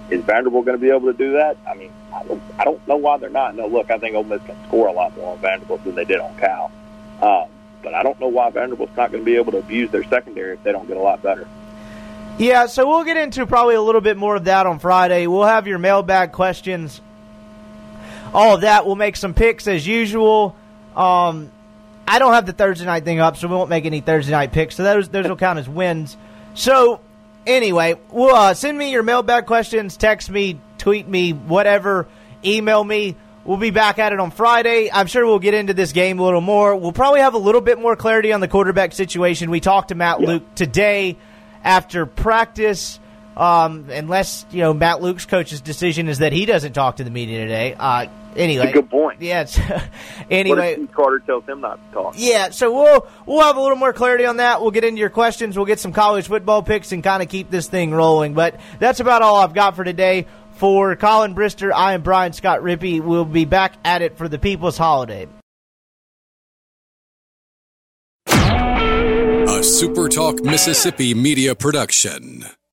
Is 0.10 0.24
Vanderbilt 0.24 0.66
going 0.66 0.78
to 0.78 0.82
be 0.82 0.90
able 0.90 1.12
to 1.12 1.18
do 1.18 1.34
that? 1.34 1.58
I 1.70 1.76
mean, 1.76 1.92
I 2.14 2.24
don't, 2.24 2.42
I 2.58 2.64
don't 2.64 2.88
know 2.88 2.98
why 2.98 3.18
they're 3.18 3.30
not. 3.30 3.56
No, 3.56 3.68
look, 3.68 3.92
I 3.92 4.00
think 4.00 4.16
Ole 4.16 4.24
Miss 4.24 4.42
can 4.44 4.56
score 4.68 4.88
a 4.88 4.92
lot 4.92 5.16
more 5.16 5.34
on 5.34 5.40
Vanderbilt 5.40 5.84
than 5.84 5.96
they 5.96 6.06
did 6.06 6.20
on 6.20 6.36
Cal. 6.38 6.72
Um, 7.22 7.50
but 7.84 7.94
I 7.94 8.04
don't 8.04 8.20
know 8.20 8.28
why 8.28 8.50
Vanderbilt's 8.50 8.96
not 8.98 9.12
going 9.12 9.24
to 9.24 9.26
be 9.26 9.36
able 9.36 9.52
to 9.52 9.60
abuse 9.60 9.92
their 9.92 10.04
secondary 10.06 10.54
if 10.54 10.64
they 10.64 10.72
don't 10.72 10.88
get 10.88 10.98
a 10.98 11.02
lot 11.02 11.22
better. 11.22 11.48
Yeah, 12.38 12.68
so 12.68 12.88
we'll 12.88 13.04
get 13.04 13.18
into 13.18 13.46
probably 13.46 13.76
a 13.76 13.82
little 13.82 14.02
bit 14.02 14.18
more 14.18 14.36
of 14.36 14.46
that 14.46 14.66
on 14.66 14.80
Friday. 14.80 15.28
We'll 15.28 15.44
have 15.44 15.68
your 15.68 15.78
mailbag 15.78 16.32
questions. 16.32 17.02
All 18.34 18.56
of 18.56 18.62
that. 18.62 18.86
We'll 18.86 18.96
make 18.96 19.16
some 19.16 19.34
picks 19.34 19.68
as 19.68 19.86
usual. 19.86 20.56
Um, 20.96 21.52
I 22.10 22.18
don't 22.18 22.34
have 22.34 22.48
the 22.48 22.54
Thursday 22.54 22.86
night 22.86 23.06
thing 23.06 23.20
up, 23.20 23.38
so 23.38 23.48
we 23.48 23.54
won't 23.54 23.70
make 23.70 23.86
any 23.86 24.02
Thursday 24.02 24.32
night 24.32 24.52
picks. 24.52 24.76
So 24.76 24.84
those 24.84 25.10
those 25.10 25.28
will 25.28 25.36
count 25.36 25.60
as 25.60 25.70
wins. 25.70 26.18
So 26.56 27.02
anyway, 27.46 28.00
well, 28.10 28.36
uh, 28.36 28.54
send 28.56 28.76
me 28.76 28.92
your 28.92 29.04
mailbag 29.04 29.46
questions. 29.46 29.96
Text 29.96 30.28
me, 30.28 30.60
tweet 30.80 31.08
me, 31.08 31.34
whatever. 31.34 32.08
Email 32.44 32.84
me. 32.84 33.16
We'll 33.46 33.58
be 33.58 33.70
back 33.70 34.00
at 34.00 34.12
it 34.12 34.20
on 34.20 34.32
Friday. 34.32 34.90
I'm 34.92 35.06
sure 35.06 35.24
we'll 35.24 35.38
get 35.38 35.54
into 35.54 35.76
this 35.76 35.92
game 35.92 36.18
a 36.18 36.24
little 36.24 36.42
more. 36.42 36.76
We'll 36.76 36.94
probably 36.94 37.20
have 37.20 37.36
a 37.36 37.40
little 37.40 37.62
bit 37.62 37.80
more 37.80 37.96
clarity 37.96 38.34
on 38.34 38.42
the 38.42 38.48
quarterback 38.48 38.94
situation. 38.94 39.52
We 39.52 39.60
talked 39.60 39.90
to 39.90 39.96
Matt 39.96 40.20
Luke 40.20 40.56
today 40.56 41.16
after 41.64 42.08
practice. 42.08 43.00
Um, 43.40 43.86
unless 43.90 44.46
you 44.52 44.60
know 44.60 44.74
Matt 44.74 45.02
Luke's 45.02 45.26
coach's 45.26 45.62
decision 45.62 46.10
is 46.10 46.18
that 46.20 46.34
he 46.34 46.46
doesn't 46.46 46.74
talk 46.74 46.98
to 46.98 47.06
the 47.06 47.10
media 47.10 47.40
today. 47.40 47.74
Uh, 47.74 48.08
anyway, 48.36 48.66
It's 48.66 48.72
a 48.72 48.82
good 48.82 48.90
point. 48.90 49.22
Yeah. 49.22 49.42
It's, 49.44 49.58
What 49.70 49.84
anyway, 50.30 50.74
if 50.74 50.92
Carter 50.92 51.20
tells 51.20 51.46
him 51.46 51.62
not 51.62 51.80
to 51.90 51.94
talk? 51.94 52.14
yeah, 52.18 52.50
so 52.50 52.74
we'll 52.74 53.08
we'll 53.26 53.42
have 53.42 53.56
a 53.56 53.62
little 53.62 53.78
more 53.78 53.94
clarity 53.94 54.26
on 54.26 54.38
that. 54.38 54.62
We'll 54.62 54.72
get 54.72 54.84
into 54.84 55.00
your 55.00 55.10
questions. 55.10 55.56
We'll 55.56 55.66
get 55.66 55.80
some 55.80 55.94
college 55.94 56.28
football 56.28 56.62
picks 56.62 56.92
and 56.92 57.02
kind 57.02 57.24
of 57.24 57.30
keep 57.30 57.50
this 57.50 57.68
thing 57.68 57.92
rolling. 57.92 58.34
But 58.34 58.60
that's 58.78 59.00
about 59.00 59.22
all 59.22 59.38
I've 59.38 59.54
got 59.54 59.76
for 59.78 59.86
today. 59.86 60.28
For 60.54 60.98
Colin 60.98 61.34
Brister, 61.36 61.72
I 61.74 61.94
am 61.94 62.02
Brian 62.02 62.34
Scott 62.34 62.60
Rippey. 62.60 63.00
We'll 63.02 63.24
be 63.24 63.46
back 63.46 63.76
at 63.86 64.02
it 64.02 64.18
for 64.18 64.28
the 64.28 64.38
People's 64.38 64.78
Holiday. 64.78 65.26
A 68.28 69.62
SuperTalk 69.62 70.44
Mississippi 70.44 71.14
media 71.14 71.56
production. 71.56 72.46